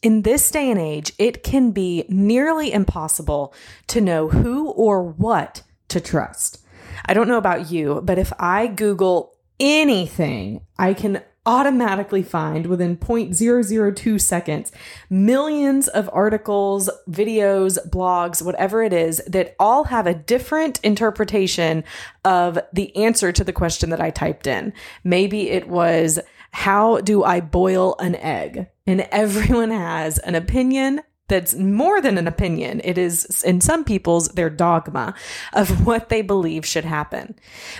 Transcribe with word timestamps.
In 0.00 0.22
this 0.22 0.48
day 0.50 0.70
and 0.70 0.78
age, 0.78 1.12
it 1.18 1.42
can 1.42 1.72
be 1.72 2.04
nearly 2.08 2.72
impossible 2.72 3.52
to 3.88 4.00
know 4.00 4.28
who 4.28 4.70
or 4.70 5.02
what 5.02 5.62
to 5.88 6.00
trust. 6.00 6.60
I 7.04 7.14
don't 7.14 7.26
know 7.26 7.38
about 7.38 7.70
you, 7.70 8.00
but 8.04 8.18
if 8.18 8.32
I 8.38 8.68
Google 8.68 9.34
anything, 9.58 10.60
I 10.78 10.94
can 10.94 11.22
automatically 11.46 12.22
find 12.22 12.66
within 12.66 12.96
0.002 12.96 14.20
seconds 14.20 14.70
millions 15.08 15.88
of 15.88 16.10
articles, 16.12 16.90
videos, 17.10 17.78
blogs, 17.88 18.42
whatever 18.42 18.82
it 18.82 18.92
is 18.92 19.22
that 19.26 19.56
all 19.58 19.84
have 19.84 20.06
a 20.06 20.14
different 20.14 20.78
interpretation 20.84 21.82
of 22.24 22.58
the 22.72 22.94
answer 22.94 23.32
to 23.32 23.42
the 23.42 23.52
question 23.52 23.88
that 23.90 24.00
I 24.00 24.10
typed 24.10 24.46
in. 24.46 24.74
Maybe 25.02 25.48
it 25.48 25.68
was, 25.68 26.20
How 26.52 27.00
do 27.00 27.24
I 27.24 27.40
boil 27.40 27.96
an 27.98 28.14
egg? 28.16 28.68
And 28.86 29.02
everyone 29.10 29.70
has 29.70 30.18
an 30.18 30.34
opinion 30.34 31.02
that's 31.28 31.54
more 31.54 32.00
than 32.00 32.16
an 32.16 32.26
opinion. 32.26 32.80
It 32.82 32.96
is, 32.96 33.44
in 33.44 33.60
some 33.60 33.84
people's, 33.84 34.28
their 34.28 34.48
dogma 34.48 35.14
of 35.52 35.86
what 35.86 36.08
they 36.08 36.22
believe 36.22 36.64
should 36.64 36.86
happen. 36.86 37.34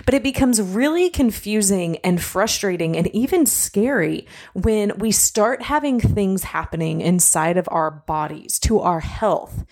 But 0.05 0.13
it 0.13 0.21
becomes 0.21 0.61
really 0.61 1.09
confusing 1.09 1.97
and 1.97 2.21
frustrating 2.21 2.95
and 2.95 3.07
even 3.07 3.47
scary 3.47 4.27
when 4.53 4.97
we 4.99 5.11
start 5.11 5.63
having 5.63 5.99
things 5.99 6.43
happening 6.43 7.01
inside 7.01 7.57
of 7.57 7.67
our 7.71 7.89
bodies 7.89 8.59
to 8.59 8.81
our 8.81 8.99
health 8.99 9.65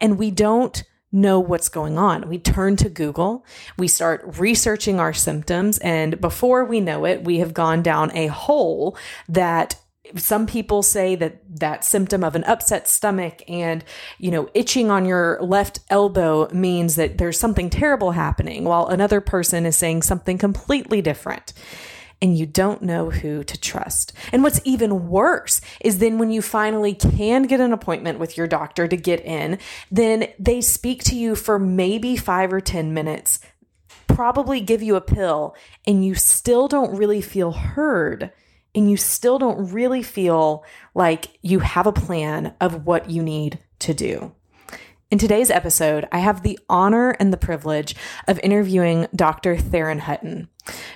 and 0.00 0.18
we 0.18 0.30
don't 0.30 0.84
know 1.10 1.40
what's 1.40 1.68
going 1.68 1.98
on. 1.98 2.28
We 2.28 2.38
turn 2.38 2.76
to 2.76 2.88
Google, 2.88 3.44
we 3.76 3.88
start 3.88 4.38
researching 4.38 5.00
our 5.00 5.12
symptoms, 5.12 5.78
and 5.78 6.20
before 6.20 6.64
we 6.64 6.80
know 6.80 7.04
it, 7.04 7.24
we 7.24 7.38
have 7.38 7.54
gone 7.54 7.82
down 7.82 8.10
a 8.14 8.26
hole 8.26 8.96
that 9.28 9.76
some 10.16 10.46
people 10.46 10.82
say 10.82 11.14
that 11.16 11.42
that 11.60 11.84
symptom 11.84 12.24
of 12.24 12.34
an 12.34 12.44
upset 12.44 12.88
stomach 12.88 13.42
and 13.48 13.84
you 14.18 14.30
know 14.30 14.48
itching 14.54 14.90
on 14.90 15.04
your 15.04 15.38
left 15.42 15.80
elbow 15.90 16.48
means 16.50 16.96
that 16.96 17.18
there's 17.18 17.38
something 17.38 17.68
terrible 17.68 18.12
happening 18.12 18.64
while 18.64 18.86
another 18.86 19.20
person 19.20 19.66
is 19.66 19.76
saying 19.76 20.02
something 20.02 20.38
completely 20.38 21.02
different 21.02 21.52
and 22.20 22.36
you 22.36 22.46
don't 22.46 22.82
know 22.82 23.10
who 23.10 23.44
to 23.44 23.60
trust. 23.60 24.12
And 24.32 24.42
what's 24.42 24.60
even 24.64 25.08
worse 25.08 25.60
is 25.80 25.98
then 25.98 26.18
when 26.18 26.30
you 26.30 26.42
finally 26.42 26.94
can 26.94 27.44
get 27.44 27.60
an 27.60 27.72
appointment 27.72 28.18
with 28.18 28.36
your 28.36 28.46
doctor 28.46 28.88
to 28.88 28.96
get 28.96 29.24
in, 29.24 29.58
then 29.90 30.28
they 30.38 30.60
speak 30.60 31.04
to 31.04 31.16
you 31.16 31.34
for 31.36 31.58
maybe 31.58 32.16
5 32.16 32.52
or 32.52 32.60
10 32.60 32.92
minutes, 32.92 33.40
probably 34.06 34.60
give 34.60 34.82
you 34.82 34.96
a 34.96 35.00
pill 35.00 35.54
and 35.86 36.04
you 36.04 36.14
still 36.14 36.66
don't 36.68 36.96
really 36.96 37.20
feel 37.20 37.52
heard 37.52 38.32
and 38.74 38.90
you 38.90 38.96
still 38.96 39.38
don't 39.38 39.72
really 39.72 40.02
feel 40.02 40.64
like 40.94 41.38
you 41.42 41.60
have 41.60 41.86
a 41.86 41.92
plan 41.92 42.54
of 42.60 42.84
what 42.84 43.10
you 43.10 43.22
need 43.22 43.58
to 43.80 43.94
do. 43.94 44.32
In 45.10 45.16
today's 45.16 45.50
episode, 45.50 46.06
I 46.12 46.18
have 46.18 46.42
the 46.42 46.58
honor 46.68 47.12
and 47.12 47.32
the 47.32 47.38
privilege 47.38 47.96
of 48.26 48.38
interviewing 48.40 49.06
Dr. 49.16 49.56
Theron 49.56 50.00
Hutton. 50.00 50.50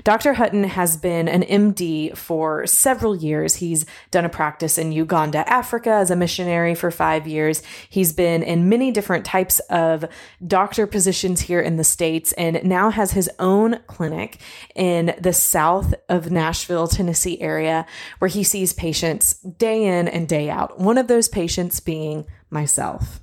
Dr. 0.04 0.34
Hutton 0.34 0.64
has 0.64 0.98
been 0.98 1.28
an 1.28 1.41
MD 1.41 2.14
for 2.14 2.66
several 2.66 3.16
years. 3.16 3.56
He's 3.56 3.86
done 4.10 4.27
a 4.27 4.28
practice 4.28 4.77
in 4.77 4.92
Uganda, 4.92 5.50
Africa 5.50 5.92
as 5.92 6.10
a 6.10 6.16
missionary 6.16 6.74
for 6.74 6.91
five 6.91 7.27
years. 7.27 7.62
He's 7.88 8.12
been 8.12 8.42
in 8.42 8.69
many 8.69 8.91
different 8.91 9.24
types 9.24 9.60
of 9.70 10.04
doctor 10.47 10.86
positions 10.86 11.41
here 11.41 11.62
in 11.62 11.78
the 11.78 11.82
States 11.82 12.32
and 12.32 12.62
now 12.64 12.91
has 12.91 13.12
his 13.12 13.30
own 13.38 13.78
clinic 13.86 14.42
in 14.74 15.14
the 15.19 15.32
south 15.32 15.94
of 16.10 16.30
Nashville, 16.30 16.86
Tennessee 16.86 17.41
area 17.41 17.86
where 18.19 18.28
he 18.28 18.44
sees 18.44 18.74
patients 18.74 19.41
day 19.41 19.84
in 19.84 20.06
and 20.06 20.28
day 20.28 20.50
out. 20.50 20.78
One 20.78 20.98
of 20.98 21.08
those 21.08 21.28
patients 21.28 21.80
being 21.80 22.26
myself. 22.50 23.22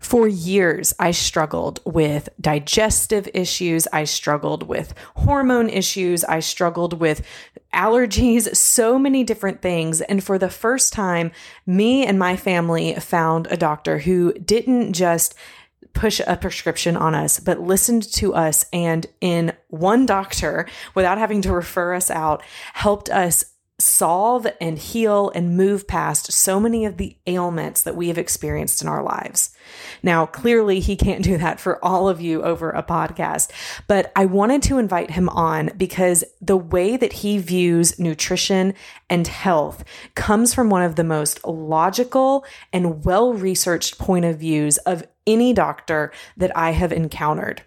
For 0.00 0.26
years, 0.26 0.94
I 0.98 1.10
struggled 1.10 1.80
with 1.84 2.30
digestive 2.40 3.28
issues. 3.34 3.86
I 3.92 4.04
struggled 4.04 4.62
with 4.62 4.94
hormone 5.14 5.68
issues. 5.68 6.24
I 6.24 6.40
struggled 6.40 6.98
with 6.98 7.24
allergies, 7.72 8.56
so 8.56 8.98
many 8.98 9.24
different 9.24 9.60
things. 9.60 10.00
And 10.00 10.24
for 10.24 10.38
the 10.38 10.50
first 10.50 10.92
time, 10.92 11.30
me 11.66 12.06
and 12.06 12.18
my 12.18 12.36
family 12.36 12.94
found 12.94 13.46
a 13.48 13.58
doctor 13.58 13.98
who 13.98 14.32
didn't 14.32 14.94
just 14.94 15.34
push 15.92 16.20
a 16.26 16.36
prescription 16.36 16.96
on 16.96 17.14
us, 17.14 17.38
but 17.38 17.60
listened 17.60 18.10
to 18.14 18.34
us 18.34 18.64
and 18.72 19.06
in 19.20 19.52
one 19.68 20.06
doctor, 20.06 20.66
without 20.94 21.18
having 21.18 21.42
to 21.42 21.52
refer 21.52 21.94
us 21.94 22.10
out, 22.10 22.42
helped 22.72 23.10
us 23.10 23.44
solve 23.80 24.46
and 24.60 24.78
heal 24.78 25.30
and 25.34 25.56
move 25.56 25.86
past 25.86 26.32
so 26.32 26.60
many 26.60 26.84
of 26.84 26.96
the 26.96 27.16
ailments 27.26 27.82
that 27.82 27.96
we 27.96 28.08
have 28.08 28.18
experienced 28.18 28.82
in 28.82 28.88
our 28.88 29.02
lives. 29.02 29.56
Now, 30.02 30.26
clearly, 30.26 30.80
he 30.80 30.96
can't 30.96 31.24
do 31.24 31.38
that 31.38 31.60
for 31.60 31.84
all 31.84 32.08
of 32.08 32.20
you 32.20 32.42
over 32.42 32.70
a 32.70 32.82
podcast, 32.82 33.50
but 33.86 34.12
I 34.14 34.26
wanted 34.26 34.62
to 34.64 34.78
invite 34.78 35.12
him 35.12 35.28
on 35.28 35.70
because 35.76 36.24
the 36.40 36.56
way 36.56 36.96
that 36.96 37.12
he 37.12 37.38
views 37.38 37.98
nutrition 37.98 38.74
and 39.08 39.26
health 39.26 39.84
comes 40.14 40.54
from 40.54 40.70
one 40.70 40.82
of 40.82 40.96
the 40.96 41.04
most 41.04 41.44
logical 41.44 42.44
and 42.72 43.04
well 43.04 43.32
researched 43.32 43.98
point 43.98 44.24
of 44.24 44.38
views 44.38 44.78
of 44.78 45.06
any 45.26 45.52
doctor 45.52 46.12
that 46.36 46.56
I 46.56 46.72
have 46.72 46.92
encountered. 46.92 47.62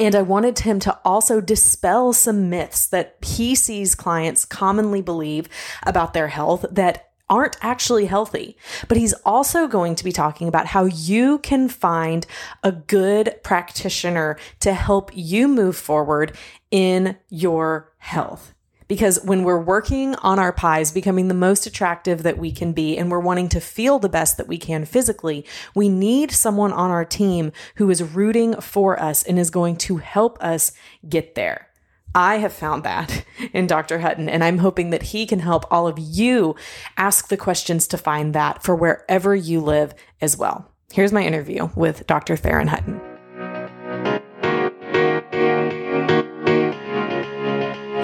And 0.00 0.14
I 0.14 0.22
wanted 0.22 0.60
him 0.60 0.80
to 0.80 0.98
also 1.04 1.42
dispel 1.42 2.14
some 2.14 2.48
myths 2.48 2.86
that 2.86 3.18
he 3.22 3.54
sees 3.54 3.94
clients 3.94 4.46
commonly 4.46 5.02
believe 5.02 5.46
about 5.82 6.14
their 6.14 6.28
health 6.28 6.64
that 6.70 7.10
aren't 7.28 7.58
actually 7.60 8.06
healthy. 8.06 8.56
But 8.88 8.96
he's 8.96 9.12
also 9.26 9.68
going 9.68 9.94
to 9.96 10.04
be 10.04 10.10
talking 10.10 10.48
about 10.48 10.66
how 10.66 10.86
you 10.86 11.38
can 11.40 11.68
find 11.68 12.26
a 12.64 12.72
good 12.72 13.36
practitioner 13.44 14.38
to 14.60 14.72
help 14.72 15.10
you 15.14 15.46
move 15.46 15.76
forward 15.76 16.34
in 16.70 17.18
your 17.28 17.92
health 17.98 18.54
because 18.90 19.22
when 19.22 19.44
we're 19.44 19.56
working 19.56 20.16
on 20.16 20.40
our 20.40 20.52
pies, 20.52 20.90
becoming 20.90 21.28
the 21.28 21.32
most 21.32 21.64
attractive 21.64 22.24
that 22.24 22.38
we 22.38 22.50
can 22.50 22.72
be, 22.72 22.98
and 22.98 23.08
we're 23.08 23.20
wanting 23.20 23.48
to 23.50 23.60
feel 23.60 24.00
the 24.00 24.08
best 24.08 24.36
that 24.36 24.48
we 24.48 24.58
can 24.58 24.84
physically, 24.84 25.46
we 25.76 25.88
need 25.88 26.32
someone 26.32 26.72
on 26.72 26.90
our 26.90 27.04
team 27.04 27.52
who 27.76 27.88
is 27.88 28.02
rooting 28.02 28.60
for 28.60 29.00
us 29.00 29.22
and 29.22 29.38
is 29.38 29.48
going 29.48 29.76
to 29.76 29.98
help 29.98 30.42
us 30.42 30.72
get 31.08 31.36
there. 31.36 31.68
I 32.16 32.38
have 32.38 32.52
found 32.52 32.82
that 32.82 33.24
in 33.52 33.68
Dr. 33.68 34.00
Hutton, 34.00 34.28
and 34.28 34.42
I'm 34.42 34.58
hoping 34.58 34.90
that 34.90 35.04
he 35.04 35.24
can 35.24 35.38
help 35.38 35.66
all 35.70 35.86
of 35.86 35.96
you 35.96 36.56
ask 36.96 37.28
the 37.28 37.36
questions 37.36 37.86
to 37.86 37.96
find 37.96 38.34
that 38.34 38.64
for 38.64 38.74
wherever 38.74 39.36
you 39.36 39.60
live 39.60 39.94
as 40.20 40.36
well. 40.36 40.68
Here's 40.92 41.12
my 41.12 41.22
interview 41.22 41.68
with 41.76 42.08
Dr. 42.08 42.34
Theron 42.36 42.66
Hutton. 42.66 43.00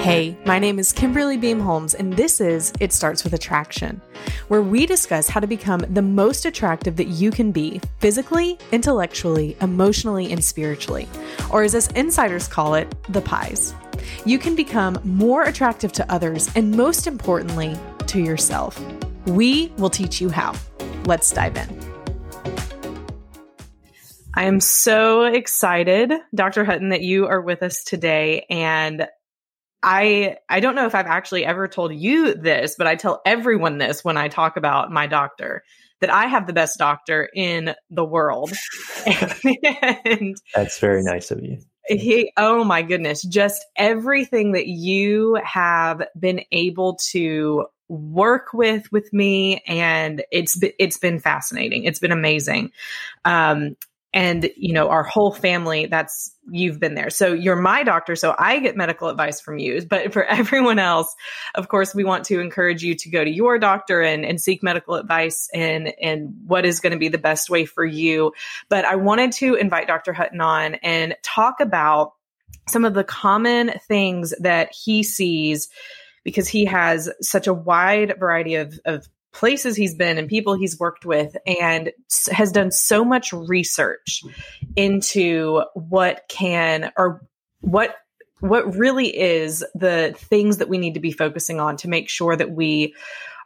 Hey, 0.07 0.39
my 0.47 0.61
name 0.61 0.79
is 0.79 0.93
Kimberly 0.93 1.37
Beam 1.37 1.59
Holmes, 1.59 1.93
and 1.93 2.13
this 2.13 2.41
is 2.41 2.73
It 2.79 2.93
Starts 2.93 3.25
with 3.25 3.33
Attraction, 3.33 4.01
where 4.47 4.63
we 4.63 4.87
discuss 4.87 5.29
how 5.29 5.41
to 5.41 5.49
become 5.49 5.81
the 5.91 6.01
most 6.01 6.47
attractive 6.47 6.95
that 6.95 7.09
you 7.09 7.33
can 7.33 7.51
be 7.51 7.81
physically, 7.99 8.57
intellectually, 8.71 9.57
emotionally, 9.61 10.31
and 10.31 10.45
spiritually, 10.45 11.09
or 11.51 11.65
as 11.65 11.75
us 11.75 11.89
insiders 11.95 12.47
call 12.47 12.75
it, 12.75 12.95
the 13.09 13.21
pies. 13.21 13.75
You 14.25 14.39
can 14.39 14.55
become 14.55 14.97
more 15.03 15.43
attractive 15.43 15.91
to 15.95 16.09
others 16.09 16.53
and, 16.55 16.71
most 16.71 17.09
importantly, 17.09 17.77
to 18.07 18.21
yourself. 18.21 18.81
We 19.27 19.73
will 19.77 19.91
teach 19.91 20.21
you 20.21 20.29
how. 20.29 20.55
Let's 21.07 21.33
dive 21.33 21.57
in. 21.57 21.87
I 24.35 24.45
am 24.45 24.61
so 24.61 25.25
excited, 25.25 26.13
Dr. 26.33 26.65
Hutton, 26.65 26.91
that 26.91 27.01
you 27.01 27.27
are 27.27 27.41
with 27.41 27.65
us 27.65 27.83
today. 27.83 28.47
And 28.49 29.09
I 29.83 30.37
I 30.49 30.61
don't 30.61 30.75
know 30.75 30.87
if 30.87 30.95
I've 30.95 31.07
actually 31.07 31.45
ever 31.45 31.69
told 31.69 31.95
you 31.95 32.35
this, 32.35 32.75
but 32.77 32.87
I 32.87 32.97
tell 32.97 33.21
everyone 33.25 33.79
this 33.79 34.05
when 34.05 34.17
I 34.17 34.29
talk 34.29 34.57
about 34.57 34.91
my 34.91 35.07
doctor 35.07 35.63
that 36.01 36.11
I 36.11 36.27
have 36.27 36.47
the 36.47 36.53
best 36.53 36.79
doctor 36.79 37.29
in 37.35 37.75
the 37.91 38.05
world. 38.05 38.53
and 39.07 40.37
That's 40.55 40.79
very 40.79 41.03
nice 41.03 41.31
of 41.31 41.43
you. 41.43 41.59
He 41.89 42.33
oh 42.37 42.65
my 42.65 42.83
goodness, 42.83 43.23
just 43.23 43.65
everything 43.77 44.53
that 44.53 44.67
you 44.67 45.39
have 45.45 46.03
been 46.19 46.43
able 46.51 46.97
to 47.11 47.67
work 47.89 48.49
with 48.53 48.91
with 48.91 49.13
me 49.13 49.63
and 49.69 50.25
it's 50.33 50.61
it's 50.79 50.99
been 50.99 51.21
fascinating. 51.21 51.85
It's 51.85 52.01
been 52.01 52.13
amazing. 52.13 52.73
Um 53.25 53.77
and 54.13 54.51
you 54.57 54.73
know 54.73 54.89
our 54.89 55.05
whole 55.05 55.33
family 55.33 55.87
that's 55.87 56.36
you've 56.51 56.79
been 56.79 56.95
there. 56.95 57.11
So 57.11 57.33
you're 57.33 57.57
my 57.57 57.83
doctor 57.83 58.17
so 58.17 58.35
i 58.39 58.59
get 58.59 58.77
medical 58.77 59.09
advice 59.09 59.41
from 59.41 59.59
you. 59.59 59.85
But 59.85 60.13
for 60.13 60.25
everyone 60.41 60.79
else 60.79 61.15
of 61.55 61.69
course 61.69 61.95
we 61.95 62.05
want 62.05 62.25
to 62.27 62.41
encourage 62.41 62.83
you 62.83 62.95
to 62.97 63.11
go 63.11 63.25
to 63.25 63.31
your 63.31 63.59
doctor 63.59 64.01
and, 64.01 64.25
and 64.25 64.41
seek 64.41 64.63
medical 64.63 64.95
advice 64.95 65.49
and 65.53 65.93
and 66.01 66.35
what 66.47 66.65
is 66.65 66.81
going 66.81 66.93
to 66.93 66.99
be 66.99 67.09
the 67.09 67.19
best 67.19 67.51
way 67.51 67.65
for 67.65 67.85
you. 67.85 68.33
But 68.69 68.85
i 68.85 68.97
wanted 68.97 69.33
to 69.33 69.55
invite 69.55 69.87
dr 69.87 70.13
hutton 70.13 70.41
on 70.41 70.75
and 70.77 71.17
talk 71.23 71.61
about 71.61 72.13
some 72.69 72.85
of 72.85 72.95
the 72.95 73.05
common 73.05 73.73
things 73.87 74.35
that 74.41 74.73
he 74.73 75.03
sees 75.03 75.69
because 76.25 76.49
he 76.49 76.65
has 76.65 77.09
such 77.23 77.47
a 77.47 77.55
wide 77.55 78.15
variety 78.19 78.57
of, 78.57 78.81
of 78.85 79.07
places 79.37 79.77
he's 79.77 79.95
been 79.95 80.17
and 80.17 80.29
people 80.29 80.55
he's 80.55 80.79
worked 80.79 81.05
with 81.05 81.37
and 81.47 81.93
has 82.33 82.51
done 82.51 82.71
so 82.71 83.05
much 83.05 83.33
research 83.35 84.23
into 84.77 85.63
what 85.75 86.23
can 86.29 86.91
or 86.97 87.23
what 87.61 87.97
what 88.41 88.77
really 88.77 89.09
is 89.17 89.65
the 89.75 90.15
things 90.17 90.59
that 90.59 90.69
we 90.69 90.79
need 90.79 90.95
to 90.95 91.01
be 91.01 91.13
focusing 91.13 91.61
on 91.61 91.77
to 91.77 91.89
make 91.89 92.09
sure 92.09 92.35
that 92.35 92.51
we 92.51 92.95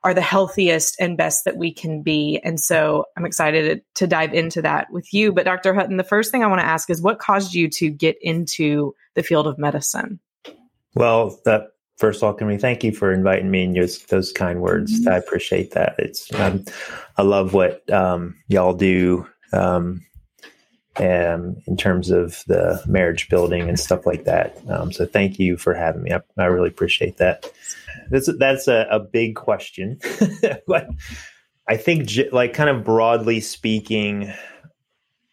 are 0.03 0.15
the 0.15 0.21
healthiest 0.21 0.97
and 0.99 1.17
best 1.17 1.45
that 1.45 1.57
we 1.57 1.73
can 1.73 2.03
be. 2.03 2.41
And 2.43 2.59
so 2.59 3.05
I'm 3.17 3.27
excited 3.27 3.83
to, 3.97 4.07
dive 4.07 4.33
into 4.33 4.63
that 4.63 4.91
with 4.91 5.13
you. 5.13 5.31
But 5.31 5.45
Dr. 5.45 5.75
Hutton, 5.75 5.99
the 5.99 6.05
first 6.05 6.31
thing 6.31 6.43
I 6.43 6.47
want 6.47 6.61
to 6.61 6.67
ask 6.67 6.89
is 6.89 7.03
what 7.03 7.19
caused 7.19 7.55
you 7.55 7.69
to 7.71 7.91
get 7.91 8.17
into 8.23 8.95
the 9.15 9.23
field 9.23 9.47
of 9.47 9.59
medicine? 9.59 10.19
Well, 10.95 11.39
that 11.45 11.73
first 12.01 12.21
of 12.21 12.25
all, 12.25 12.33
can 12.33 12.47
we 12.47 12.57
thank 12.57 12.83
you 12.83 12.93
for 12.93 13.13
inviting 13.13 13.51
me 13.51 13.65
and 13.65 13.77
those, 13.77 14.03
those 14.07 14.33
kind 14.33 14.63
words. 14.63 15.01
Mm-hmm. 15.01 15.11
I 15.11 15.17
appreciate 15.19 15.73
that. 15.73 15.95
It's 15.99 16.33
um, 16.35 16.65
I 17.19 17.23
love 17.23 17.53
what 17.53 17.89
um, 17.93 18.37
y'all 18.49 18.73
do 18.73 19.29
um, 19.53 20.01
um, 20.97 21.57
in 21.67 21.77
terms 21.77 22.11
of 22.11 22.43
the 22.47 22.83
marriage 22.87 23.29
building 23.29 23.69
and 23.69 23.79
stuff 23.79 24.07
like 24.07 24.25
that. 24.25 24.57
Um, 24.69 24.91
so 24.91 25.05
thank 25.05 25.39
you 25.39 25.59
for 25.59 25.75
having 25.75 26.03
me. 26.03 26.13
I, 26.13 26.21
I 26.39 26.47
really 26.47 26.71
appreciate 26.71 27.19
that. 27.19 27.53
That's 28.09 28.31
that's 28.39 28.67
a, 28.67 28.87
a 28.91 28.99
big 28.99 29.37
question, 29.37 30.01
but 30.67 30.89
I 31.69 31.77
think 31.77 32.11
like 32.33 32.55
kind 32.55 32.71
of 32.71 32.83
broadly 32.83 33.41
speaking. 33.41 34.33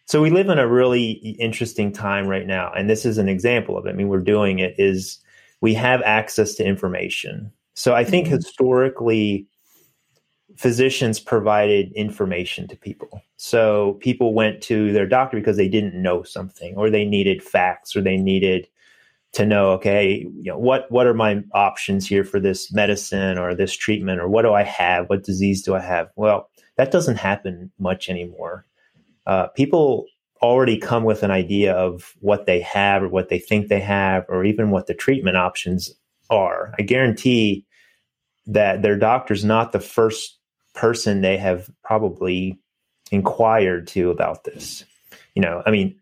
So 0.06 0.22
we 0.22 0.30
live 0.30 0.50
in 0.50 0.60
a 0.60 0.68
really 0.68 1.12
interesting 1.12 1.92
time 1.94 2.28
right 2.28 2.46
now, 2.46 2.72
and 2.74 2.90
this 2.90 3.06
is 3.06 3.18
an 3.18 3.30
example 3.30 3.78
of 3.78 3.86
it. 3.86 3.90
I 3.90 3.94
mean, 3.94 4.10
we're 4.10 4.19
doing 4.19 4.60
it 4.60 4.75
is 4.78 5.19
we 5.62 5.74
have 5.74 6.01
access 6.04 6.56
to 6.56 6.65
information. 6.65 7.51
So 7.74 7.94
I 7.94 8.04
think 8.04 8.27
mm-hmm. 8.27 8.36
historically, 8.36 9.48
physicians 10.56 11.19
provided 11.19 11.92
information 11.94 12.68
to 12.68 12.75
people. 12.75 13.21
So 13.38 13.98
people 14.00 14.33
went 14.33 14.62
to 14.63 14.92
their 14.92 15.06
doctor 15.07 15.38
because 15.38 15.57
they 15.57 15.68
didn't 15.68 16.01
know 16.01 16.24
something, 16.24 16.75
or 16.75 16.89
they 16.89 17.06
needed 17.06 17.44
facts, 17.44 17.95
or 17.95 18.01
they 18.01 18.18
needed 18.18 18.68
to 19.33 19.45
know, 19.45 19.71
okay, 19.71 20.25
you 20.36 20.51
know, 20.51 20.57
what 20.57 20.89
what 20.89 21.06
are 21.06 21.13
my 21.13 21.44
options 21.54 22.07
here 22.07 22.24
for 22.24 22.39
this 22.39 22.71
medicine 22.71 23.38
or 23.38 23.54
this 23.54 23.74
treatment, 23.75 24.19
or 24.19 24.27
what 24.27 24.42
do 24.44 24.54
I 24.54 24.63
have? 24.63 25.09
What 25.09 25.24
disease 25.24 25.62
do 25.62 25.75
I 25.75 25.81
have? 25.81 26.09
Well, 26.15 26.50
that 26.77 26.92
doesn't 26.92 27.18
happen 27.18 27.71
much 27.77 28.09
anymore. 28.09 28.65
Uh, 29.27 29.48
people 29.48 30.06
already 30.42 30.78
come 30.78 31.04
with 31.04 31.24
an 31.24 31.31
idea 31.31 31.74
of 31.74 32.13
what 32.19 32.45
they 32.45 32.62
have 32.62 33.04
or 33.04 33.10
what 33.10 33.30
they 33.30 33.39
think 33.39 33.68
they 33.68 33.80
have 33.80 34.25
or 34.30 34.44
even 34.44 34.72
what 34.72 34.88
the 34.88 34.94
treatment 34.94 35.38
options 35.38 35.94
are. 36.30 36.74
I 36.78 36.84
guarantee 36.84 37.66
that 38.48 38.81
their 38.81 38.98
doctor's 38.98 39.44
not 39.44 39.72
the 39.72 39.80
first 39.80 40.38
person 40.74 41.22
they 41.22 41.38
have 41.38 41.69
probably 41.84 42.60
inquired 43.12 43.88
to 43.88 44.12
about 44.12 44.44
this. 44.44 44.86
You 45.34 45.42
know, 45.42 45.62
I 45.66 45.72
mean, 45.72 46.00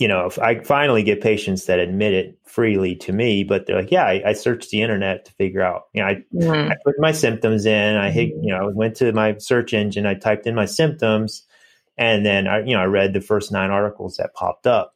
you 0.00 0.08
know, 0.08 0.24
if 0.26 0.38
I 0.38 0.60
finally 0.60 1.02
get 1.02 1.20
patients 1.20 1.66
that 1.66 1.78
admit 1.78 2.14
it 2.14 2.38
freely 2.46 2.96
to 2.96 3.12
me, 3.12 3.44
but 3.44 3.66
they're 3.66 3.76
like, 3.76 3.90
yeah, 3.90 4.04
I, 4.04 4.22
I 4.28 4.32
searched 4.32 4.70
the 4.70 4.80
internet 4.80 5.26
to 5.26 5.32
figure 5.32 5.60
out, 5.60 5.88
you 5.92 6.00
know, 6.00 6.08
I, 6.08 6.24
mm-hmm. 6.34 6.72
I 6.72 6.76
put 6.82 6.94
my 6.98 7.12
symptoms 7.12 7.66
in, 7.66 7.96
I 7.96 8.10
hit, 8.10 8.30
you 8.40 8.50
know, 8.50 8.70
went 8.70 8.96
to 8.96 9.12
my 9.12 9.36
search 9.36 9.74
engine, 9.74 10.06
I 10.06 10.14
typed 10.14 10.46
in 10.46 10.54
my 10.54 10.64
symptoms 10.64 11.44
and 12.00 12.24
then 12.24 12.48
I, 12.48 12.60
you 12.60 12.74
know, 12.74 12.80
I 12.80 12.86
read 12.86 13.12
the 13.12 13.20
first 13.20 13.52
nine 13.52 13.70
articles 13.70 14.16
that 14.16 14.34
popped 14.34 14.66
up. 14.66 14.94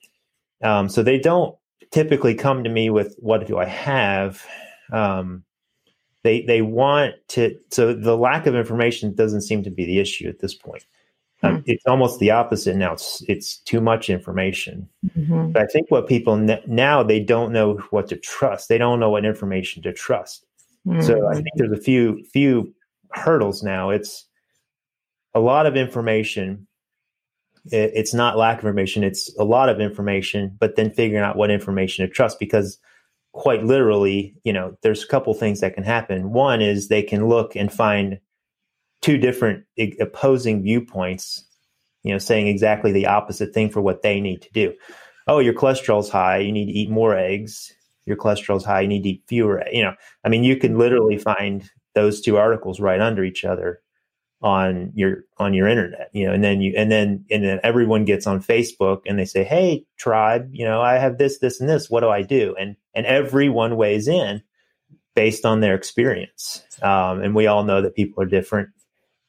Um, 0.62 0.88
so 0.88 1.02
they 1.02 1.18
don't 1.18 1.54
typically 1.90 2.34
come 2.34 2.64
to 2.64 2.70
me 2.70 2.88
with 2.88 3.14
what 3.18 3.46
do 3.46 3.58
I 3.58 3.66
have. 3.66 4.42
Um, 4.90 5.44
they 6.22 6.40
they 6.42 6.62
want 6.62 7.14
to. 7.28 7.56
So 7.70 7.92
the 7.92 8.16
lack 8.16 8.46
of 8.46 8.54
information 8.54 9.14
doesn't 9.14 9.42
seem 9.42 9.62
to 9.64 9.70
be 9.70 9.84
the 9.84 10.00
issue 10.00 10.28
at 10.28 10.38
this 10.40 10.54
point. 10.54 10.86
Um, 11.42 11.56
hmm. 11.56 11.62
it's 11.66 11.84
almost 11.86 12.20
the 12.20 12.30
opposite 12.30 12.74
now. 12.74 12.94
It's 12.94 13.22
it's 13.28 13.58
too 13.58 13.82
much 13.82 14.08
information. 14.08 14.88
Mm-hmm. 15.14 15.52
But 15.52 15.62
I 15.62 15.66
think 15.66 15.90
what 15.90 16.08
people 16.08 16.38
ne- 16.38 16.64
now 16.66 17.02
they 17.02 17.20
don't 17.20 17.52
know 17.52 17.74
what 17.90 18.08
to 18.08 18.16
trust. 18.16 18.70
They 18.70 18.78
don't 18.78 18.98
know 18.98 19.10
what 19.10 19.26
information 19.26 19.82
to 19.82 19.92
trust. 19.92 20.46
Mm-hmm. 20.86 21.02
So 21.02 21.28
I 21.28 21.34
think 21.34 21.48
there's 21.56 21.78
a 21.78 21.82
few 21.82 22.24
few 22.32 22.74
hurdles 23.10 23.62
now. 23.62 23.90
It's 23.90 24.24
a 25.34 25.40
lot 25.40 25.66
of 25.66 25.76
information 25.76 26.66
it, 27.66 27.92
it's 27.94 28.14
not 28.14 28.36
lack 28.36 28.58
of 28.58 28.64
information; 28.64 29.04
it's 29.04 29.34
a 29.38 29.44
lot 29.44 29.68
of 29.68 29.80
information. 29.80 30.56
But 30.58 30.76
then 30.76 30.90
figuring 30.90 31.24
out 31.24 31.36
what 31.36 31.50
information 31.50 32.06
to 32.06 32.12
trust, 32.12 32.38
because 32.38 32.78
quite 33.32 33.64
literally, 33.64 34.34
you 34.44 34.52
know, 34.52 34.76
there's 34.82 35.02
a 35.02 35.08
couple 35.08 35.34
things 35.34 35.60
that 35.60 35.74
can 35.74 35.84
happen. 35.84 36.32
One 36.32 36.62
is 36.62 36.88
they 36.88 37.02
can 37.02 37.28
look 37.28 37.56
and 37.56 37.72
find 37.72 38.20
two 39.02 39.18
different 39.18 39.64
opposing 40.00 40.62
viewpoints, 40.62 41.44
you 42.04 42.12
know, 42.12 42.18
saying 42.18 42.46
exactly 42.46 42.92
the 42.92 43.06
opposite 43.06 43.52
thing 43.52 43.68
for 43.68 43.82
what 43.82 44.02
they 44.02 44.20
need 44.20 44.40
to 44.42 44.52
do. 44.52 44.72
Oh, 45.26 45.40
your 45.40 45.54
cholesterol's 45.54 46.08
high. 46.08 46.38
You 46.38 46.52
need 46.52 46.66
to 46.66 46.72
eat 46.72 46.90
more 46.90 47.16
eggs. 47.16 47.72
Your 48.06 48.16
cholesterol's 48.16 48.64
high. 48.64 48.82
You 48.82 48.88
need 48.88 49.02
to 49.02 49.08
eat 49.10 49.24
fewer. 49.26 49.64
You 49.72 49.82
know, 49.82 49.94
I 50.24 50.28
mean, 50.28 50.44
you 50.44 50.56
can 50.56 50.78
literally 50.78 51.18
find 51.18 51.68
those 51.94 52.20
two 52.20 52.36
articles 52.36 52.80
right 52.80 53.00
under 53.00 53.24
each 53.24 53.44
other 53.44 53.80
on 54.44 54.92
your 54.94 55.24
on 55.38 55.54
your 55.54 55.66
internet 55.66 56.10
you 56.12 56.26
know 56.26 56.34
and 56.34 56.44
then 56.44 56.60
you 56.60 56.74
and 56.76 56.92
then 56.92 57.24
and 57.30 57.42
then 57.42 57.58
everyone 57.62 58.04
gets 58.04 58.26
on 58.26 58.42
facebook 58.42 59.00
and 59.06 59.18
they 59.18 59.24
say 59.24 59.42
hey 59.42 59.82
tribe 59.96 60.46
you 60.52 60.66
know 60.66 60.82
i 60.82 60.98
have 60.98 61.16
this 61.16 61.38
this 61.38 61.60
and 61.60 61.68
this. 61.68 61.88
What 61.90 62.00
do 62.00 62.10
i 62.10 62.22
do? 62.22 62.54
And 62.58 62.76
and 62.94 63.06
everyone 63.06 63.76
weighs 63.76 64.06
in 64.06 64.42
based 65.14 65.44
on 65.44 65.60
their 65.60 65.74
experience. 65.74 66.62
Um, 66.82 67.22
and 67.22 67.34
we 67.34 67.46
all 67.46 67.64
know 67.64 67.80
that 67.82 67.94
people 67.94 68.22
are 68.22 68.26
different 68.26 68.68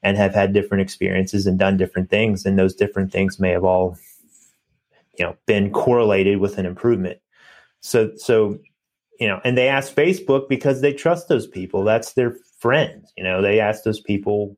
and 0.04 0.18
have 0.18 0.34
had 0.34 0.54
different 0.54 0.82
experiences 0.82 1.46
and 1.48 1.58
done 1.58 1.78
different 1.78 2.10
things. 2.10 2.46
And 2.46 2.60
those 2.60 2.76
different 2.76 3.12
things 3.12 3.40
may 3.40 3.52
have 3.52 3.64
all 3.64 3.98
you 5.18 5.26
know 5.26 5.36
been 5.46 5.72
correlated 5.72 6.40
with 6.40 6.58
an 6.58 6.66
improvement. 6.66 7.20
So 7.80 8.12
so 8.18 8.60
you 9.20 9.28
know 9.30 9.40
and 9.46 9.58
they 9.58 9.70
ask 9.70 9.96
facebook 9.96 10.50
because 10.50 10.82
they 10.82 10.94
trust 10.94 11.30
those 11.30 11.48
people. 11.48 11.84
That's 11.84 12.14
their 12.14 12.36
friends 12.60 13.14
you 13.18 13.24
know. 13.24 13.42
They 13.42 13.60
ask 13.60 13.84
those 13.84 14.02
people 14.02 14.58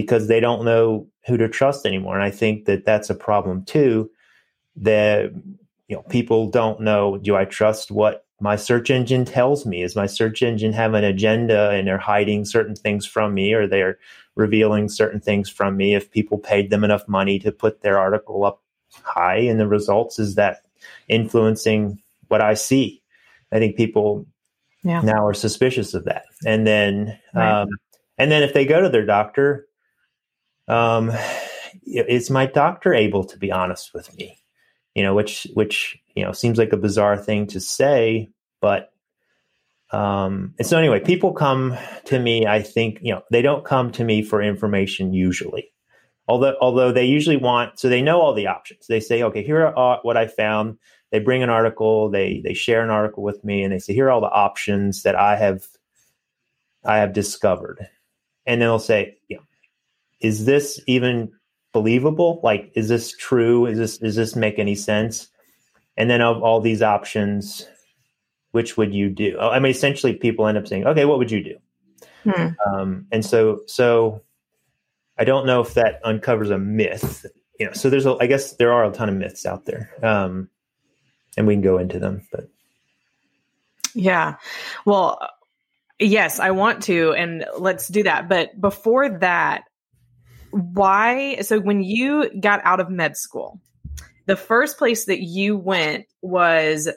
because 0.00 0.28
they 0.28 0.40
don't 0.40 0.64
know 0.64 1.06
who 1.26 1.36
to 1.36 1.48
trust 1.48 1.86
anymore. 1.86 2.14
And 2.14 2.24
I 2.24 2.30
think 2.30 2.64
that 2.64 2.84
that's 2.84 3.10
a 3.10 3.14
problem 3.14 3.64
too. 3.64 4.10
That 4.76 5.32
you 5.88 5.96
know 5.96 6.02
people 6.02 6.48
don't 6.50 6.80
know. 6.80 7.18
Do 7.18 7.36
I 7.36 7.44
trust 7.44 7.90
what 7.90 8.24
my 8.40 8.56
search 8.56 8.90
engine 8.90 9.24
tells 9.24 9.66
me? 9.66 9.82
Is 9.82 9.96
my 9.96 10.06
search 10.06 10.42
engine 10.42 10.72
have 10.72 10.94
an 10.94 11.04
agenda 11.04 11.70
and 11.70 11.86
they're 11.86 11.98
hiding 11.98 12.44
certain 12.44 12.74
things 12.74 13.06
from 13.06 13.34
me, 13.34 13.52
or 13.52 13.66
they're 13.66 13.98
revealing 14.36 14.88
certain 14.88 15.20
things 15.20 15.50
from 15.50 15.76
me? 15.76 15.94
If 15.94 16.10
people 16.10 16.38
paid 16.38 16.70
them 16.70 16.84
enough 16.84 17.06
money 17.08 17.38
to 17.40 17.52
put 17.52 17.82
their 17.82 17.98
article 17.98 18.44
up 18.44 18.62
high, 19.02 19.38
and 19.38 19.60
the 19.60 19.68
results 19.68 20.18
is 20.18 20.36
that 20.36 20.62
influencing 21.08 22.00
what 22.28 22.40
I 22.40 22.54
see. 22.54 23.02
I 23.52 23.58
think 23.58 23.76
people 23.76 24.26
yeah. 24.84 25.00
now 25.02 25.26
are 25.26 25.34
suspicious 25.34 25.94
of 25.94 26.04
that. 26.04 26.24
And 26.46 26.66
then, 26.66 27.18
right. 27.34 27.62
um, 27.62 27.68
and 28.18 28.30
then 28.30 28.42
if 28.42 28.54
they 28.54 28.64
go 28.64 28.80
to 28.80 28.88
their 28.88 29.04
doctor 29.04 29.66
um, 30.70 31.12
is 31.84 32.30
my 32.30 32.46
doctor 32.46 32.94
able 32.94 33.24
to 33.24 33.38
be 33.38 33.50
honest 33.50 33.92
with 33.92 34.16
me? 34.16 34.38
You 34.94 35.02
know, 35.02 35.14
which 35.14 35.46
which 35.54 35.98
you 36.14 36.24
know 36.24 36.32
seems 36.32 36.58
like 36.58 36.72
a 36.72 36.76
bizarre 36.76 37.16
thing 37.16 37.48
to 37.48 37.60
say, 37.60 38.28
but 38.60 38.92
um, 39.90 40.54
and 40.58 40.66
so 40.66 40.78
anyway, 40.78 41.00
people 41.00 41.32
come 41.32 41.76
to 42.04 42.18
me. 42.18 42.46
I 42.46 42.62
think 42.62 42.98
you 43.02 43.12
know 43.12 43.22
they 43.30 43.42
don't 43.42 43.64
come 43.64 43.90
to 43.92 44.04
me 44.04 44.22
for 44.22 44.40
information 44.40 45.12
usually, 45.12 45.72
although 46.28 46.56
although 46.60 46.92
they 46.92 47.04
usually 47.04 47.36
want 47.36 47.78
so 47.78 47.88
they 47.88 48.02
know 48.02 48.20
all 48.20 48.34
the 48.34 48.46
options. 48.46 48.86
They 48.86 49.00
say, 49.00 49.22
okay, 49.24 49.42
here 49.42 49.66
are 49.66 49.98
what 50.02 50.16
I 50.16 50.28
found. 50.28 50.78
They 51.10 51.18
bring 51.18 51.42
an 51.42 51.50
article, 51.50 52.10
they 52.10 52.40
they 52.44 52.54
share 52.54 52.82
an 52.82 52.90
article 52.90 53.24
with 53.24 53.42
me, 53.42 53.64
and 53.64 53.72
they 53.72 53.80
say, 53.80 53.94
here 53.94 54.06
are 54.06 54.10
all 54.10 54.20
the 54.20 54.30
options 54.30 55.02
that 55.02 55.16
I 55.16 55.36
have 55.36 55.66
I 56.84 56.98
have 56.98 57.12
discovered, 57.12 57.88
and 58.46 58.60
then 58.60 58.68
they'll 58.68 58.78
say, 58.78 59.18
know, 59.28 59.42
is 60.20 60.44
this 60.44 60.80
even 60.86 61.32
believable? 61.72 62.40
Like, 62.42 62.72
is 62.74 62.88
this 62.88 63.16
true? 63.16 63.66
Is 63.66 63.78
this 63.78 63.98
does 63.98 64.16
this 64.16 64.36
make 64.36 64.58
any 64.58 64.74
sense? 64.74 65.28
And 65.96 66.08
then 66.08 66.20
of 66.20 66.42
all 66.42 66.60
these 66.60 66.82
options, 66.82 67.66
which 68.52 68.76
would 68.76 68.94
you 68.94 69.10
do? 69.10 69.38
I 69.38 69.58
mean, 69.58 69.70
essentially, 69.70 70.14
people 70.14 70.46
end 70.46 70.58
up 70.58 70.66
saying, 70.66 70.86
"Okay, 70.86 71.04
what 71.04 71.18
would 71.18 71.30
you 71.30 71.42
do?" 71.42 71.56
Hmm. 72.24 72.48
Um, 72.66 73.06
and 73.10 73.24
so, 73.24 73.60
so 73.66 74.22
I 75.18 75.24
don't 75.24 75.46
know 75.46 75.60
if 75.60 75.74
that 75.74 76.00
uncovers 76.04 76.50
a 76.50 76.58
myth. 76.58 77.26
You 77.58 77.66
know, 77.66 77.72
so 77.72 77.90
there's, 77.90 78.06
a, 78.06 78.16
I 78.20 78.26
guess, 78.26 78.56
there 78.56 78.72
are 78.72 78.84
a 78.84 78.92
ton 78.92 79.08
of 79.08 79.14
myths 79.14 79.46
out 79.46 79.66
there, 79.66 79.90
um, 80.02 80.48
and 81.36 81.46
we 81.46 81.54
can 81.54 81.62
go 81.62 81.78
into 81.78 81.98
them. 81.98 82.26
But 82.32 82.48
yeah, 83.94 84.36
well, 84.84 85.20
yes, 85.98 86.40
I 86.40 86.50
want 86.50 86.82
to, 86.84 87.12
and 87.12 87.44
let's 87.58 87.88
do 87.88 88.02
that. 88.02 88.28
But 88.28 88.58
before 88.60 89.18
that, 89.18 89.64
why 90.50 91.40
so 91.40 91.60
when 91.60 91.82
you 91.82 92.30
got 92.40 92.60
out 92.64 92.80
of 92.80 92.90
med 92.90 93.16
school 93.16 93.60
the 94.26 94.36
first 94.36 94.78
place 94.78 95.06
that 95.06 95.20
you 95.20 95.56
went 95.56 96.06
was 96.22 96.88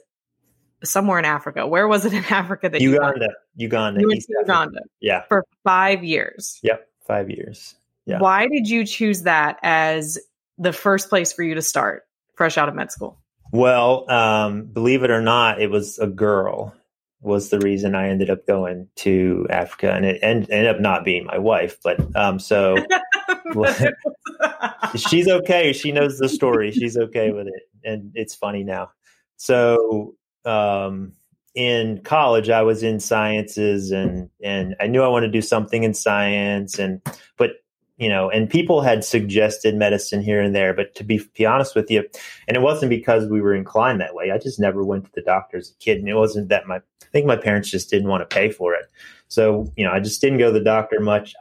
somewhere 0.83 1.19
in 1.19 1.25
africa 1.25 1.65
where 1.67 1.87
was 1.87 2.05
it 2.05 2.13
in 2.13 2.23
africa 2.29 2.69
that 2.69 2.81
uganda 2.81 3.27
you 3.55 3.65
uganda 3.65 4.01
you 4.01 4.07
went 4.07 4.21
to 4.21 4.35
uganda 4.39 4.81
yeah 4.99 5.23
for 5.27 5.43
five 5.63 6.03
years 6.03 6.59
yep 6.63 6.89
five 7.05 7.29
years. 7.29 7.75
Yeah. 8.05 8.19
Why 8.19 8.47
did 8.47 8.67
you 8.67 8.85
choose 8.85 9.23
that 9.23 9.57
as 9.63 10.19
the 10.57 10.73
first 10.73 11.09
place 11.09 11.31
for 11.33 11.43
you 11.43 11.55
to 11.55 11.61
start 11.61 12.03
fresh 12.35 12.57
out 12.57 12.69
of 12.69 12.75
med 12.75 12.91
school? 12.91 13.19
Well, 13.51 14.09
um, 14.09 14.65
believe 14.65 15.03
it 15.03 15.11
or 15.11 15.21
not, 15.21 15.61
it 15.61 15.69
was 15.69 15.99
a 15.99 16.07
girl 16.07 16.73
was 17.21 17.49
the 17.49 17.59
reason 17.59 17.95
I 17.95 18.09
ended 18.09 18.29
up 18.29 18.45
going 18.45 18.89
to 18.97 19.47
Africa, 19.49 19.93
and 19.93 20.05
it 20.05 20.19
end, 20.21 20.49
ended 20.49 20.75
up 20.75 20.81
not 20.81 21.05
being 21.05 21.23
my 21.23 21.37
wife. 21.37 21.77
But 21.81 22.15
um, 22.17 22.39
so 22.39 22.75
she's 24.95 25.27
okay. 25.27 25.73
She 25.73 25.91
knows 25.91 26.17
the 26.17 26.29
story. 26.29 26.71
She's 26.71 26.97
okay 26.97 27.31
with 27.31 27.47
it, 27.47 27.69
and 27.83 28.11
it's 28.15 28.35
funny 28.35 28.63
now. 28.63 28.91
So 29.37 30.15
um, 30.45 31.13
in 31.55 32.01
college, 32.03 32.49
I 32.49 32.61
was 32.61 32.83
in 32.83 32.99
sciences, 32.99 33.91
and 33.91 34.29
and 34.43 34.75
I 34.79 34.87
knew 34.87 35.01
I 35.01 35.07
wanted 35.07 35.27
to 35.27 35.33
do 35.33 35.41
something 35.41 35.83
in 35.83 35.93
science, 35.93 36.79
and 36.79 37.01
but 37.37 37.51
you 37.97 38.09
know, 38.09 38.29
and 38.29 38.49
people 38.49 38.81
had 38.81 39.03
suggested 39.03 39.75
medicine 39.75 40.21
here 40.21 40.41
and 40.41 40.55
there, 40.55 40.73
but 40.73 40.95
to 40.95 41.03
be, 41.03 41.21
be 41.35 41.45
honest 41.45 41.75
with 41.75 41.91
you, 41.91 42.03
and 42.47 42.57
it 42.57 42.61
wasn't 42.61 42.89
because 42.89 43.27
we 43.27 43.39
were 43.39 43.53
inclined 43.53 44.01
that 44.01 44.15
way. 44.15 44.31
I 44.31 44.39
just 44.39 44.59
never 44.59 44.83
went 44.83 45.05
to 45.05 45.11
the 45.13 45.21
doctor 45.21 45.57
as 45.57 45.69
a 45.69 45.75
kid, 45.75 45.99
and 45.99 46.09
it 46.09 46.15
wasn't 46.15 46.49
that 46.49 46.67
my. 46.67 46.77
I 46.77 47.05
think 47.13 47.27
my 47.27 47.35
parents 47.35 47.69
just 47.69 47.91
didn't 47.91 48.09
want 48.09 48.27
to 48.27 48.35
pay 48.35 48.49
for 48.49 48.73
it, 48.73 48.85
so 49.27 49.71
you 49.77 49.85
know, 49.85 49.91
I 49.91 49.99
just 49.99 50.21
didn't 50.21 50.39
go 50.39 50.51
to 50.51 50.57
the 50.57 50.63
doctor 50.63 50.99
much. 50.99 51.35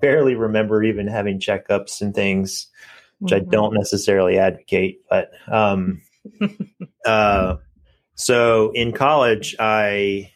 Barely 0.00 0.34
remember 0.34 0.82
even 0.82 1.06
having 1.06 1.40
checkups 1.40 2.00
and 2.00 2.14
things, 2.14 2.68
which 3.18 3.32
mm-hmm. 3.32 3.48
I 3.48 3.50
don't 3.50 3.74
necessarily 3.74 4.38
advocate, 4.38 5.02
but 5.08 5.30
um, 5.50 6.02
uh, 7.06 7.56
so 8.14 8.72
in 8.74 8.92
college, 8.92 9.56
I 9.58 10.30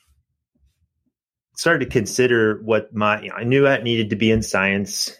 started 1.57 1.87
to 1.87 1.91
consider 1.91 2.61
what 2.63 2.95
my 2.95 3.23
you 3.23 3.29
know, 3.31 3.37
I 3.37 3.45
knew 3.45 3.67
I 3.67 3.83
needed 3.83 4.11
to 4.11 4.17
be 4.17 4.31
in 4.31 4.43
science 4.43 5.17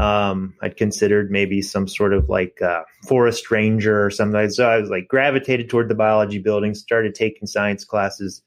um, 0.00 0.54
I'd 0.62 0.78
considered 0.78 1.30
maybe 1.30 1.60
some 1.60 1.86
sort 1.86 2.14
of 2.14 2.30
like 2.30 2.62
uh, 2.62 2.82
forest 3.06 3.50
ranger 3.50 4.02
or 4.02 4.10
something. 4.10 4.48
So 4.48 4.66
I 4.66 4.78
was 4.78 4.88
like 4.88 5.08
gravitated 5.08 5.68
toward 5.68 5.90
the 5.90 5.94
biology 5.94 6.38
building, 6.38 6.74
started 6.74 7.14
taking 7.14 7.46
science 7.46 7.84
classes, 7.84 8.42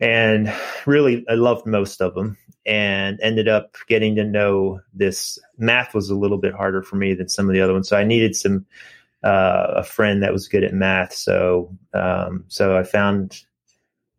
and 0.00 0.52
really 0.86 1.24
I 1.28 1.34
loved 1.34 1.66
most 1.66 2.00
of 2.00 2.14
them. 2.14 2.36
And 2.66 3.20
ended 3.20 3.46
up 3.46 3.76
getting 3.88 4.16
to 4.16 4.24
know 4.24 4.80
this 4.94 5.38
math 5.58 5.92
was 5.92 6.08
a 6.08 6.14
little 6.14 6.38
bit 6.38 6.54
harder 6.54 6.82
for 6.82 6.96
me 6.96 7.12
than 7.12 7.28
some 7.28 7.46
of 7.46 7.54
the 7.54 7.60
other 7.60 7.74
ones. 7.74 7.90
So 7.90 7.98
I 7.98 8.04
needed 8.04 8.34
some 8.34 8.64
uh, 9.22 9.66
a 9.76 9.84
friend 9.84 10.22
that 10.22 10.32
was 10.32 10.48
good 10.48 10.64
at 10.64 10.72
math. 10.72 11.12
So 11.12 11.76
um, 11.92 12.44
so 12.48 12.78
I 12.78 12.82
found 12.82 13.44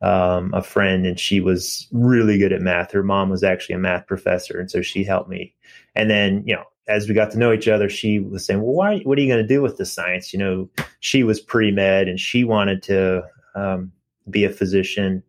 um, 0.02 0.54
a 0.54 0.62
friend 0.62 1.06
and 1.06 1.20
she 1.20 1.40
was 1.40 1.88
really 1.92 2.38
good 2.38 2.54
at 2.54 2.62
math. 2.62 2.92
Her 2.92 3.04
mom 3.04 3.30
was 3.30 3.44
actually 3.44 3.76
a 3.76 3.80
math 3.80 4.06
professor, 4.06 4.60
and 4.60 4.70
so 4.70 4.82
she 4.82 5.04
helped 5.04 5.30
me. 5.30 5.56
And 5.96 6.10
then, 6.10 6.44
you 6.46 6.56
know, 6.56 6.64
as 6.88 7.08
we 7.08 7.16
got 7.16 7.32
to 7.32 7.40
know 7.40 7.52
each 7.52 7.68
other, 7.68 7.90
she 7.90 8.20
was 8.20 8.46
saying, 8.46 8.62
"Well, 8.62 8.74
why? 8.74 9.00
What 9.00 9.18
are 9.18 9.22
you 9.22 9.28
going 9.28 9.42
to 9.42 9.48
do 9.48 9.62
with 9.62 9.78
the 9.78 9.86
science?" 9.86 10.34
You 10.34 10.40
know, 10.40 10.70
she 11.00 11.24
was 11.24 11.40
pre 11.40 11.72
med 11.72 12.08
and 12.08 12.20
she 12.20 12.44
wanted 12.44 12.84
to 12.84 13.24
um, 13.56 13.92
be 14.30 14.44
a 14.44 14.50
physician, 14.50 15.24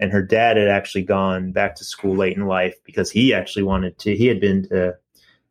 and 0.00 0.10
her 0.10 0.22
dad 0.22 0.56
had 0.56 0.68
actually 0.68 1.02
gone 1.02 1.52
back 1.52 1.76
to 1.76 1.84
school 1.84 2.16
late 2.16 2.36
in 2.36 2.46
life 2.46 2.74
because 2.84 3.10
he 3.10 3.32
actually 3.32 3.62
wanted 3.62 3.98
to. 4.00 4.16
He 4.16 4.26
had 4.26 4.40
been 4.40 4.68
to 4.68 4.96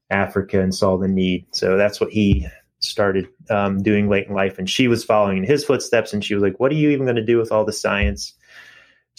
Africa 0.10 0.60
and 0.60 0.76
saw 0.76 0.98
the 0.98 1.08
need, 1.08 1.46
so 1.52 1.78
that's 1.78 2.02
what 2.02 2.12
he 2.12 2.48
started 2.80 3.28
um, 3.50 3.82
doing 3.84 4.10
late 4.10 4.28
in 4.28 4.34
life. 4.34 4.58
And 4.58 4.70
she 4.70 4.88
was 4.88 5.06
following 5.06 5.38
in 5.38 5.44
his 5.44 5.64
footsteps, 5.64 6.12
and 6.12 6.24
she 6.24 6.34
was 6.34 6.44
like, 6.44 6.60
"What 6.60 6.72
are 6.72 6.76
you 6.76 6.90
even 6.90 7.06
going 7.06 7.16
to 7.16 7.26
do 7.26 7.38
with 7.38 7.52
all 7.52 7.64
the 7.64 7.72
science?" 7.72 8.34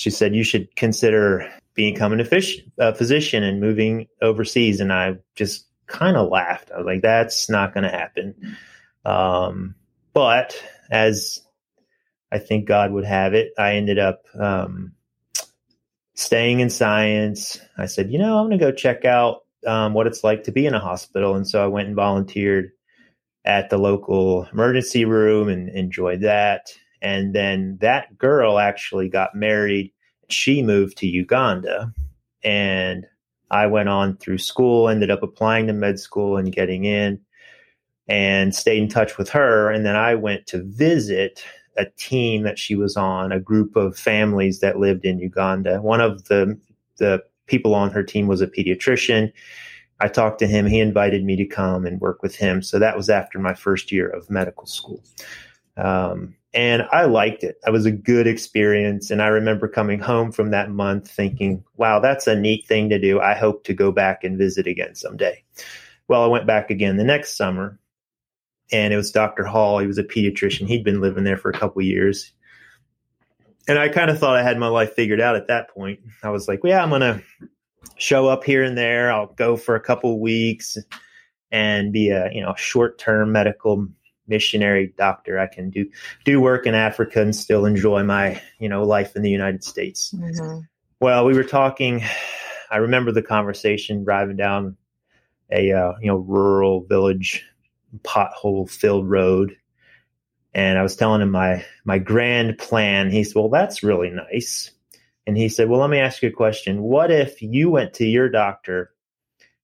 she 0.00 0.08
said 0.08 0.34
you 0.34 0.42
should 0.42 0.75
consider 0.76 1.46
becoming 1.75 2.20
a, 2.20 2.25
fish, 2.25 2.58
a 2.78 2.94
physician 2.94 3.42
and 3.42 3.60
moving 3.60 4.06
overseas. 4.22 4.80
And 4.80 4.90
I 4.90 5.16
just 5.37 5.66
kind 5.88 6.16
of 6.16 6.30
laughed. 6.30 6.70
I 6.72 6.78
was 6.78 6.87
like, 6.87 7.02
that's 7.02 7.50
not 7.50 7.75
going 7.75 7.84
to 7.84 7.90
happen. 7.90 8.56
Um, 9.04 9.75
but 10.14 10.56
as 10.90 11.40
I 12.32 12.38
think 12.38 12.66
God 12.66 12.92
would 12.92 13.04
have 13.04 13.34
it, 13.34 13.52
I 13.58 13.75
ended 13.75 13.99
up 13.99 14.22
um, 14.38 14.92
staying 16.21 16.61
in 16.61 16.69
science. 16.69 17.59
I 17.79 17.87
said, 17.87 18.12
you 18.12 18.19
know, 18.19 18.39
I'm 18.39 18.47
going 18.47 18.59
to 18.59 18.65
go 18.65 18.73
check 18.73 19.07
out 19.07 19.45
um, 19.67 19.95
what 19.95 20.07
it's 20.07 20.23
like 20.23 20.45
to 20.45 20.53
be 20.53 20.67
in 20.67 20.75
a 20.75 20.79
hospital. 20.79 21.35
And 21.35 21.49
so 21.49 21.65
I 21.65 21.67
went 21.67 21.87
and 21.89 21.97
volunteered 21.97 22.73
at 23.47 23.71
the 23.71 23.79
local 23.79 24.47
emergency 24.53 25.07
room 25.07 25.49
and 25.49 25.71
enjoyed 25.71 26.21
that. 26.21 26.75
And 27.00 27.35
then 27.35 27.79
that 27.81 28.19
girl 28.19 28.59
actually 28.59 29.09
got 29.09 29.35
married. 29.35 29.93
She 30.29 30.62
moved 30.62 30.99
to 30.99 31.07
Uganda. 31.07 31.95
And 32.45 33.07
I 33.50 33.67
went 33.67 33.89
on 33.89 34.19
through 34.19 34.39
school, 34.39 34.91
ended 34.91 35.11
up 35.11 35.23
applying 35.23 35.69
to 35.69 35.73
med 35.73 35.99
school 35.99 36.37
and 36.37 36.53
getting 36.53 36.85
in, 36.85 37.19
and 38.09 38.55
stayed 38.55 38.83
in 38.83 38.89
touch 38.89 39.17
with 39.17 39.31
her. 39.31 39.71
And 39.71 39.87
then 39.87 39.97
I 39.97 40.17
went 40.17 40.47
to 40.49 40.62
visit 40.65 41.43
a 41.80 41.90
team 41.96 42.42
that 42.42 42.58
she 42.58 42.75
was 42.75 42.96
on, 42.96 43.32
a 43.32 43.40
group 43.40 43.75
of 43.75 43.99
families 43.99 44.60
that 44.60 44.78
lived 44.78 45.06
in 45.06 45.18
Uganda. 45.18 45.80
One 45.80 46.00
of 46.00 46.25
the 46.25 46.58
the 46.99 47.25
people 47.46 47.75
on 47.75 47.90
her 47.90 48.02
team 48.02 48.26
was 48.26 48.42
a 48.42 48.46
pediatrician. 48.46 49.32
I 49.99 50.08
talked 50.08 50.38
to 50.40 50.46
him. 50.46 50.66
He 50.66 50.78
invited 50.78 51.25
me 51.25 51.37
to 51.37 51.46
come 51.46 51.87
and 51.87 52.00
work 52.00 52.22
with 52.22 52.37
him. 52.37 52.62
So 52.62 52.78
that 52.78 52.96
was 52.96 53.08
after 53.08 53.38
my 53.38 53.54
first 53.54 53.90
year 53.90 54.08
of 54.08 54.30
medical 54.30 54.66
school. 54.66 55.02
Um, 55.76 56.37
and 56.52 56.82
I 56.92 57.04
liked 57.04 57.42
it. 57.42 57.56
It 57.66 57.70
was 57.70 57.87
a 57.87 57.90
good 57.90 58.26
experience. 58.26 59.10
And 59.10 59.22
I 59.22 59.28
remember 59.28 59.68
coming 59.68 60.00
home 60.00 60.32
from 60.32 60.50
that 60.50 60.70
month 60.70 61.10
thinking, 61.10 61.64
wow, 61.76 62.00
that's 62.00 62.26
a 62.26 62.38
neat 62.38 62.66
thing 62.66 62.88
to 62.90 62.99
do. 62.99 63.20
I 63.20 63.34
hope 63.34 63.64
to 63.64 63.75
go 63.75 63.92
back 63.92 64.25
and 64.25 64.38
visit 64.38 64.66
again 64.66 64.94
someday. 64.94 65.42
Well, 66.08 66.22
I 66.22 66.26
went 66.26 66.46
back 66.46 66.70
again 66.70 66.96
the 66.96 67.04
next 67.04 67.37
summer 67.37 67.78
and 68.73 68.93
it 68.93 68.97
was 68.97 69.11
Dr. 69.11 69.45
Hall. 69.45 69.79
He 69.79 69.87
was 69.87 69.99
a 69.99 70.05
pediatrician. 70.05 70.67
He'd 70.67 70.85
been 70.85 71.00
living 71.00 71.25
there 71.25 71.37
for 71.37 71.50
a 71.50 71.59
couple 71.59 71.83
years. 71.83 72.33
And 73.69 73.79
I 73.79 73.89
kind 73.89 74.11
of 74.11 74.19
thought 74.19 74.37
I 74.37 74.43
had 74.43 74.59
my 74.59 74.69
life 74.69 74.95
figured 74.95 75.21
out 75.21 75.37
at 75.37 75.49
that 75.49 75.71
point. 75.71 76.00
I 76.23 76.31
was 76.31 76.49
like, 76.49 76.62
well, 76.62 76.73
yeah, 76.73 76.83
I'm 76.83 76.89
going 76.89 77.03
to 77.03 77.23
show 77.97 78.29
up 78.29 78.45
here 78.45 78.62
and 78.62 78.77
there. 78.77 79.12
I'll 79.12 79.27
go 79.35 79.57
for 79.57 79.75
a 79.75 79.81
couple 79.81 80.21
weeks 80.21 80.79
and 81.53 81.93
be 81.93 82.11
a, 82.11 82.31
you 82.33 82.41
know, 82.41 82.55
short-term 82.57 83.33
medical 83.33 83.89
missionary 84.31 84.95
doctor. 84.97 85.39
I 85.39 85.47
can 85.47 85.69
do 85.69 85.85
do 86.25 86.41
work 86.41 86.67
in 86.67 86.75
Africa 86.75 87.21
and 87.21 87.37
still 87.37 87.67
enjoy 87.67 88.03
my 88.05 88.41
you 88.59 88.69
know 88.69 88.85
life 88.85 89.15
in 89.17 89.23
the 89.23 89.31
United 89.31 89.62
States. 89.62 90.15
Mm-hmm. 90.17 90.61
Well, 91.00 91.27
we 91.27 91.35
were 91.35 91.45
talking. 91.45 92.03
I 92.71 92.77
remember 92.77 93.12
the 93.12 93.23
conversation 93.23 94.05
driving 94.05 94.37
down 94.37 94.77
a 95.53 95.73
uh, 95.73 95.93
you 96.00 96.07
know 96.07 96.17
rural 96.17 96.85
village 96.85 97.45
pothole 97.99 98.70
filled 98.70 99.09
road, 99.09 99.56
and 100.54 100.78
I 100.78 100.82
was 100.82 100.97
telling 100.97 101.23
him 101.23 101.30
my 101.30 101.64
my 101.85 101.99
grand 101.99 102.59
plan. 102.59 103.11
He 103.11 103.25
said, 103.25 103.37
"Well, 103.37 103.49
that's 103.49 103.82
really 103.82 104.11
nice." 104.11 104.70
And 105.26 105.37
he 105.37 105.49
said, 105.49 105.68
"Well, 105.68 105.80
let 105.80 105.90
me 105.90 105.99
ask 105.99 106.23
you 106.23 106.28
a 106.28 106.32
question. 106.32 106.82
What 106.82 107.11
if 107.11 107.42
you 107.42 107.70
went 107.70 107.94
to 107.94 108.06
your 108.06 108.28
doctor 108.28 108.92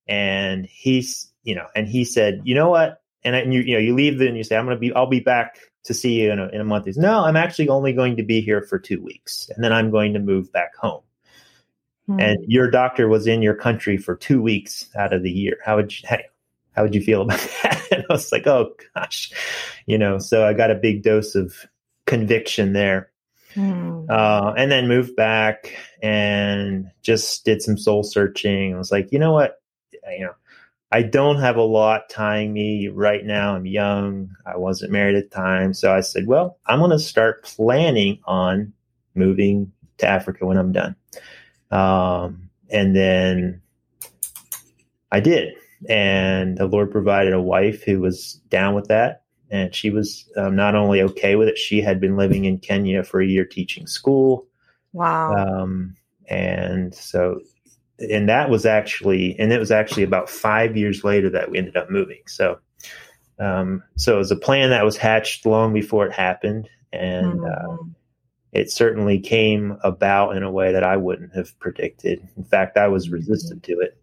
and 0.07 0.65
he's 0.65 1.31
you 1.43 1.55
know 1.55 1.67
and 1.75 1.87
he 1.87 2.05
said, 2.05 2.41
you 2.45 2.55
know 2.55 2.69
what? 2.69 3.01
and, 3.27 3.35
and 3.35 3.53
you 3.53 3.61
you 3.61 3.73
know 3.73 3.79
you 3.79 3.93
leave 3.93 4.19
and 4.21 4.37
you 4.37 4.43
say 4.43 4.55
I'm 4.55 4.65
going 4.65 4.77
to 4.77 4.79
be 4.79 4.93
I'll 4.93 5.07
be 5.07 5.19
back 5.19 5.59
to 5.83 5.93
see 5.93 6.21
you 6.21 6.31
in 6.31 6.39
a, 6.39 6.47
in 6.49 6.61
a 6.61 6.65
month. 6.65 6.85
He's 6.85 6.97
no, 6.97 7.23
I'm 7.23 7.35
actually 7.35 7.69
only 7.69 7.93
going 7.93 8.17
to 8.17 8.23
be 8.23 8.41
here 8.41 8.61
for 8.61 8.79
two 8.79 9.01
weeks, 9.01 9.49
and 9.53 9.63
then 9.63 9.73
I'm 9.73 9.91
going 9.91 10.13
to 10.13 10.19
move 10.19 10.51
back 10.51 10.75
home. 10.75 11.03
Hmm. 12.07 12.19
And 12.19 12.37
your 12.47 12.71
doctor 12.71 13.07
was 13.07 13.27
in 13.27 13.41
your 13.41 13.55
country 13.55 13.97
for 13.97 14.15
two 14.15 14.41
weeks 14.41 14.89
out 14.95 15.13
of 15.13 15.23
the 15.23 15.31
year. 15.31 15.57
How 15.65 15.75
would 15.75 15.91
you, 15.91 16.07
how 16.77 16.83
would 16.83 16.93
you 16.93 17.01
feel 17.01 17.23
about 17.23 17.39
that? 17.63 17.87
And 17.91 18.05
I 18.07 18.13
was 18.13 18.31
like, 18.31 18.45
oh 18.45 18.75
gosh, 18.93 19.33
you 19.87 19.97
know. 19.97 20.19
So 20.19 20.45
I 20.45 20.53
got 20.53 20.71
a 20.71 20.75
big 20.75 21.01
dose 21.01 21.33
of 21.33 21.65
conviction 22.05 22.73
there. 22.73 23.09
Hmm. 23.55 24.05
Uh, 24.07 24.53
and 24.55 24.71
then 24.71 24.87
moved 24.87 25.15
back 25.15 25.75
and 26.03 26.91
just 27.01 27.43
did 27.43 27.63
some 27.63 27.77
soul 27.77 28.03
searching. 28.03 28.75
I 28.75 28.77
was 28.77 28.91
like, 28.91 29.11
you 29.11 29.17
know 29.17 29.33
what, 29.33 29.59
you 29.91 30.25
know, 30.25 30.33
I 30.91 31.01
don't 31.01 31.39
have 31.39 31.57
a 31.57 31.63
lot 31.63 32.09
tying 32.09 32.53
me 32.53 32.87
right 32.87 33.25
now. 33.25 33.55
I'm 33.55 33.65
young. 33.65 34.29
I 34.45 34.57
wasn't 34.57 34.91
married 34.91 35.15
at 35.15 35.31
the 35.31 35.35
time. 35.35 35.73
So 35.73 35.91
I 35.91 36.01
said, 36.01 36.27
well, 36.27 36.59
I'm 36.67 36.79
going 36.79 36.91
to 36.91 36.99
start 36.99 37.43
planning 37.43 38.19
on 38.25 38.73
moving 39.15 39.71
to 39.97 40.07
Africa 40.07 40.45
when 40.45 40.57
I'm 40.57 40.71
done. 40.71 40.95
Um, 41.71 42.51
and 42.69 42.95
then 42.95 43.61
I 45.11 45.19
did. 45.19 45.55
And 45.89 46.57
the 46.57 46.65
Lord 46.65 46.91
provided 46.91 47.33
a 47.33 47.41
wife 47.41 47.83
who 47.83 47.99
was 48.01 48.41
down 48.49 48.73
with 48.73 48.87
that. 48.87 49.23
And 49.49 49.73
she 49.73 49.89
was 49.89 50.29
um, 50.35 50.55
not 50.55 50.75
only 50.75 51.01
okay 51.01 51.35
with 51.35 51.47
it, 51.47 51.57
she 51.57 51.81
had 51.81 52.01
been 52.01 52.17
living 52.17 52.45
in 52.45 52.59
Kenya 52.59 53.03
for 53.03 53.21
a 53.21 53.27
year 53.27 53.45
teaching 53.45 53.87
school. 53.87 54.45
Wow. 54.91 55.33
Um, 55.33 55.95
and 56.27 56.93
so 56.93 57.39
and 57.99 58.29
that 58.29 58.49
was 58.49 58.65
actually 58.65 59.37
and 59.39 59.51
it 59.51 59.59
was 59.59 59.71
actually 59.71 60.03
about 60.03 60.29
five 60.29 60.77
years 60.77 61.03
later 61.03 61.29
that 61.29 61.49
we 61.49 61.57
ended 61.57 61.75
up 61.75 61.89
moving 61.89 62.21
so 62.27 62.59
um, 63.39 63.83
so 63.95 64.15
it 64.15 64.17
was 64.17 64.31
a 64.31 64.35
plan 64.35 64.71
that 64.71 64.83
was 64.83 64.97
hatched 64.97 65.45
long 65.45 65.73
before 65.73 66.05
it 66.05 66.13
happened 66.13 66.69
and 66.91 67.39
mm-hmm. 67.39 67.73
uh, 67.73 67.77
it 68.51 68.71
certainly 68.71 69.19
came 69.19 69.77
about 69.83 70.35
in 70.35 70.43
a 70.43 70.51
way 70.51 70.71
that 70.71 70.83
i 70.83 70.97
wouldn't 70.97 71.33
have 71.35 71.57
predicted 71.59 72.27
in 72.35 72.43
fact 72.43 72.77
i 72.77 72.87
was 72.87 73.05
mm-hmm. 73.05 73.15
resistant 73.15 73.63
to 73.63 73.73
it 73.79 73.97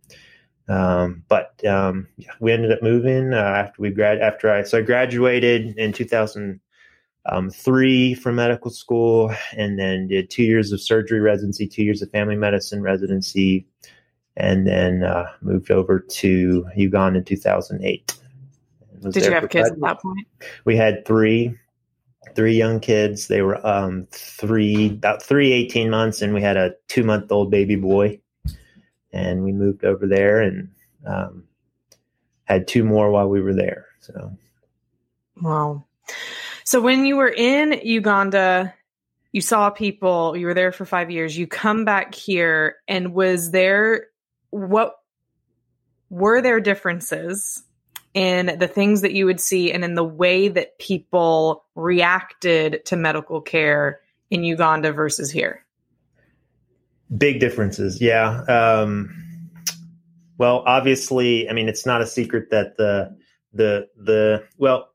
Um, 0.68 1.24
but 1.28 1.64
um, 1.66 2.08
yeah, 2.16 2.30
we 2.40 2.52
ended 2.52 2.72
up 2.72 2.82
moving 2.82 3.34
uh, 3.34 3.36
after 3.36 3.82
we 3.82 3.90
grad 3.90 4.20
after 4.20 4.50
I 4.50 4.62
so 4.62 4.78
I 4.78 4.82
graduated 4.82 5.76
in 5.76 5.92
2003 5.92 8.14
from 8.14 8.34
medical 8.34 8.70
school, 8.70 9.34
and 9.56 9.78
then 9.78 10.08
did 10.08 10.30
two 10.30 10.44
years 10.44 10.72
of 10.72 10.80
surgery 10.80 11.20
residency, 11.20 11.68
two 11.68 11.84
years 11.84 12.00
of 12.00 12.10
family 12.10 12.36
medicine 12.36 12.80
residency, 12.82 13.66
and 14.36 14.66
then 14.66 15.02
uh, 15.02 15.26
moved 15.42 15.70
over 15.70 16.00
to 16.00 16.66
Uganda 16.76 17.18
in 17.18 17.24
2008. 17.24 18.14
Did 19.10 19.24
you 19.24 19.32
have 19.32 19.48
kids 19.50 19.70
at 19.70 19.80
that 19.80 20.00
point? 20.00 20.26
We 20.64 20.76
had 20.76 21.04
three 21.04 21.54
three 22.34 22.56
young 22.56 22.80
kids. 22.80 23.28
They 23.28 23.42
were 23.42 23.64
um, 23.66 24.06
three, 24.10 24.88
about 24.88 25.22
three, 25.22 25.52
18 25.52 25.90
months, 25.90 26.22
and 26.22 26.34
we 26.34 26.42
had 26.42 26.56
a 26.56 26.72
two 26.88 27.04
month 27.04 27.30
old 27.30 27.50
baby 27.50 27.76
boy. 27.76 28.18
And 29.14 29.44
we 29.44 29.52
moved 29.52 29.84
over 29.84 30.06
there 30.08 30.40
and 30.40 30.70
um, 31.06 31.44
had 32.44 32.66
two 32.66 32.84
more 32.84 33.10
while 33.10 33.28
we 33.28 33.40
were 33.40 33.54
there. 33.54 33.86
So, 34.00 34.36
wow. 35.40 35.84
So, 36.64 36.80
when 36.80 37.06
you 37.06 37.16
were 37.16 37.32
in 37.32 37.80
Uganda, 37.84 38.74
you 39.30 39.40
saw 39.40 39.70
people, 39.70 40.36
you 40.36 40.46
were 40.46 40.54
there 40.54 40.72
for 40.72 40.84
five 40.84 41.12
years, 41.12 41.38
you 41.38 41.46
come 41.46 41.84
back 41.84 42.14
here, 42.14 42.76
and 42.88 43.14
was 43.14 43.52
there 43.52 44.06
what 44.50 44.96
were 46.10 46.40
there 46.40 46.60
differences 46.60 47.64
in 48.14 48.56
the 48.58 48.68
things 48.68 49.00
that 49.00 49.12
you 49.12 49.26
would 49.26 49.40
see 49.40 49.72
and 49.72 49.84
in 49.84 49.94
the 49.94 50.04
way 50.04 50.48
that 50.48 50.78
people 50.78 51.64
reacted 51.74 52.84
to 52.86 52.96
medical 52.96 53.40
care 53.40 54.00
in 54.30 54.44
Uganda 54.44 54.92
versus 54.92 55.30
here? 55.30 55.63
Big 57.16 57.40
differences, 57.40 58.00
yeah. 58.00 58.42
Um, 58.44 59.14
well, 60.38 60.62
obviously, 60.66 61.48
I 61.48 61.52
mean, 61.52 61.68
it's 61.68 61.86
not 61.86 62.02
a 62.02 62.06
secret 62.06 62.50
that 62.50 62.76
the 62.76 63.16
the 63.52 63.88
the 63.96 64.44
well, 64.58 64.90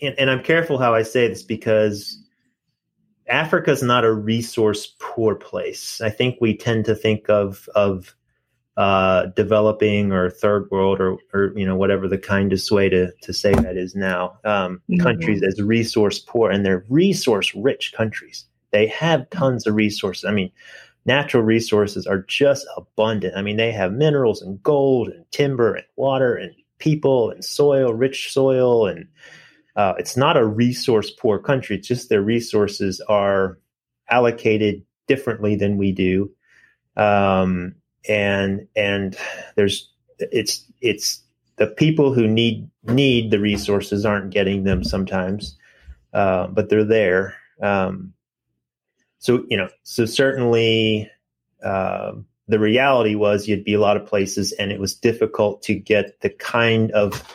and, 0.00 0.14
and 0.18 0.30
I'm 0.30 0.42
careful 0.42 0.78
how 0.78 0.94
I 0.94 1.02
say 1.02 1.26
this 1.28 1.42
because 1.42 2.22
Africa 3.28 3.70
is 3.70 3.82
not 3.82 4.04
a 4.04 4.12
resource 4.12 4.94
poor 4.98 5.34
place. 5.34 6.00
I 6.00 6.10
think 6.10 6.36
we 6.40 6.56
tend 6.56 6.84
to 6.84 6.94
think 6.94 7.28
of 7.28 7.68
of 7.74 8.14
uh, 8.76 9.26
developing 9.36 10.12
or 10.12 10.28
third 10.28 10.68
world 10.70 11.00
or, 11.00 11.16
or 11.32 11.52
you 11.56 11.64
know 11.64 11.76
whatever 11.76 12.08
the 12.08 12.18
kindest 12.18 12.72
way 12.72 12.88
to, 12.88 13.12
to 13.22 13.32
say 13.32 13.52
that 13.52 13.76
is 13.76 13.94
now 13.94 14.36
um, 14.44 14.82
mm-hmm. 14.90 15.00
countries 15.00 15.42
as 15.44 15.62
resource 15.62 16.18
poor 16.18 16.50
and 16.50 16.66
they're 16.66 16.84
resource 16.88 17.54
rich 17.54 17.92
countries 17.96 18.46
they 18.72 18.88
have 18.88 19.30
tons 19.30 19.64
of 19.64 19.76
resources 19.76 20.24
i 20.24 20.32
mean 20.32 20.50
natural 21.06 21.42
resources 21.42 22.06
are 22.06 22.24
just 22.28 22.66
abundant. 22.76 23.36
I 23.36 23.42
mean 23.42 23.56
they 23.56 23.72
have 23.72 23.92
minerals 23.92 24.42
and 24.42 24.62
gold 24.62 25.08
and 25.08 25.24
timber 25.30 25.74
and 25.74 25.86
water 25.96 26.34
and 26.34 26.52
people 26.78 27.30
and 27.30 27.44
soil 27.44 27.92
rich 27.92 28.32
soil 28.32 28.86
and 28.86 29.08
uh, 29.76 29.94
it's 29.98 30.16
not 30.16 30.36
a 30.36 30.46
resource 30.46 31.10
poor 31.10 31.38
country. 31.38 31.76
It's 31.76 31.88
just 31.88 32.08
their 32.08 32.22
resources 32.22 33.00
are 33.08 33.58
allocated 34.08 34.82
differently 35.06 35.56
than 35.56 35.76
we 35.76 35.92
do. 35.92 36.30
Um, 36.96 37.74
and 38.08 38.68
and 38.76 39.16
there's 39.56 39.90
it's 40.18 40.64
it's 40.80 41.22
the 41.56 41.66
people 41.66 42.12
who 42.12 42.26
need 42.28 42.68
need 42.84 43.30
the 43.30 43.40
resources 43.40 44.04
aren't 44.04 44.32
getting 44.32 44.64
them 44.64 44.84
sometimes, 44.84 45.56
uh, 46.12 46.46
but 46.48 46.68
they're 46.68 46.84
there. 46.84 47.36
Um, 47.60 48.13
so 49.24 49.42
you 49.48 49.56
know, 49.56 49.70
so 49.84 50.04
certainly 50.04 51.10
uh, 51.64 52.12
the 52.46 52.58
reality 52.58 53.14
was 53.14 53.48
you'd 53.48 53.64
be 53.64 53.72
a 53.72 53.80
lot 53.80 53.96
of 53.96 54.04
places, 54.04 54.52
and 54.52 54.70
it 54.70 54.78
was 54.78 54.94
difficult 54.94 55.62
to 55.62 55.74
get 55.74 56.20
the 56.20 56.28
kind 56.28 56.92
of 56.92 57.26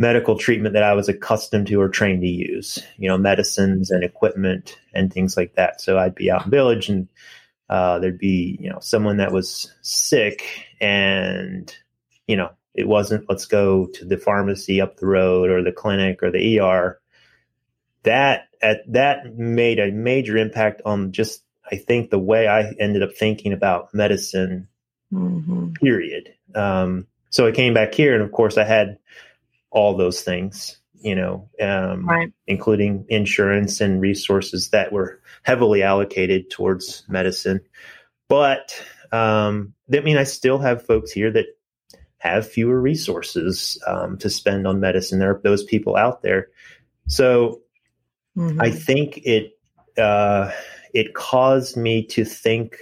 medical 0.00 0.36
treatment 0.36 0.72
that 0.72 0.82
I 0.82 0.94
was 0.94 1.08
accustomed 1.08 1.68
to 1.68 1.80
or 1.80 1.88
trained 1.88 2.22
to 2.22 2.28
use. 2.28 2.80
You 2.96 3.08
know, 3.08 3.16
medicines 3.16 3.92
and 3.92 4.02
equipment 4.02 4.76
and 4.94 5.12
things 5.12 5.36
like 5.36 5.54
that. 5.54 5.80
So 5.80 5.96
I'd 5.96 6.16
be 6.16 6.28
out 6.28 6.46
in 6.46 6.50
village 6.50 6.88
and 6.88 7.06
uh, 7.70 8.00
there'd 8.00 8.18
be 8.18 8.58
you 8.60 8.68
know 8.68 8.80
someone 8.80 9.18
that 9.18 9.30
was 9.30 9.72
sick 9.82 10.42
and 10.80 11.72
you 12.26 12.34
know 12.34 12.50
it 12.74 12.88
wasn't 12.88 13.26
let's 13.28 13.46
go 13.46 13.86
to 13.94 14.04
the 14.04 14.18
pharmacy 14.18 14.80
up 14.80 14.96
the 14.96 15.06
road 15.06 15.50
or 15.50 15.62
the 15.62 15.70
clinic 15.70 16.20
or 16.20 16.32
the 16.32 16.58
ER. 16.58 17.00
That 18.04 18.48
at 18.60 18.80
that 18.92 19.36
made 19.36 19.78
a 19.78 19.90
major 19.90 20.36
impact 20.36 20.82
on 20.84 21.12
just 21.12 21.42
I 21.70 21.76
think 21.76 22.10
the 22.10 22.18
way 22.18 22.48
I 22.48 22.72
ended 22.78 23.02
up 23.02 23.14
thinking 23.14 23.52
about 23.52 23.94
medicine. 23.94 24.68
Mm-hmm. 25.12 25.72
Period. 25.74 26.34
Um, 26.54 27.06
so 27.30 27.46
I 27.46 27.52
came 27.52 27.74
back 27.74 27.94
here, 27.94 28.14
and 28.14 28.22
of 28.22 28.32
course 28.32 28.58
I 28.58 28.64
had 28.64 28.98
all 29.70 29.96
those 29.96 30.22
things, 30.22 30.78
you 31.00 31.14
know, 31.14 31.48
um, 31.60 32.06
right. 32.06 32.32
including 32.46 33.06
insurance 33.08 33.80
and 33.80 34.00
resources 34.00 34.70
that 34.70 34.92
were 34.92 35.20
heavily 35.42 35.82
allocated 35.82 36.50
towards 36.50 37.04
medicine. 37.08 37.60
But 38.28 38.74
um, 39.12 39.74
I 39.92 40.00
mean, 40.00 40.18
I 40.18 40.24
still 40.24 40.58
have 40.58 40.86
folks 40.86 41.10
here 41.10 41.30
that 41.32 41.46
have 42.18 42.48
fewer 42.48 42.80
resources 42.80 43.82
um, 43.86 44.18
to 44.18 44.30
spend 44.30 44.66
on 44.66 44.78
medicine. 44.78 45.18
There 45.18 45.30
are 45.30 45.40
those 45.42 45.64
people 45.64 45.96
out 45.96 46.22
there. 46.22 46.48
So 47.08 47.61
mm-hmm. 48.36 48.60
I 48.60 48.70
think 48.70 49.18
it 49.24 49.52
uh, 49.98 50.50
it 50.94 51.14
caused 51.14 51.76
me 51.76 52.04
to 52.06 52.24
think 52.24 52.76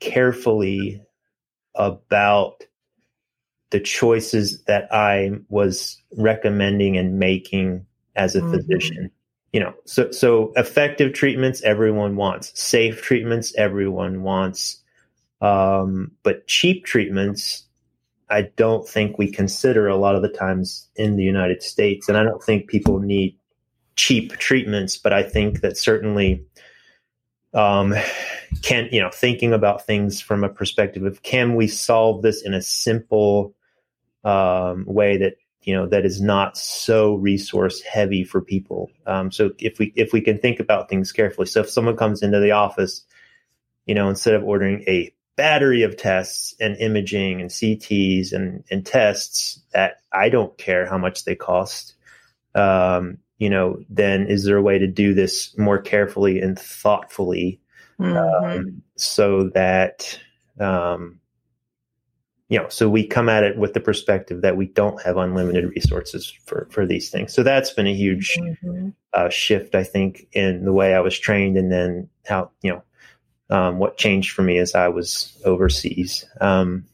carefully 0.00 1.02
about 1.74 2.64
the 3.70 3.80
choices 3.80 4.62
that 4.64 4.92
I 4.92 5.32
was 5.48 6.00
recommending 6.16 6.96
and 6.96 7.18
making 7.18 7.86
as 8.16 8.34
a 8.34 8.40
mm-hmm. 8.40 8.52
physician 8.52 9.10
you 9.52 9.60
know 9.60 9.74
so 9.84 10.10
so 10.10 10.52
effective 10.56 11.12
treatments 11.12 11.62
everyone 11.62 12.16
wants 12.16 12.58
safe 12.60 13.02
treatments 13.02 13.54
everyone 13.56 14.22
wants 14.22 14.78
um, 15.40 16.10
but 16.22 16.46
cheap 16.46 16.84
treatments 16.84 17.64
i 18.28 18.42
don't 18.56 18.88
think 18.88 19.18
we 19.18 19.30
consider 19.30 19.88
a 19.88 19.96
lot 19.96 20.14
of 20.14 20.22
the 20.22 20.28
times 20.28 20.88
in 20.96 21.16
the 21.16 21.24
united 21.24 21.62
states 21.62 22.08
and 22.08 22.16
i 22.16 22.22
don't 22.22 22.42
think 22.42 22.68
people 22.68 22.98
need 22.98 23.36
cheap 24.00 24.32
treatments 24.38 24.96
but 24.96 25.12
i 25.12 25.22
think 25.22 25.60
that 25.60 25.76
certainly 25.76 26.44
um, 27.52 27.94
can 28.62 28.88
you 28.92 29.00
know 29.00 29.10
thinking 29.10 29.52
about 29.52 29.84
things 29.84 30.20
from 30.20 30.44
a 30.44 30.48
perspective 30.48 31.04
of 31.04 31.22
can 31.22 31.56
we 31.56 31.66
solve 31.66 32.22
this 32.22 32.42
in 32.42 32.54
a 32.54 32.62
simple 32.62 33.54
um, 34.22 34.84
way 34.86 35.16
that 35.16 35.34
you 35.62 35.74
know 35.74 35.88
that 35.88 36.06
is 36.06 36.20
not 36.20 36.56
so 36.56 37.16
resource 37.16 37.82
heavy 37.82 38.22
for 38.22 38.40
people? 38.40 38.88
Um, 39.04 39.32
so 39.32 39.50
if 39.58 39.80
we 39.80 39.92
if 39.96 40.12
we 40.12 40.20
can 40.20 40.38
think 40.38 40.60
about 40.60 40.88
things 40.88 41.10
carefully. 41.10 41.48
So 41.48 41.62
if 41.62 41.70
someone 41.70 41.96
comes 41.96 42.22
into 42.22 42.38
the 42.38 42.52
office 42.52 43.02
you 43.86 43.94
know 43.94 44.08
instead 44.08 44.34
of 44.34 44.44
ordering 44.44 44.84
a 44.86 45.12
battery 45.34 45.82
of 45.82 45.96
tests 45.96 46.54
and 46.60 46.76
imaging 46.76 47.40
and 47.40 47.50
cts 47.50 48.32
and, 48.32 48.62
and 48.70 48.84
tests 48.86 49.60
that 49.72 49.96
i 50.12 50.28
don't 50.28 50.56
care 50.58 50.86
how 50.86 50.98
much 50.98 51.24
they 51.24 51.34
cost 51.34 51.94
um, 52.54 53.18
you 53.40 53.50
know 53.50 53.76
then 53.88 54.28
is 54.28 54.44
there 54.44 54.56
a 54.56 54.62
way 54.62 54.78
to 54.78 54.86
do 54.86 55.12
this 55.12 55.56
more 55.58 55.78
carefully 55.78 56.40
and 56.40 56.56
thoughtfully 56.56 57.60
mm-hmm. 57.98 58.16
um, 58.46 58.82
so 58.96 59.48
that 59.48 60.20
um, 60.60 61.20
you 62.50 62.58
know, 62.58 62.68
so 62.68 62.88
we 62.88 63.06
come 63.06 63.28
at 63.28 63.44
it 63.44 63.56
with 63.56 63.74
the 63.74 63.80
perspective 63.80 64.42
that 64.42 64.56
we 64.56 64.66
don't 64.66 65.00
have 65.02 65.16
unlimited 65.16 65.70
resources 65.70 66.34
for, 66.46 66.66
for 66.72 66.84
these 66.84 67.08
things. 67.08 67.32
So 67.32 67.44
that's 67.44 67.70
been 67.70 67.86
a 67.86 67.94
huge 67.94 68.36
mm-hmm. 68.36 68.88
uh, 69.14 69.28
shift, 69.30 69.76
I 69.76 69.84
think, 69.84 70.26
in 70.32 70.64
the 70.64 70.72
way 70.72 70.92
I 70.92 71.00
was 71.00 71.16
trained 71.16 71.56
and 71.56 71.70
then 71.70 72.08
how, 72.26 72.50
you 72.60 72.72
know, 72.72 72.82
um, 73.56 73.78
what 73.78 73.98
changed 73.98 74.32
for 74.32 74.42
me 74.42 74.58
as 74.58 74.74
I 74.74 74.88
was 74.88 75.40
overseas. 75.44 76.24
Um, 76.40 76.86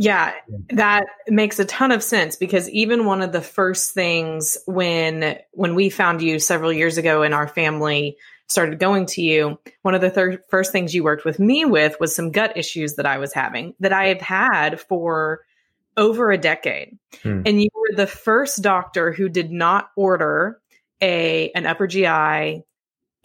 yeah, 0.00 0.32
that 0.70 1.04
makes 1.28 1.58
a 1.58 1.66
ton 1.66 1.92
of 1.92 2.02
sense 2.02 2.36
because 2.36 2.70
even 2.70 3.04
one 3.04 3.20
of 3.20 3.32
the 3.32 3.42
first 3.42 3.92
things 3.92 4.56
when 4.66 5.38
when 5.52 5.74
we 5.74 5.90
found 5.90 6.22
you 6.22 6.38
several 6.38 6.72
years 6.72 6.96
ago 6.96 7.22
in 7.22 7.34
our 7.34 7.46
family 7.46 8.16
started 8.46 8.78
going 8.78 9.04
to 9.06 9.20
you, 9.20 9.58
one 9.82 9.94
of 9.94 10.00
the 10.00 10.08
thir- 10.08 10.42
first 10.48 10.72
things 10.72 10.94
you 10.94 11.04
worked 11.04 11.26
with 11.26 11.38
me 11.38 11.66
with 11.66 12.00
was 12.00 12.16
some 12.16 12.32
gut 12.32 12.56
issues 12.56 12.94
that 12.94 13.04
I 13.04 13.18
was 13.18 13.34
having 13.34 13.74
that 13.80 13.92
I 13.92 14.06
have 14.06 14.22
had 14.22 14.80
for 14.80 15.40
over 15.98 16.32
a 16.32 16.38
decade. 16.38 16.96
Hmm. 17.22 17.42
And 17.44 17.60
you 17.60 17.68
were 17.74 17.94
the 17.94 18.06
first 18.06 18.62
doctor 18.62 19.12
who 19.12 19.28
did 19.28 19.52
not 19.52 19.90
order 19.96 20.62
a 21.02 21.50
an 21.54 21.66
upper 21.66 21.86
GI, 21.86 22.62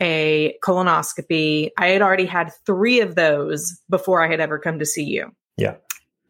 a 0.02 0.58
colonoscopy. 0.62 1.70
I 1.78 1.88
had 1.88 2.02
already 2.02 2.26
had 2.26 2.52
3 2.66 3.00
of 3.00 3.16
those 3.16 3.80
before 3.90 4.22
I 4.22 4.30
had 4.30 4.42
ever 4.42 4.60
come 4.60 4.80
to 4.80 4.86
see 4.86 5.06
you. 5.06 5.34
Yeah. 5.56 5.76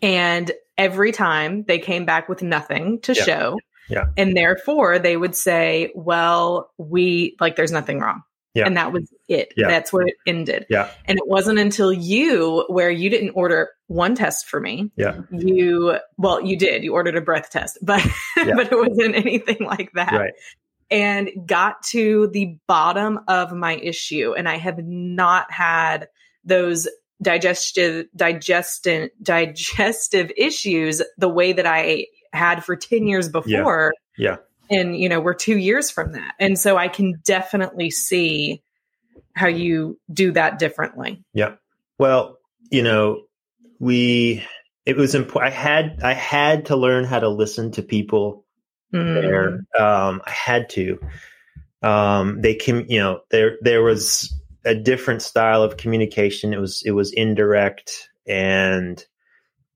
And 0.02 0.52
every 0.78 1.12
time 1.12 1.64
they 1.64 1.80
came 1.80 2.06
back 2.06 2.30
with 2.30 2.42
nothing 2.42 3.00
to 3.02 3.14
yeah. 3.14 3.24
show. 3.24 3.60
Yeah. 3.90 4.06
And 4.18 4.36
therefore 4.36 5.00
they 5.00 5.16
would 5.16 5.36
say, 5.36 5.92
well, 5.96 6.72
we 6.78 7.36
like 7.40 7.56
there's 7.56 7.72
nothing 7.72 8.00
wrong 8.00 8.24
Yeah. 8.56 8.66
And 8.66 8.78
that 8.78 8.92
was 8.92 9.14
it. 9.28 9.54
Yeah. 9.56 9.68
That's 9.68 9.94
where 9.94 10.08
it 10.08 10.16
ended. 10.26 10.66
Yeah. 10.70 10.90
And 11.06 11.18
it 11.18 11.28
wasn't 11.28 11.60
until 11.60 11.94
you, 11.94 12.66
where 12.68 12.90
you 12.90 13.10
didn't 13.10 13.32
order 13.32 13.70
one 13.88 14.16
test 14.16 14.48
for 14.48 14.60
me. 14.60 14.92
Yeah. 14.96 15.22
You, 15.32 16.00
well, 16.18 16.42
you 16.42 16.58
did. 16.58 16.84
You 16.84 16.94
ordered 16.94 17.16
a 17.16 17.22
breath 17.22 17.52
test, 17.52 17.78
but 17.82 18.04
Yeah. 18.38 18.54
but 18.56 18.72
it 18.72 18.76
wasn't 18.78 19.16
anything 19.16 19.66
like 19.66 19.92
that. 19.94 20.12
Right. 20.12 20.34
And 20.92 21.30
got 21.46 21.84
to 21.88 22.28
the 22.28 22.58
bottom 22.68 23.20
of 23.28 23.52
my 23.52 23.76
issue, 23.76 24.34
and 24.38 24.48
I 24.48 24.58
have 24.58 24.78
not 24.78 25.52
had 25.52 26.10
those 26.44 26.88
digestive 27.22 28.08
digestion 28.16 29.10
digestive 29.22 30.32
issues 30.38 31.02
the 31.18 31.30
way 31.30 31.54
that 31.54 31.66
I 31.66 32.08
had 32.34 32.64
for 32.64 32.76
10 32.76 33.08
years 33.08 33.30
before. 33.30 33.94
Yeah. 34.18 34.38
And 34.70 34.98
you 34.98 35.08
know, 35.10 35.20
we're 35.20 35.34
2 35.34 35.58
years 35.58 35.90
from 35.90 36.14
that. 36.14 36.36
And 36.40 36.60
so 36.60 36.78
I 36.78 36.88
can 36.88 37.22
definitely 37.24 37.92
see 37.92 38.62
how 39.34 39.48
you 39.48 40.00
do 40.12 40.32
that 40.34 40.60
differently. 40.60 41.24
Yeah. 41.34 41.56
Well, 42.00 42.38
you 42.72 42.82
know, 42.82 43.24
we 43.80 44.44
it 44.86 44.98
was 44.98 45.16
important. 45.16 45.54
I 45.54 45.56
had 45.56 46.00
I 46.04 46.14
had 46.14 46.66
to 46.68 46.76
learn 46.76 47.06
how 47.06 47.20
to 47.20 47.30
listen 47.30 47.72
to 47.72 47.82
people 47.82 48.46
Mm. 48.94 49.22
there. 49.22 49.48
Um, 49.84 50.22
I 50.26 50.32
had 50.32 50.70
to. 50.72 51.00
Um, 51.82 52.42
they 52.42 52.56
came, 52.56 52.86
you 52.88 53.00
know, 53.00 53.22
there 53.30 53.58
there 53.62 53.84
was 53.84 54.34
a 54.66 54.76
different 54.76 55.22
style 55.22 55.62
of 55.64 55.78
communication. 55.78 56.54
It 56.54 56.60
was 56.60 56.82
it 56.86 56.92
was 56.92 57.14
indirect 57.14 58.10
and 58.28 59.04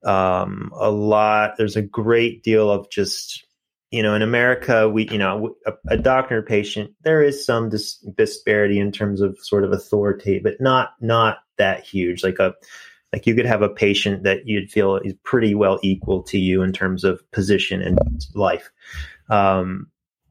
um, 0.04 0.72
a 0.74 0.90
lot. 0.90 1.56
There's 1.56 1.76
a 1.76 1.82
great 1.82 2.42
deal 2.42 2.70
of 2.70 2.90
just 2.90 3.44
you 3.90 4.02
know 4.02 4.14
in 4.14 4.22
America 4.22 4.88
we 4.88 5.08
you 5.08 5.18
know 5.18 5.56
a, 5.66 5.72
a 5.88 5.96
doctor 5.96 6.42
patient 6.42 6.92
there 7.02 7.22
is 7.22 7.44
some 7.44 7.68
dis- 7.68 7.98
disparity 8.16 8.78
in 8.78 8.92
terms 8.92 9.20
of 9.20 9.38
sort 9.40 9.64
of 9.64 9.72
authority, 9.72 10.40
but 10.42 10.60
not 10.60 10.90
not 11.00 11.38
that 11.58 11.84
huge. 11.84 12.24
Like 12.24 12.38
a 12.38 12.54
like 13.12 13.26
you 13.26 13.34
could 13.34 13.46
have 13.46 13.62
a 13.62 13.68
patient 13.68 14.22
that 14.22 14.46
you'd 14.46 14.70
feel 14.70 14.96
is 14.96 15.14
pretty 15.24 15.54
well 15.54 15.78
equal 15.82 16.22
to 16.24 16.38
you 16.38 16.62
in 16.62 16.72
terms 16.72 17.04
of 17.04 17.20
position 17.32 17.82
and 17.82 17.98
life. 18.34 18.70
Um, 19.28 19.89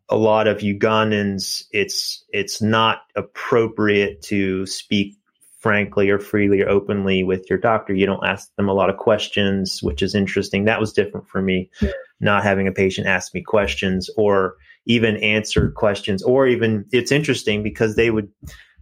a 0.10 0.18
lot 0.18 0.48
of 0.48 0.60
Ugandans, 0.60 1.64
it's 1.72 2.24
it's 2.34 2.62
not 2.62 3.02
appropriate 3.16 4.22
to 4.24 4.66
speak 4.66 5.16
frankly 5.60 6.10
or 6.10 6.20
freely 6.20 6.62
or 6.62 6.70
openly 6.70 7.24
with 7.24 7.50
your 7.50 7.60
doctor. 7.60 7.94
You 7.94 8.06
don't 8.06 8.26
ask 8.26 8.54
them 8.56 8.70
a 8.70 8.74
lot 8.74 8.90
of 8.90 8.98
questions, 8.98 9.84
which 9.84 10.02
is 10.02 10.16
interesting. 10.16 10.66
That 10.66 10.80
was 10.80 10.94
different 10.94 11.28
for 11.28 11.42
me, 11.42 11.70
Yeah. 11.82 11.92
not 12.22 12.44
having 12.44 12.68
a 12.68 12.72
patient 12.72 13.08
ask 13.08 13.34
me 13.34 13.42
questions 13.42 14.10
or 14.16 14.56
even 14.86 15.18
answer 15.18 15.70
questions, 15.72 16.24
or 16.24 16.48
even 16.48 16.86
it's 16.92 17.12
interesting 17.12 17.62
because 17.62 17.96
they 17.96 18.10
would 18.10 18.30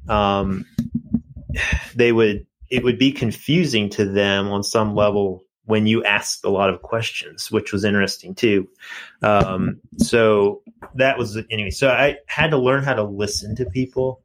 um, 0.08 0.66
they 1.96 2.12
would 2.12 2.46
it 2.70 2.84
would 2.84 3.00
be 3.00 3.12
confusing 3.12 3.90
to 3.90 4.06
them 4.06 4.50
on 4.50 4.64
some 4.64 4.94
level 4.96 5.44
when 5.68 5.86
you 5.86 6.04
asked 6.04 6.44
a 6.44 6.50
lot 6.50 6.70
of 6.70 6.82
questions, 6.82 7.52
which 7.52 7.72
was 7.72 7.84
interesting 7.84 8.34
too. 8.34 8.68
Um, 9.22 9.80
so 9.98 10.64
that 10.96 11.18
was 11.18 11.38
anyway. 11.52 11.70
So 11.70 11.90
I 11.90 12.18
had 12.28 12.52
to 12.52 12.58
learn 12.58 12.84
how 12.84 12.94
to 12.94 13.04
listen 13.04 13.56
to 13.58 13.66
people 13.66 14.22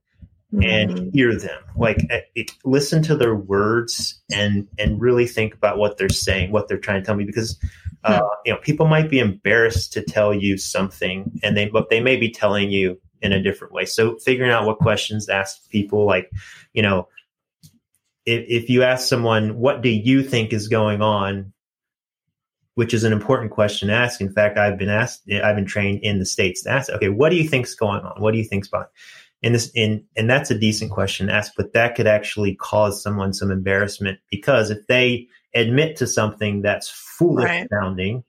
and 0.61 1.13
hear 1.15 1.35
them, 1.35 1.63
like 1.77 2.07
it, 2.35 2.53
listen 2.65 3.03
to 3.05 3.17
their 3.17 3.35
words 3.35 4.21
and 4.31 4.69
and 4.79 5.01
really 5.01 5.27
think 5.27 5.55
about 5.55 5.79
what 5.79 5.97
they're 5.97 6.11
saying, 6.11 6.53
what 6.53 6.69
they're 6.69 6.79
trying 6.79 7.01
to 7.01 7.07
tell 7.07 7.17
me, 7.17 7.25
because 7.25 7.59
uh, 8.05 8.21
you 8.45 8.53
know 8.53 8.59
people 8.59 8.87
might 8.87 9.09
be 9.09 9.19
embarrassed 9.19 9.93
to 9.95 10.03
tell 10.03 10.35
you 10.35 10.59
something, 10.59 11.41
and 11.43 11.57
they 11.57 11.69
but 11.69 11.89
they 11.89 12.01
may 12.01 12.17
be 12.17 12.31
telling 12.31 12.71
you 12.71 13.01
in 13.23 13.33
a 13.33 13.43
different 13.43 13.73
way. 13.73 13.87
So 13.87 14.19
figuring 14.19 14.51
out 14.51 14.67
what 14.67 14.79
questions 14.79 15.27
to 15.27 15.35
ask 15.35 15.69
people, 15.71 16.05
like 16.05 16.31
you 16.75 16.83
know 16.83 17.09
if, 18.27 18.45
if 18.49 18.71
you 18.71 18.83
ask 18.83 19.09
someone, 19.09 19.59
what 19.59 19.83
do 19.83 19.89
you 19.89 20.23
think 20.23 20.53
is 20.53 20.69
going 20.69 21.03
on? 21.03 21.53
Which 22.75 22.95
is 22.95 23.05
an 23.05 23.13
important 23.13 23.51
question 23.51 23.89
to 23.89 23.95
ask. 23.95 24.21
In 24.21 24.33
fact, 24.33 24.57
I've 24.57 24.79
been 24.79 24.89
asked, 24.89 25.31
I've 25.31 25.57
been 25.57 25.67
trained 25.67 26.01
in 26.03 26.19
the 26.19 26.25
States 26.25 26.63
to 26.63 26.71
ask, 26.71 26.91
okay, 26.91 27.11
what 27.11 27.29
do 27.29 27.37
you 27.37 27.47
think's 27.47 27.75
going 27.75 28.01
on? 28.01 28.21
What 28.21 28.33
do 28.33 28.39
you 28.39 28.45
think's 28.45 28.69
about? 28.69 28.91
And 29.43 29.55
this, 29.55 29.71
in, 29.75 30.05
and 30.17 30.31
that's 30.31 30.51
a 30.51 30.59
decent 30.59 30.91
question 30.91 31.27
to 31.27 31.35
ask, 31.35 31.53
but 31.57 31.73
that 31.75 31.97
could 31.97 32.07
actually 32.07 32.55
cause 32.55 33.03
someone 33.03 33.35
some 33.35 33.51
embarrassment 33.51 34.21
because 34.31 34.71
if 34.71 34.87
they 34.87 35.27
admit 35.55 35.97
to 35.97 36.07
something 36.07 36.63
that's 36.63 36.89
foolish 36.89 37.45
Right. 37.45 37.69
sounding, 37.71 38.25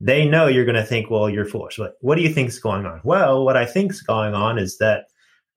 they 0.00 0.26
know 0.26 0.46
you're 0.46 0.64
going 0.64 0.74
to 0.74 0.84
think, 0.84 1.10
well, 1.10 1.28
you're 1.28 1.44
foolish. 1.44 1.78
Like, 1.78 1.92
what 2.00 2.14
do 2.16 2.22
you 2.22 2.32
think's 2.32 2.58
going 2.58 2.86
on? 2.86 3.00
Well, 3.04 3.44
what 3.44 3.56
I 3.56 3.66
think's 3.66 4.00
going 4.00 4.34
on 4.34 4.58
is 4.58 4.78
that 4.78 5.06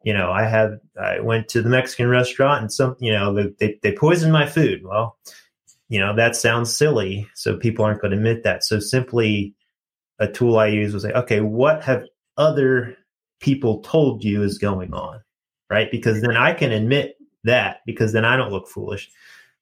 you 0.03 0.13
know, 0.13 0.31
I 0.31 0.43
have 0.43 0.79
I 1.01 1.19
went 1.19 1.47
to 1.49 1.61
the 1.61 1.69
Mexican 1.69 2.07
restaurant 2.07 2.61
and 2.61 2.73
some, 2.73 2.95
you 2.99 3.11
know, 3.11 3.51
they 3.59 3.79
they 3.81 3.93
poisoned 3.93 4.33
my 4.33 4.47
food. 4.47 4.83
Well, 4.83 5.17
you 5.89 5.99
know, 5.99 6.15
that 6.15 6.35
sounds 6.35 6.75
silly, 6.75 7.27
so 7.35 7.57
people 7.57 7.85
aren't 7.85 8.01
going 8.01 8.11
to 8.11 8.17
admit 8.17 8.43
that. 8.43 8.63
So 8.63 8.79
simply, 8.79 9.55
a 10.19 10.27
tool 10.27 10.57
I 10.57 10.67
use 10.67 10.93
was 10.93 11.03
like, 11.03 11.15
okay, 11.15 11.41
what 11.41 11.83
have 11.83 12.05
other 12.37 12.95
people 13.39 13.81
told 13.81 14.23
you 14.23 14.43
is 14.43 14.57
going 14.57 14.93
on, 14.93 15.21
right? 15.69 15.89
Because 15.91 16.21
then 16.21 16.37
I 16.37 16.53
can 16.53 16.71
admit 16.71 17.15
that 17.43 17.77
because 17.85 18.13
then 18.13 18.25
I 18.25 18.37
don't 18.37 18.51
look 18.51 18.67
foolish. 18.67 19.09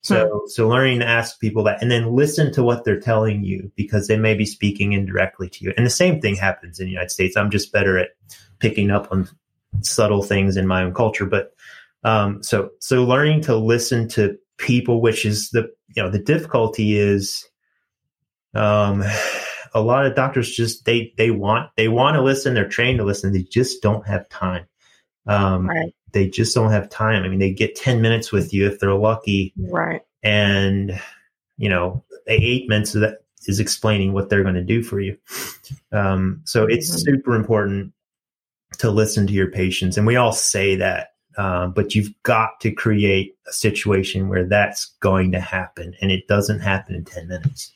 So 0.01 0.27
hmm. 0.27 0.47
so 0.47 0.67
learning 0.69 0.99
to 0.99 1.07
ask 1.07 1.39
people 1.39 1.63
that 1.65 1.81
and 1.81 1.91
then 1.91 2.15
listen 2.15 2.53
to 2.53 2.63
what 2.63 2.85
they're 2.85 2.99
telling 2.99 3.43
you 3.43 3.71
because 3.75 4.07
they 4.07 4.17
may 4.17 4.35
be 4.35 4.45
speaking 4.45 4.93
indirectly 4.93 5.49
to 5.49 5.65
you. 5.65 5.73
And 5.75 5.85
the 5.85 5.91
same 5.91 6.21
thing 6.21 6.35
happens 6.35 6.79
in 6.79 6.85
the 6.85 6.91
United 6.91 7.11
States. 7.11 7.35
I'm 7.35 7.51
just 7.51 7.73
better 7.73 7.97
at 7.97 8.09
picking 8.59 8.91
up 8.91 9.11
on 9.11 9.27
subtle 9.81 10.23
things 10.23 10.57
in 10.57 10.67
my 10.67 10.83
own 10.83 10.93
culture. 10.93 11.25
But 11.25 11.53
um, 12.03 12.41
so 12.43 12.69
so 12.79 13.03
learning 13.03 13.41
to 13.41 13.55
listen 13.55 14.07
to 14.09 14.37
people, 14.57 15.01
which 15.01 15.25
is 15.25 15.49
the 15.51 15.69
you 15.95 16.03
know 16.03 16.09
the 16.09 16.19
difficulty 16.19 16.97
is 16.97 17.45
um, 18.53 19.03
a 19.73 19.81
lot 19.81 20.05
of 20.05 20.15
doctors 20.15 20.49
just 20.51 20.85
they 20.85 21.13
they 21.17 21.31
want 21.31 21.69
they 21.77 21.87
want 21.87 22.15
to 22.15 22.21
listen, 22.21 22.53
they're 22.53 22.67
trained 22.67 22.99
to 22.99 23.05
listen, 23.05 23.33
they 23.33 23.43
just 23.43 23.81
don't 23.81 24.05
have 24.07 24.27
time. 24.29 24.65
Um, 25.27 25.67
Right. 25.67 25.93
They 26.11 26.27
just 26.27 26.55
don't 26.55 26.71
have 26.71 26.89
time. 26.89 27.23
I 27.23 27.27
mean, 27.27 27.37
they 27.37 27.51
get 27.51 27.75
ten 27.75 28.01
minutes 28.01 28.31
with 28.31 28.51
you 28.51 28.65
if 28.65 28.79
they're 28.79 28.95
lucky, 28.95 29.53
Right. 29.57 30.01
and 30.23 30.99
you 31.57 31.69
know 31.69 32.03
eight 32.25 32.67
minutes 32.67 32.95
of 32.95 33.01
that 33.01 33.19
is 33.45 33.59
explaining 33.59 34.13
what 34.13 34.29
they're 34.29 34.41
going 34.43 34.55
to 34.55 34.63
do 34.63 34.81
for 34.81 34.99
you. 34.99 35.15
Um, 35.91 36.41
so 36.45 36.65
it's 36.65 36.89
Mhm. 36.89 36.99
super 37.05 37.35
important 37.35 37.93
to 38.77 38.91
listen 38.91 39.27
to 39.27 39.33
your 39.33 39.51
patients, 39.51 39.97
and 39.97 40.05
we 40.07 40.15
all 40.15 40.31
say 40.31 40.75
that, 40.75 41.09
uh, 41.37 41.67
but 41.67 41.95
you've 41.95 42.13
got 42.23 42.59
to 42.61 42.71
create 42.71 43.35
a 43.47 43.53
situation 43.53 44.29
where 44.29 44.45
that's 44.45 44.85
going 44.99 45.31
to 45.31 45.39
happen, 45.39 45.95
and 46.01 46.11
it 46.11 46.27
doesn't 46.27 46.59
happen 46.59 46.95
in 46.95 47.05
ten 47.05 47.27
minutes. 47.27 47.71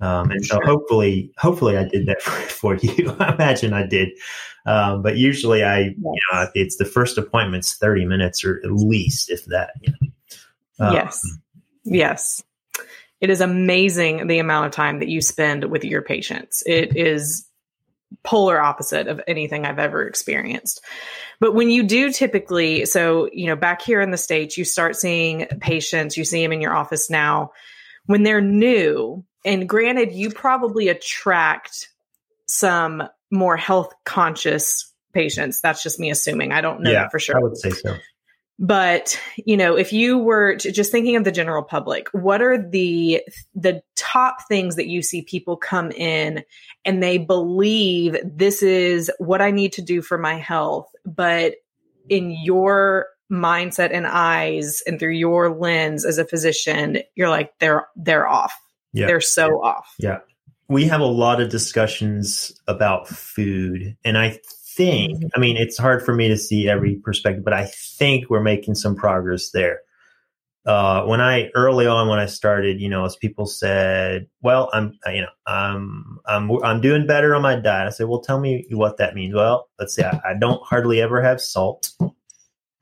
Um, 0.00 0.30
and 0.30 0.44
so 0.44 0.60
hopefully, 0.64 1.32
hopefully 1.38 1.76
I 1.76 1.84
did 1.84 2.06
that 2.06 2.22
for, 2.50 2.76
for 2.76 2.86
you. 2.86 3.16
I 3.18 3.34
imagine 3.34 3.72
I 3.72 3.86
did. 3.86 4.10
Um, 4.66 5.02
but 5.02 5.16
usually 5.16 5.62
I, 5.62 5.78
you 5.78 6.20
know, 6.32 6.48
it's 6.54 6.76
the 6.76 6.84
first 6.84 7.16
appointment's 7.16 7.76
30 7.76 8.04
minutes 8.04 8.44
or 8.44 8.60
at 8.64 8.72
least 8.72 9.30
if 9.30 9.44
that, 9.46 9.70
you 9.80 9.92
know. 9.92 10.86
Um, 10.86 10.94
yes. 10.94 11.38
Yes. 11.84 12.42
It 13.20 13.30
is 13.30 13.40
amazing 13.40 14.26
the 14.26 14.38
amount 14.38 14.66
of 14.66 14.72
time 14.72 14.98
that 14.98 15.08
you 15.08 15.22
spend 15.22 15.64
with 15.70 15.84
your 15.84 16.02
patients. 16.02 16.62
It 16.66 16.96
is 16.96 17.48
polar 18.22 18.60
opposite 18.60 19.08
of 19.08 19.20
anything 19.26 19.64
I've 19.64 19.78
ever 19.78 20.06
experienced. 20.06 20.82
But 21.40 21.54
when 21.54 21.70
you 21.70 21.82
do 21.82 22.12
typically, 22.12 22.86
so, 22.86 23.28
you 23.32 23.46
know, 23.46 23.56
back 23.56 23.82
here 23.82 24.00
in 24.00 24.10
the 24.10 24.16
States, 24.16 24.56
you 24.56 24.64
start 24.64 24.96
seeing 24.96 25.46
patients, 25.60 26.16
you 26.16 26.24
see 26.24 26.42
them 26.42 26.52
in 26.52 26.60
your 26.60 26.74
office 26.74 27.10
now 27.10 27.52
when 28.06 28.22
they're 28.22 28.40
new. 28.40 29.24
And 29.44 29.68
granted, 29.68 30.12
you 30.12 30.30
probably 30.30 30.88
attract 30.88 31.88
some 32.46 33.02
more 33.30 33.56
health 33.56 33.92
conscious 34.04 34.92
patients. 35.12 35.60
That's 35.60 35.82
just 35.82 35.98
me 35.98 36.10
assuming. 36.10 36.52
I 36.52 36.60
don't 36.60 36.82
know 36.82 36.90
Yeah, 36.90 37.08
for 37.08 37.18
sure. 37.18 37.36
I 37.36 37.42
would 37.42 37.56
say 37.56 37.70
so. 37.70 37.96
But, 38.58 39.20
you 39.36 39.56
know, 39.56 39.76
if 39.76 39.92
you 39.92 40.18
were 40.18 40.56
to, 40.56 40.72
just 40.72 40.90
thinking 40.90 41.16
of 41.16 41.24
the 41.24 41.32
general 41.32 41.62
public, 41.62 42.08
what 42.12 42.40
are 42.40 42.56
the 42.56 43.22
the 43.54 43.82
top 43.96 44.38
things 44.48 44.76
that 44.76 44.86
you 44.86 45.02
see 45.02 45.22
people 45.22 45.58
come 45.58 45.90
in 45.90 46.42
and 46.84 47.02
they 47.02 47.18
believe 47.18 48.16
this 48.24 48.62
is 48.62 49.10
what 49.18 49.42
I 49.42 49.50
need 49.50 49.74
to 49.74 49.82
do 49.82 50.00
for 50.00 50.16
my 50.16 50.34
health, 50.38 50.88
but 51.04 51.56
in 52.08 52.30
your 52.30 53.08
mindset 53.30 53.90
and 53.92 54.06
eyes 54.06 54.82
and 54.86 54.98
through 54.98 55.12
your 55.12 55.50
lens 55.50 56.06
as 56.06 56.16
a 56.16 56.24
physician, 56.24 56.98
you're 57.14 57.28
like 57.28 57.52
they're 57.58 57.88
they're 57.96 58.28
off. 58.28 58.54
Yeah. 58.92 59.06
They're 59.06 59.20
so 59.20 59.62
off. 59.62 59.94
Yeah. 59.98 60.20
We 60.68 60.86
have 60.86 61.00
a 61.00 61.06
lot 61.06 61.40
of 61.40 61.50
discussions 61.50 62.58
about 62.66 63.06
food. 63.06 63.96
And 64.04 64.16
I 64.16 64.40
think, 64.76 65.24
I 65.34 65.40
mean, 65.40 65.56
it's 65.56 65.78
hard 65.78 66.04
for 66.04 66.14
me 66.14 66.28
to 66.28 66.36
see 66.36 66.68
every 66.68 66.96
perspective, 66.96 67.44
but 67.44 67.54
I 67.54 67.66
think 67.66 68.30
we're 68.30 68.42
making 68.42 68.74
some 68.76 68.94
progress 68.94 69.50
there. 69.50 69.80
Uh, 70.66 71.04
when 71.04 71.20
I 71.20 71.50
early 71.54 71.86
on 71.86 72.08
when 72.08 72.18
I 72.18 72.26
started, 72.26 72.80
you 72.80 72.88
know, 72.88 73.04
as 73.04 73.14
people 73.16 73.46
said, 73.46 74.26
"Well, 74.42 74.68
I'm, 74.72 74.98
you 75.06 75.22
know, 75.22 75.28
I'm, 75.46 76.18
I'm, 76.26 76.50
I'm 76.64 76.80
doing 76.80 77.06
better 77.06 77.36
on 77.36 77.42
my 77.42 77.54
diet." 77.54 77.86
I 77.86 77.90
said, 77.90 78.08
"Well, 78.08 78.20
tell 78.20 78.40
me 78.40 78.66
what 78.70 78.96
that 78.96 79.14
means." 79.14 79.32
Well, 79.32 79.68
let's 79.78 79.94
see. 79.94 80.02
I, 80.02 80.20
I 80.30 80.34
don't 80.34 80.60
hardly 80.64 81.00
ever 81.00 81.22
have 81.22 81.40
salt 81.40 81.92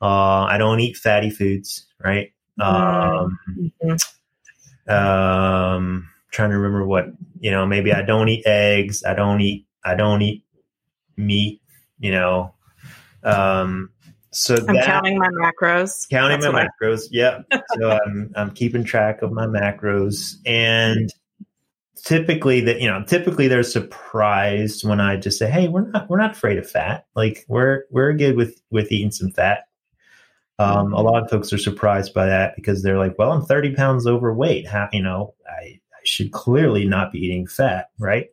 Uh, 0.00 0.44
I 0.44 0.58
don't 0.58 0.80
eat 0.80 0.96
fatty 0.98 1.30
foods, 1.30 1.86
right? 2.04 2.32
Um, 2.60 3.38
mm-hmm. 3.58 4.92
um, 4.92 6.10
trying 6.30 6.50
to 6.50 6.58
remember 6.58 6.86
what 6.86 7.06
you 7.40 7.50
know. 7.50 7.66
Maybe 7.66 7.92
I 7.92 8.02
don't 8.02 8.28
eat 8.28 8.46
eggs. 8.46 9.02
I 9.04 9.14
don't 9.14 9.40
eat. 9.40 9.66
I 9.84 9.94
don't 9.94 10.22
eat 10.22 10.44
meat. 11.16 11.62
You 12.04 12.12
know. 12.12 12.54
Um, 13.22 13.90
so 14.30 14.56
I'm 14.56 14.74
that, 14.74 14.84
counting 14.84 15.18
my 15.18 15.28
macros. 15.28 16.08
Counting 16.10 16.40
That's 16.40 16.52
my 16.52 16.68
macros. 16.68 17.04
I... 17.04 17.08
Yeah. 17.12 17.42
so 17.78 17.98
I'm 18.06 18.32
I'm 18.36 18.50
keeping 18.50 18.84
track 18.84 19.22
of 19.22 19.32
my 19.32 19.46
macros 19.46 20.36
and 20.44 21.10
typically 22.04 22.60
that 22.60 22.80
you 22.80 22.90
know 22.90 23.02
typically 23.04 23.48
they're 23.48 23.62
surprised 23.62 24.86
when 24.86 25.00
I 25.00 25.16
just 25.16 25.38
say, 25.38 25.48
"Hey, 25.50 25.68
we're 25.68 25.88
not 25.88 26.10
we're 26.10 26.18
not 26.18 26.32
afraid 26.32 26.58
of 26.58 26.68
fat. 26.68 27.06
Like 27.14 27.46
we're 27.48 27.84
we're 27.90 28.12
good 28.12 28.36
with 28.36 28.60
with 28.70 28.92
eating 28.92 29.10
some 29.10 29.30
fat." 29.30 29.66
Um, 30.58 30.92
a 30.92 31.00
lot 31.00 31.22
of 31.22 31.30
folks 31.30 31.52
are 31.52 31.58
surprised 31.58 32.14
by 32.14 32.26
that 32.26 32.54
because 32.54 32.82
they're 32.82 32.98
like, 32.98 33.18
"Well, 33.18 33.32
I'm 33.32 33.42
30 33.42 33.74
pounds 33.74 34.06
overweight. 34.06 34.68
How 34.68 34.88
you 34.92 35.02
know 35.02 35.34
I 35.48 35.80
I 35.92 36.02
should 36.04 36.32
clearly 36.32 36.84
not 36.84 37.12
be 37.12 37.20
eating 37.20 37.46
fat, 37.46 37.90
right?" 37.98 38.28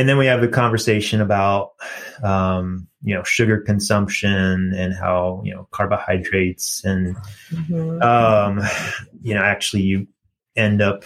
And 0.00 0.08
then 0.08 0.16
we 0.16 0.24
have 0.24 0.40
the 0.40 0.48
conversation 0.48 1.20
about 1.20 1.72
um, 2.22 2.88
you 3.02 3.14
know 3.14 3.22
sugar 3.22 3.60
consumption 3.60 4.72
and 4.74 4.94
how 4.94 5.42
you 5.44 5.54
know 5.54 5.68
carbohydrates 5.72 6.82
and 6.86 7.14
mm-hmm. 7.52 8.00
um, 8.00 8.66
you 9.20 9.34
know 9.34 9.42
actually 9.42 9.82
you 9.82 10.06
end 10.56 10.80
up 10.80 11.04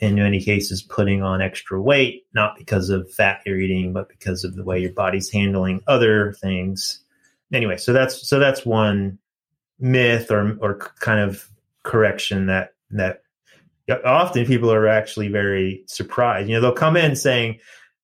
in 0.00 0.16
many 0.16 0.38
cases 0.38 0.82
putting 0.82 1.22
on 1.22 1.40
extra 1.40 1.80
weight, 1.80 2.26
not 2.34 2.58
because 2.58 2.90
of 2.90 3.10
fat 3.10 3.40
you're 3.46 3.58
eating, 3.58 3.94
but 3.94 4.10
because 4.10 4.44
of 4.44 4.54
the 4.54 4.64
way 4.64 4.78
your 4.78 4.92
body's 4.92 5.30
handling 5.30 5.80
other 5.86 6.34
things. 6.34 7.02
Anyway, 7.54 7.78
so 7.78 7.94
that's 7.94 8.28
so 8.28 8.38
that's 8.38 8.66
one 8.66 9.18
myth 9.78 10.30
or 10.30 10.58
or 10.60 10.76
kind 11.00 11.20
of 11.20 11.48
correction 11.84 12.48
that 12.48 12.74
that 12.90 13.22
often 14.04 14.44
people 14.44 14.70
are 14.70 14.86
actually 14.86 15.28
very 15.28 15.84
surprised. 15.86 16.50
You 16.50 16.56
know, 16.56 16.60
they'll 16.60 16.72
come 16.72 16.98
in 16.98 17.16
saying, 17.16 17.60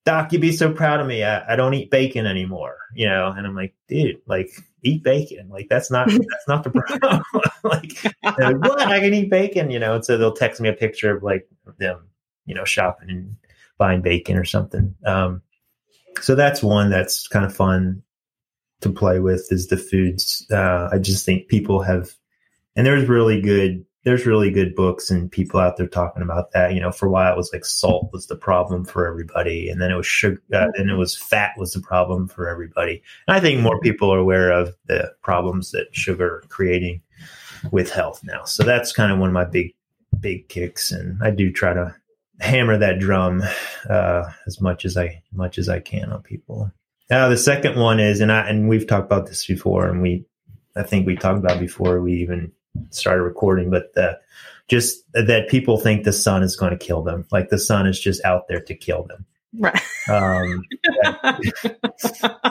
Doc, 0.07 0.33
you'd 0.33 0.41
be 0.41 0.53
so 0.53 0.73
proud 0.73 1.01
of 1.01 1.07
me. 1.09 1.25
I, 1.25 1.53
I 1.53 1.57
don't 1.57 1.75
eat 1.75 1.91
bacon 1.91 2.27
anymore, 2.27 2.77
you 2.95 3.09
know, 3.09 3.35
and 3.37 3.45
I'm 3.45 3.57
like, 3.57 3.75
dude, 3.89 4.21
like 4.27 4.49
eat 4.85 5.03
bacon. 5.03 5.49
Like 5.49 5.69
that's 5.69 5.91
not 5.91 6.09
that's 6.09 6.49
not 6.49 6.63
the 6.63 6.71
problem. 6.71 7.23
like, 7.65 8.05
like, 8.23 8.57
what? 8.59 8.81
I 8.81 9.01
can 9.01 9.13
eat 9.13 9.31
bacon, 9.31 9.69
you 9.69 9.81
know. 9.81 9.97
And 9.97 10.05
so 10.05 10.17
they'll 10.17 10.33
text 10.33 10.61
me 10.61 10.69
a 10.69 10.73
picture 10.73 11.15
of 11.15 11.25
like 11.25 11.49
them, 11.79 12.07
you 12.45 12.55
know, 12.55 12.65
shopping 12.65 13.11
and 13.11 13.37
buying 13.79 14.01
bacon 14.01 14.39
or 14.39 14.45
something. 14.45 14.95
Um, 15.05 15.43
so 16.21 16.37
that's 16.37 16.63
one 16.63 16.89
that's 16.89 17.27
kind 17.27 17.45
of 17.45 17.55
fun 17.55 18.03
to 18.83 18.91
play 18.91 19.19
with 19.19 19.49
is 19.51 19.67
the 19.67 19.77
foods. 19.77 20.47
Uh, 20.53 20.89
I 20.93 20.99
just 20.99 21.27
think 21.27 21.49
people 21.49 21.83
have, 21.83 22.13
and 22.77 22.87
there's 22.87 23.09
really 23.09 23.41
good 23.41 23.85
there's 24.07 24.25
really 24.25 24.53
good 24.53 24.77
books 24.77 25.11
and 25.11 25.33
people 25.33 25.59
out 25.59 25.77
there 25.77 25.89
talking 25.89 26.23
about 26.23 26.53
that. 26.53 26.73
You 26.73 26.81
know, 26.81 26.93
for 26.93 27.07
a 27.07 27.11
while 27.11 27.33
it 27.33 27.37
was 27.37 27.51
like 27.53 27.65
salt 27.65 28.09
was 28.13 28.29
the 28.29 28.37
problem 28.37 28.85
for 28.85 29.05
everybody, 29.05 29.69
and 29.69 29.83
then 29.83 29.91
it 29.91 29.97
was 29.97 30.07
sugar, 30.07 30.41
uh, 30.55 30.69
then 30.77 30.89
it 30.89 30.95
was 30.95 31.17
fat 31.17 31.55
was 31.59 31.73
the 31.73 31.81
problem 31.81 32.29
for 32.29 32.49
everybody. 32.49 33.03
And 33.27 33.37
I 33.37 33.41
think 33.41 33.61
more 33.61 33.81
people 33.81 34.15
are 34.15 34.19
aware 34.19 34.53
of 34.53 34.77
the 34.87 35.13
problems 35.23 35.73
that 35.73 35.89
sugar 35.91 36.45
creating 36.49 37.03
with 37.73 37.91
health 37.91 38.21
now. 38.23 38.45
So 38.45 38.63
that's 38.63 38.93
kind 38.93 39.11
of 39.11 39.19
one 39.19 39.31
of 39.31 39.35
my 39.35 39.45
big, 39.45 39.75
big 40.21 40.49
kicks, 40.49 40.93
and 40.93 41.21
I 41.21 41.33
do 41.33 41.51
try 41.51 41.75
to 41.75 41.93
hammer 42.39 42.79
that 42.79 43.01
drum 43.01 43.43
uh, 43.91 44.31
as 44.47 44.61
much 44.61 44.85
as 44.85 44.97
I 44.97 45.21
much 45.33 45.59
as 45.59 45.69
I 45.69 45.81
can 45.81 46.13
on 46.13 46.23
people. 46.23 46.71
Now 47.11 47.29
the 47.29 47.37
second 47.37 47.77
one 47.77 47.99
is, 47.99 48.21
and 48.21 48.31
I 48.31 48.49
and 48.49 48.69
we've 48.69 48.87
talked 48.87 49.07
about 49.07 49.27
this 49.27 49.45
before, 49.45 49.89
and 49.89 50.01
we 50.01 50.27
I 50.77 50.85
think 50.85 51.09
we 51.09 51.17
talked 51.17 51.41
about 51.41 51.59
before 51.59 52.01
we 52.01 52.13
even 52.23 52.53
started 52.91 53.23
recording, 53.23 53.71
but 53.71 53.95
the, 53.95 54.19
just 54.69 55.05
that 55.13 55.49
people 55.49 55.79
think 55.79 56.05
the 56.05 56.13
sun 56.13 56.43
is 56.43 56.57
going 56.57 56.73
to 56.73 56.79
kill 56.79 57.03
them. 57.03 57.27
Like 57.31 57.49
the 57.51 57.59
sun 57.59 57.87
is 57.87 58.01
just 58.01 58.25
out 58.25 58.49
there 58.49 58.61
to 58.61 58.75
kill 58.75 59.05
them. 59.05 59.25
Right. 59.59 59.81
Um, 60.09 60.65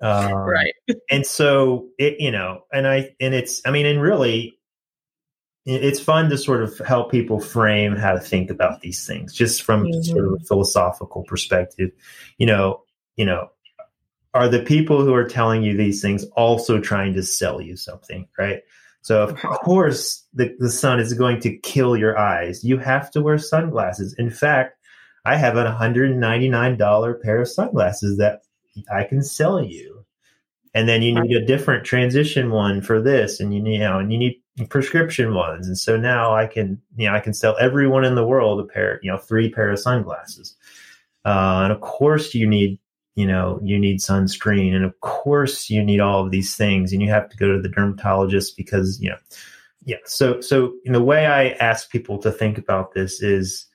um, 0.00 0.32
right. 0.32 0.74
And 1.10 1.26
so 1.26 1.88
it, 1.98 2.20
you 2.20 2.30
know, 2.30 2.64
and 2.72 2.86
I, 2.86 3.14
and 3.20 3.34
it's, 3.34 3.62
I 3.64 3.70
mean, 3.70 3.86
and 3.86 4.00
really, 4.00 4.58
it's 5.66 5.98
fun 5.98 6.28
to 6.28 6.36
sort 6.36 6.62
of 6.62 6.76
help 6.78 7.10
people 7.10 7.40
frame 7.40 7.96
how 7.96 8.12
to 8.12 8.20
think 8.20 8.50
about 8.50 8.82
these 8.82 9.06
things 9.06 9.32
just 9.32 9.62
from 9.62 9.84
mm-hmm. 9.84 10.02
sort 10.02 10.26
of 10.26 10.34
a 10.34 10.44
philosophical 10.44 11.24
perspective. 11.24 11.90
You 12.36 12.46
know, 12.46 12.82
you 13.16 13.24
know, 13.24 13.48
are 14.34 14.48
the 14.48 14.62
people 14.62 15.02
who 15.02 15.14
are 15.14 15.26
telling 15.26 15.62
you 15.62 15.76
these 15.76 16.02
things 16.02 16.24
also 16.36 16.80
trying 16.80 17.14
to 17.14 17.22
sell 17.22 17.62
you 17.62 17.76
something, 17.76 18.28
right? 18.38 18.62
So 19.04 19.22
of 19.22 19.36
course 19.36 20.24
the, 20.32 20.56
the 20.58 20.70
sun 20.70 20.98
is 20.98 21.12
going 21.12 21.38
to 21.42 21.58
kill 21.58 21.94
your 21.94 22.18
eyes. 22.18 22.64
You 22.64 22.78
have 22.78 23.10
to 23.10 23.20
wear 23.20 23.36
sunglasses. 23.36 24.14
In 24.18 24.30
fact, 24.30 24.78
I 25.26 25.36
have 25.36 25.58
a 25.58 25.64
$199 25.64 27.22
pair 27.22 27.42
of 27.42 27.48
sunglasses 27.48 28.16
that 28.16 28.40
I 28.90 29.04
can 29.04 29.22
sell 29.22 29.62
you. 29.62 30.06
And 30.72 30.88
then 30.88 31.02
you 31.02 31.20
need 31.20 31.36
a 31.36 31.44
different 31.44 31.84
transition 31.84 32.50
one 32.50 32.80
for 32.80 33.00
this 33.00 33.40
and 33.40 33.54
you 33.54 33.62
need, 33.62 33.74
you 33.74 33.78
know, 33.80 33.98
and 33.98 34.10
you 34.10 34.18
need 34.18 34.40
prescription 34.70 35.34
ones. 35.34 35.66
And 35.66 35.78
so 35.78 35.98
now 35.98 36.34
I 36.34 36.46
can, 36.46 36.80
you 36.96 37.06
know, 37.06 37.14
I 37.14 37.20
can 37.20 37.34
sell 37.34 37.56
everyone 37.60 38.04
in 38.04 38.14
the 38.14 38.26
world 38.26 38.58
a 38.58 38.64
pair, 38.64 39.00
you 39.02 39.12
know, 39.12 39.18
three 39.18 39.50
pair 39.50 39.70
of 39.70 39.78
sunglasses. 39.78 40.56
Uh, 41.26 41.60
and 41.64 41.72
of 41.72 41.82
course 41.82 42.34
you 42.34 42.46
need 42.46 42.78
you 43.14 43.26
know, 43.26 43.60
you 43.62 43.78
need 43.78 44.00
sunscreen. 44.00 44.74
And 44.74 44.84
of 44.84 44.98
course 45.00 45.70
you 45.70 45.84
need 45.84 46.00
all 46.00 46.24
of 46.24 46.30
these 46.30 46.56
things 46.56 46.92
and 46.92 47.00
you 47.00 47.08
have 47.10 47.28
to 47.28 47.36
go 47.36 47.52
to 47.52 47.62
the 47.62 47.68
dermatologist 47.68 48.56
because, 48.56 49.00
you 49.00 49.10
know, 49.10 49.16
yeah. 49.84 49.96
So, 50.04 50.40
so 50.40 50.74
in 50.84 50.92
the 50.92 51.02
way 51.02 51.26
I 51.26 51.50
ask 51.50 51.90
people 51.90 52.18
to 52.18 52.32
think 52.32 52.58
about 52.58 52.94
this 52.94 53.22
is, 53.22 53.66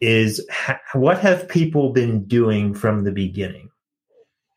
is 0.00 0.44
ha- 0.50 0.80
what 0.94 1.18
have 1.18 1.48
people 1.48 1.90
been 1.92 2.24
doing 2.24 2.74
from 2.74 3.04
the 3.04 3.12
beginning? 3.12 3.70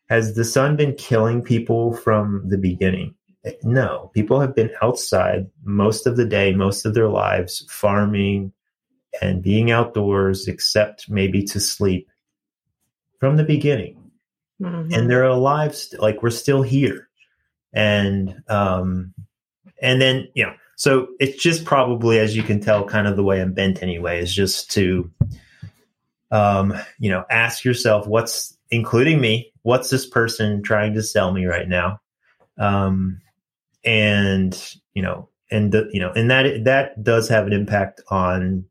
Has 0.08 0.34
the 0.34 0.44
sun 0.44 0.76
been 0.76 0.94
killing 0.94 1.42
people 1.42 1.94
from 1.94 2.42
the 2.48 2.58
beginning? 2.58 3.14
No, 3.62 4.10
people 4.12 4.40
have 4.40 4.54
been 4.54 4.70
outside 4.82 5.46
most 5.64 6.06
of 6.06 6.16
the 6.16 6.24
day, 6.24 6.52
most 6.52 6.84
of 6.84 6.94
their 6.94 7.08
lives, 7.08 7.64
farming 7.68 8.52
and 9.22 9.42
being 9.42 9.70
outdoors, 9.70 10.46
except 10.46 11.08
maybe 11.08 11.42
to 11.44 11.58
sleep 11.58 12.08
from 13.18 13.36
the 13.36 13.44
beginning. 13.44 14.10
Mm-hmm. 14.60 14.92
And 14.94 15.10
they're 15.10 15.24
alive, 15.24 15.74
st- 15.76 16.00
like 16.00 16.22
we're 16.22 16.30
still 16.30 16.62
here. 16.62 17.08
And, 17.72 18.42
um, 18.48 19.12
and 19.82 20.00
then, 20.00 20.28
you 20.34 20.46
know, 20.46 20.54
so 20.76 21.08
it's 21.20 21.42
just 21.42 21.64
probably, 21.64 22.18
as 22.18 22.36
you 22.36 22.42
can 22.42 22.60
tell, 22.60 22.84
kind 22.84 23.06
of 23.06 23.16
the 23.16 23.22
way 23.22 23.40
I'm 23.40 23.52
bent 23.52 23.82
anyway, 23.82 24.20
is 24.20 24.34
just 24.34 24.70
to, 24.72 25.10
um, 26.30 26.74
you 26.98 27.10
know, 27.10 27.24
ask 27.30 27.64
yourself 27.64 28.06
what's, 28.06 28.56
including 28.70 29.20
me, 29.20 29.52
what's 29.62 29.90
this 29.90 30.06
person 30.06 30.62
trying 30.62 30.94
to 30.94 31.02
sell 31.02 31.32
me 31.32 31.44
right 31.44 31.68
now? 31.68 32.00
Um, 32.58 33.20
and, 33.84 34.76
you 34.94 35.02
know, 35.02 35.28
and 35.50 35.70
the, 35.70 35.88
you 35.92 36.00
know, 36.00 36.12
and 36.12 36.30
that, 36.30 36.64
that 36.64 37.02
does 37.02 37.28
have 37.28 37.46
an 37.46 37.52
impact 37.52 38.00
on 38.08 38.64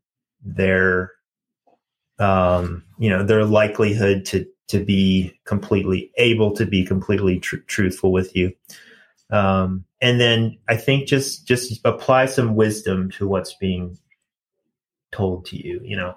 their 0.44 1.12
um, 2.18 2.84
you 2.98 3.10
know, 3.10 3.24
their 3.24 3.44
likelihood 3.44 4.24
to 4.26 4.46
to 4.68 4.84
be 4.84 5.38
completely 5.44 6.10
able 6.16 6.52
to 6.56 6.66
be 6.66 6.84
completely 6.84 7.38
tr- 7.38 7.56
truthful 7.68 8.10
with 8.10 8.34
you. 8.34 8.52
Um, 9.30 9.84
and 10.00 10.20
then 10.20 10.58
I 10.68 10.76
think 10.76 11.08
just 11.08 11.46
just 11.46 11.80
apply 11.84 12.26
some 12.26 12.54
wisdom 12.54 13.10
to 13.12 13.26
what's 13.26 13.54
being 13.54 13.98
told 15.12 15.46
to 15.46 15.56
you. 15.56 15.80
You 15.84 15.96
know, 15.96 16.14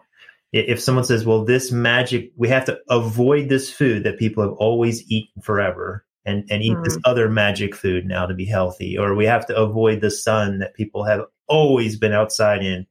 if 0.52 0.80
someone 0.80 1.04
says, 1.04 1.26
"Well, 1.26 1.46
this 1.46 1.72
magic, 1.72 2.32
we 2.38 2.50
have 2.50 2.66
to 2.66 2.80
avoid 2.90 3.50
this 3.50 3.72
food 3.72 4.04
that 4.04 4.20
people 4.20 4.44
have 4.44 4.54
always 4.54 5.10
eaten 5.12 5.42
forever." 5.42 6.06
And, 6.26 6.46
and 6.52 6.62
eat 6.62 6.76
mm. 6.76 6.84
this 6.84 6.98
other 7.06 7.28
magic 7.28 7.74
food 7.74 8.06
now 8.06 8.28
to 8.28 8.36
be 8.36 8.46
healthy, 8.46 8.96
or 8.96 9.16
we 9.16 9.26
have 9.26 9.48
to 9.48 9.56
avoid 9.56 10.02
the 10.02 10.12
sun 10.12 10.60
that 10.60 10.76
people 10.76 11.04
have 11.06 11.22
always 11.48 11.98
been 11.98 12.12
outside 12.14 12.64
in 12.64 12.86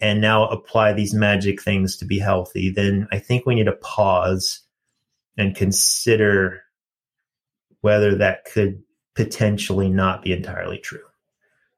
and 0.00 0.20
now 0.20 0.46
apply 0.48 0.92
these 0.92 1.14
magic 1.14 1.60
things 1.62 1.96
to 1.96 2.04
be 2.04 2.18
healthy, 2.18 2.70
then 2.70 3.08
I 3.10 3.18
think 3.18 3.46
we 3.46 3.54
need 3.54 3.64
to 3.64 3.72
pause 3.72 4.60
and 5.36 5.54
consider 5.54 6.62
whether 7.80 8.14
that 8.16 8.44
could 8.44 8.82
potentially 9.14 9.88
not 9.88 10.22
be 10.22 10.32
entirely 10.32 10.78
true. 10.78 11.00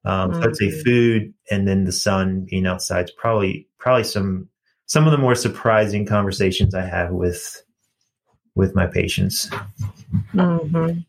Um, 0.05 0.31
mm-hmm. 0.31 0.43
So 0.43 0.49
I'd 0.49 0.57
say 0.57 0.69
mm-hmm. 0.69 0.83
food 0.83 1.35
and 1.51 1.69
then 1.69 1.85
the 1.85 1.93
sun 1.93 2.47
being 2.49 2.67
outside 2.67 3.07
is 3.07 3.11
probably 3.11 3.69
probably 3.79 4.05
some 4.05 4.49
some 4.87 5.07
of 5.07 5.13
the 5.13 5.19
more 5.19 5.35
surprising 5.35 6.05
conversations 6.05 6.75
I 6.75 6.85
have 6.85 7.13
with 7.13 7.63
with 8.55 8.75
my 8.75 8.87
patients. 8.87 9.49
Mm-hmm. 10.35 11.01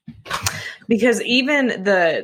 Because 0.87 1.21
even 1.23 1.67
the 1.83 2.23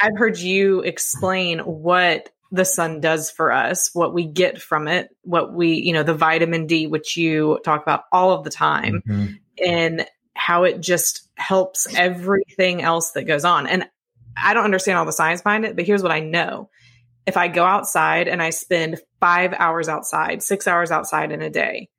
I've 0.00 0.16
heard 0.16 0.38
you 0.38 0.80
explain 0.80 1.58
what 1.60 2.30
the 2.50 2.64
sun 2.64 3.00
does 3.00 3.30
for 3.30 3.52
us, 3.52 3.90
what 3.92 4.14
we 4.14 4.24
get 4.24 4.60
from 4.60 4.88
it, 4.88 5.14
what 5.22 5.52
we, 5.52 5.74
you 5.74 5.92
know, 5.92 6.02
the 6.02 6.14
vitamin 6.14 6.66
D, 6.66 6.86
which 6.86 7.16
you 7.16 7.60
talk 7.64 7.82
about 7.82 8.04
all 8.12 8.32
of 8.32 8.44
the 8.44 8.50
time, 8.50 9.02
mm-hmm. 9.06 9.34
and 9.64 10.06
how 10.34 10.64
it 10.64 10.80
just 10.80 11.28
helps 11.36 11.92
everything 11.94 12.82
else 12.82 13.12
that 13.12 13.24
goes 13.24 13.44
on. 13.44 13.66
And 13.66 13.88
I 14.36 14.54
don't 14.54 14.64
understand 14.64 14.98
all 14.98 15.04
the 15.04 15.12
science 15.12 15.42
behind 15.42 15.64
it, 15.64 15.76
but 15.76 15.84
here's 15.84 16.02
what 16.02 16.12
I 16.12 16.20
know. 16.20 16.70
If 17.26 17.36
I 17.36 17.48
go 17.48 17.64
outside 17.64 18.28
and 18.28 18.42
I 18.42 18.50
spend 18.50 18.98
five 19.20 19.52
hours 19.52 19.88
outside, 19.88 20.42
six 20.42 20.66
hours 20.66 20.90
outside 20.90 21.32
in 21.32 21.42
a 21.42 21.50
day, 21.50 21.90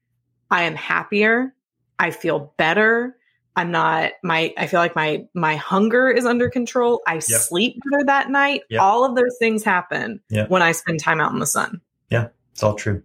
I 0.49 0.63
am 0.63 0.73
happier. 0.75 1.53
I 1.99 2.11
feel 2.11 2.53
better. 2.57 3.15
I'm 3.55 3.71
not 3.71 4.11
my 4.23 4.53
I 4.57 4.67
feel 4.67 4.79
like 4.79 4.95
my 4.95 5.25
my 5.33 5.55
hunger 5.55 6.09
is 6.09 6.25
under 6.25 6.49
control. 6.49 7.01
I 7.07 7.15
yep. 7.15 7.23
sleep 7.23 7.79
better 7.91 8.05
that 8.05 8.29
night. 8.29 8.61
Yep. 8.69 8.81
All 8.81 9.03
of 9.03 9.15
those 9.15 9.35
things 9.39 9.63
happen 9.63 10.21
yep. 10.29 10.49
when 10.49 10.61
I 10.61 10.71
spend 10.71 10.99
time 10.99 11.19
out 11.19 11.31
in 11.33 11.39
the 11.39 11.45
sun. 11.45 11.81
Yeah, 12.09 12.27
it's 12.51 12.63
all 12.63 12.75
true. 12.75 13.03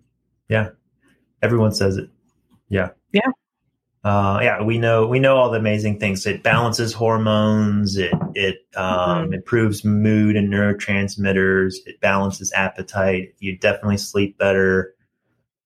Yeah. 0.49 0.71
Everyone 1.43 1.73
says 1.73 1.97
it. 1.97 2.09
Yeah. 2.69 2.91
Yeah. 3.13 3.31
Uh, 4.05 4.39
yeah, 4.43 4.63
we 4.63 4.77
know 4.77 5.07
we 5.07 5.19
know 5.19 5.37
all 5.37 5.51
the 5.51 5.59
amazing 5.59 5.99
things. 5.99 6.27
It 6.27 6.43
balances 6.43 6.93
hormones. 6.93 7.97
It 7.97 8.13
it 8.35 8.59
um, 8.77 9.25
mm-hmm. 9.25 9.33
improves 9.33 9.83
mood 9.83 10.37
and 10.37 10.53
neurotransmitters. 10.53 11.77
It 11.87 12.01
balances 12.01 12.53
appetite. 12.55 13.35
You 13.39 13.57
definitely 13.57 13.97
sleep 13.97 14.37
better. 14.37 14.95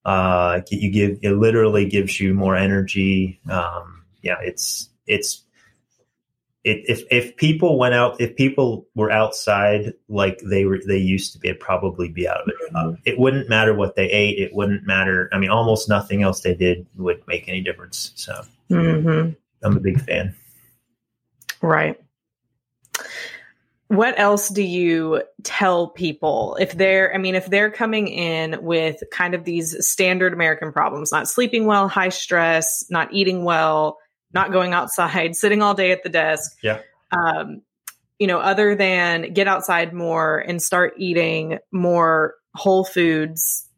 Uh, 0.05 0.61
you 0.71 0.93
give 0.93 1.19
it 1.21 1.33
literally 1.33 1.87
gives 1.87 2.21
you 2.21 2.33
more 2.33 2.55
energy. 2.55 3.41
Um, 3.51 3.97
yeah, 4.22 4.37
it's 4.42 4.88
it's 5.07 5.44
it, 6.64 6.85
if 6.88 7.02
if 7.11 7.37
people 7.37 7.78
went 7.78 7.94
out, 7.94 8.20
if 8.20 8.37
people 8.37 8.87
were 8.94 9.11
outside 9.11 9.94
like 10.09 10.40
they 10.40 10.64
were 10.64 10.81
they 10.87 10.98
used 10.98 11.33
to 11.33 11.38
be, 11.38 11.48
it'd 11.48 11.61
probably 11.61 12.09
be 12.09 12.28
out 12.28 12.42
of 12.42 12.48
it. 12.48 12.74
Uh, 12.74 12.92
it 13.04 13.18
wouldn't 13.18 13.48
matter 13.48 13.74
what 13.74 13.96
they 13.96 14.11
ate. 14.11 14.38
It 14.38 14.54
wouldn't 14.54 14.87
matter. 14.87 15.28
I 15.33 15.38
mean, 15.38 15.50
almost 15.50 15.88
nothing 15.88 16.22
else 16.22 16.40
they 16.40 16.54
did 16.54 16.87
would 16.96 17.22
make 17.26 17.48
any 17.48 17.61
difference. 17.61 18.12
So, 18.16 18.42
mm-hmm. 18.70 19.31
I'm 19.62 19.76
a 19.76 19.81
big 19.81 20.00
fan. 20.00 20.35
Right. 21.62 22.00
What 23.88 24.18
else 24.18 24.50
do 24.50 24.62
you 24.62 25.22
tell 25.44 25.88
people 25.88 26.59
if 26.61 26.72
they're, 26.72 27.14
I 27.14 27.16
mean, 27.16 27.35
if 27.35 27.46
they're 27.46 27.70
coming 27.70 28.09
in 28.09 28.62
with 28.62 29.02
kind 29.11 29.35
of 29.35 29.44
these 29.44 29.87
standard 29.87 30.35
American 30.35 30.72
problems, 30.72 31.11
not 31.11 31.26
sleeping 31.26 31.64
well, 31.64 31.88
high 31.88 32.11
stress, 32.11 32.85
not 32.90 33.12
eating 33.14 33.44
well, 33.44 33.96
not 34.33 34.53
going 34.53 34.73
outside, 34.73 35.37
sitting 35.37 35.62
all 35.62 35.75
day 35.75 35.93
at 35.93 36.03
the 36.03 36.09
desk. 36.09 36.57
Yeah. 36.62 36.81
Um, 37.11 37.62
you 38.19 38.27
know, 38.27 38.38
other 38.38 38.75
than 38.75 39.33
get 39.33 39.47
outside 39.47 39.93
more 39.93 40.38
and 40.38 40.61
start 40.61 40.95
eating 40.99 41.59
more 41.71 42.35
whole 42.55 42.85
foods, 42.85 43.69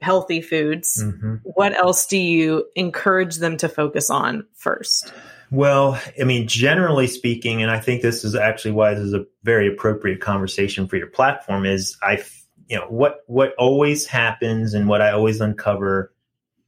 healthy 0.00 0.40
foods, 0.40 1.02
mm-hmm. 1.02 1.36
what 1.42 1.74
else 1.74 2.06
do 2.06 2.16
you 2.16 2.66
encourage 2.76 3.36
them 3.36 3.56
to 3.56 3.68
focus 3.68 4.08
on 4.08 4.46
first? 4.54 5.12
Well, 5.50 6.00
I 6.18 6.24
mean, 6.24 6.48
generally 6.48 7.06
speaking, 7.06 7.60
and 7.60 7.70
I 7.70 7.78
think 7.78 8.00
this 8.00 8.24
is 8.24 8.34
actually 8.34 8.72
why 8.72 8.94
this 8.94 9.04
is 9.04 9.14
a 9.14 9.26
very 9.42 9.68
appropriate 9.68 10.20
conversation 10.20 10.86
for 10.86 10.96
your 10.96 11.08
platform 11.08 11.66
is 11.66 11.96
I, 12.02 12.24
you 12.68 12.78
know, 12.78 12.86
what, 12.88 13.22
what 13.26 13.54
always 13.58 14.06
happens 14.06 14.72
and 14.72 14.88
what 14.88 15.02
I 15.02 15.10
always 15.10 15.40
uncover 15.40 16.14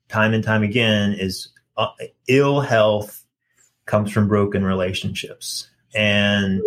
time 0.09 0.35
and 0.35 0.45
time 0.45 0.63
again 0.63 1.15
is 1.15 1.49
uh, 1.77 1.89
ill 2.29 2.61
health 2.61 3.25
comes 3.87 4.11
from 4.11 4.29
broken 4.29 4.65
relationships. 4.65 5.69
And 5.95 6.63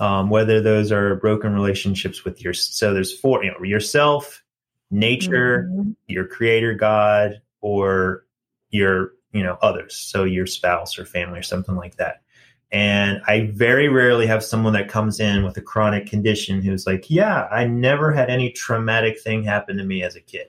um, 0.00 0.30
whether 0.30 0.60
those 0.60 0.92
are 0.92 1.16
broken 1.16 1.52
relationships 1.52 2.24
with 2.24 2.42
your 2.42 2.54
so 2.54 2.94
there's 2.94 3.16
four 3.18 3.44
you 3.44 3.50
know 3.50 3.62
yourself 3.64 4.44
nature 4.90 5.68
mm-hmm. 5.70 5.90
your 6.06 6.26
creator 6.26 6.74
god 6.74 7.40
or 7.60 8.24
your 8.70 9.12
you 9.32 9.42
know 9.42 9.58
others 9.60 9.96
so 9.96 10.24
your 10.24 10.46
spouse 10.46 10.98
or 10.98 11.04
family 11.04 11.38
or 11.38 11.42
something 11.42 11.74
like 11.74 11.96
that. 11.96 12.22
And 12.70 13.20
i 13.26 13.50
very 13.52 13.88
rarely 13.88 14.26
have 14.26 14.44
someone 14.44 14.74
that 14.74 14.88
comes 14.88 15.20
in 15.20 15.42
with 15.42 15.56
a 15.56 15.62
chronic 15.62 16.06
condition 16.06 16.62
who's 16.62 16.86
like 16.86 17.10
yeah 17.10 17.48
i 17.50 17.66
never 17.66 18.12
had 18.12 18.30
any 18.30 18.50
traumatic 18.50 19.20
thing 19.20 19.42
happen 19.42 19.76
to 19.78 19.84
me 19.84 20.02
as 20.02 20.16
a 20.16 20.20
kid. 20.20 20.48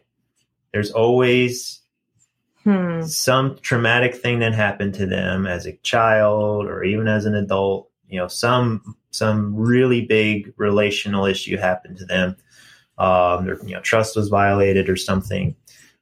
There's 0.72 0.92
always 0.92 1.79
hmm. 2.64 3.02
some 3.04 3.58
traumatic 3.62 4.16
thing 4.16 4.40
that 4.40 4.54
happened 4.54 4.94
to 4.96 5.06
them 5.06 5.46
as 5.46 5.66
a 5.66 5.78
child 5.78 6.66
or 6.66 6.84
even 6.84 7.08
as 7.08 7.26
an 7.26 7.36
adult 7.36 7.90
you 8.08 8.18
know 8.18 8.28
some 8.28 8.96
some 9.12 9.56
really 9.56 10.06
big 10.06 10.54
relational 10.58 11.26
issue 11.26 11.58
happened 11.58 11.98
to 11.98 12.06
them 12.06 12.36
um 12.98 13.48
you 13.66 13.74
know 13.74 13.82
trust 13.82 14.16
was 14.16 14.30
violated 14.30 14.90
or 14.90 14.96
something 14.96 15.56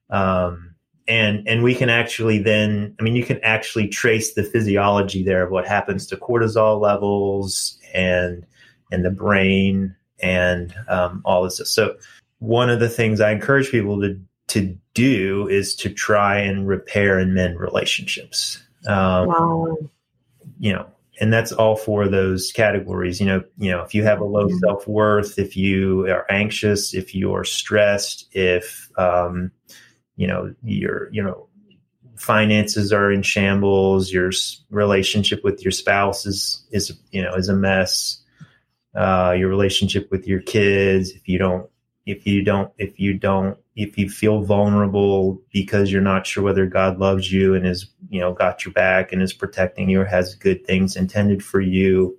um 0.10 0.74
and 1.08 1.48
and 1.48 1.64
we 1.64 1.76
can 1.76 1.90
actually 1.90 2.38
then 2.38 2.96
i 3.00 3.04
mean 3.04 3.16
you 3.16 3.24
can 3.24 3.40
actually 3.44 3.88
trace 3.88 4.34
the 4.34 4.44
physiology 4.44 5.24
there 5.24 5.44
of 5.44 5.52
what 5.52 5.68
happens 5.68 6.06
to 6.06 6.18
cortisol 6.18 6.80
levels 6.80 7.78
and 7.94 8.46
and 8.92 9.06
the 9.06 9.12
brain 9.12 9.94
and 10.20 10.74
um, 10.88 11.22
all 11.26 11.44
this 11.44 11.56
stuff. 11.56 11.68
so 11.68 11.96
one 12.40 12.70
of 12.70 12.80
the 12.80 12.90
things 12.90 13.22
i 13.22 13.32
encourage 13.32 13.70
people 13.70 14.00
to 14.02 14.20
to 14.48 14.78
do 14.94 15.48
is 15.48 15.76
to 15.76 15.90
try 15.90 16.40
and 16.40 16.68
repair 16.68 17.20
and 17.20 17.34
mend 17.34 17.60
relationships. 17.60 18.64
Um, 18.88 19.28
wow. 19.28 19.78
You 20.60 20.74
know, 20.74 20.88
and 21.20 21.34
that's 21.34 21.52
all 21.52 21.76
for 21.76 22.08
those 22.08 22.52
categories. 22.52 23.20
You 23.20 23.26
know, 23.26 23.44
you 23.58 23.72
know, 23.72 23.82
if 23.82 23.94
you 23.94 24.04
have 24.04 24.22
a 24.22 24.26
low 24.26 24.48
mm-hmm. 24.48 24.58
self 24.60 24.88
worth, 24.88 25.38
if 25.38 25.58
you 25.58 26.08
are 26.08 26.26
anxious, 26.30 26.94
if 26.94 27.14
you 27.14 27.34
are 27.34 27.44
stressed, 27.44 28.28
if 28.32 28.90
um, 28.98 29.52
you 30.16 30.28
know 30.28 30.54
your 30.64 31.10
you 31.12 31.24
know 31.24 31.48
finances 32.16 32.94
are 32.94 33.12
in 33.12 33.22
shambles, 33.22 34.12
your 34.12 34.32
relationship 34.70 35.44
with 35.44 35.64
your 35.64 35.72
spouse 35.72 36.26
is 36.26 36.66
is 36.72 36.98
you 37.12 37.22
know 37.22 37.34
is 37.34 37.50
a 37.50 37.56
mess. 37.56 38.22
Uh, 38.96 39.36
your 39.38 39.50
relationship 39.50 40.10
with 40.10 40.28
your 40.28 40.42
kids, 40.42 41.12
if 41.12 41.28
you 41.28 41.38
don't 41.38 41.70
if 42.08 42.26
you 42.26 42.42
don't 42.42 42.72
if 42.78 43.00
you 43.00 43.14
don't 43.14 43.58
if 43.76 43.98
you 43.98 44.10
feel 44.10 44.42
vulnerable 44.42 45.40
because 45.52 45.92
you're 45.92 46.02
not 46.02 46.26
sure 46.26 46.42
whether 46.42 46.66
God 46.66 47.00
loves 47.00 47.32
you 47.32 47.54
and 47.54 47.68
is 47.68 47.90
you 48.10 48.20
know 48.20 48.34
got 48.34 48.66
your 48.66 48.74
back 48.74 49.12
and 49.12 49.22
is 49.22 49.34
protecting 49.34 49.90
you 49.90 50.02
or 50.02 50.06
has 50.06 50.34
good 50.34 50.66
things 50.66 50.96
intended 50.96 51.44
for 51.44 51.60
you 51.60 52.18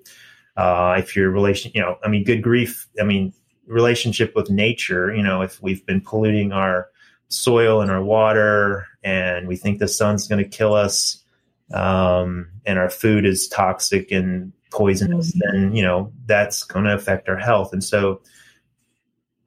uh, 0.59 0.97
if 0.99 1.17
your 1.17 1.31
relation 1.31 1.73
you 1.75 1.81
know 1.81 1.97
I 2.05 2.09
mean 2.09 2.23
good 2.23 2.43
grief 2.43 2.87
I 3.01 3.05
mean 3.05 3.33
relationship 3.67 4.37
with 4.37 4.51
nature 4.51 5.13
you 5.13 5.23
know 5.23 5.41
if 5.41 5.61
we've 5.63 5.85
been 5.87 6.03
polluting 6.03 6.53
our 6.53 6.89
soil 7.29 7.81
and 7.81 7.91
our 7.91 8.03
water 8.03 8.87
and 9.03 9.49
we 9.49 9.57
think 9.57 9.79
the 9.79 9.89
sun's 9.89 10.29
going 10.29 10.43
to 10.43 10.49
kill 10.49 10.75
us 10.75 11.25
um, 11.73 12.51
and 12.67 12.79
our 12.79 12.91
food 12.91 13.25
is 13.25 13.49
toxic 13.49 14.11
and 14.11 14.53
poisonous 14.71 15.33
mm-hmm. 15.35 15.57
then 15.63 15.75
you 15.75 15.83
know 15.83 16.13
that's 16.27 16.63
going 16.63 16.85
to 16.85 16.95
affect 16.95 17.27
our 17.31 17.39
health 17.39 17.73
and 17.73 17.83
so 17.83 18.21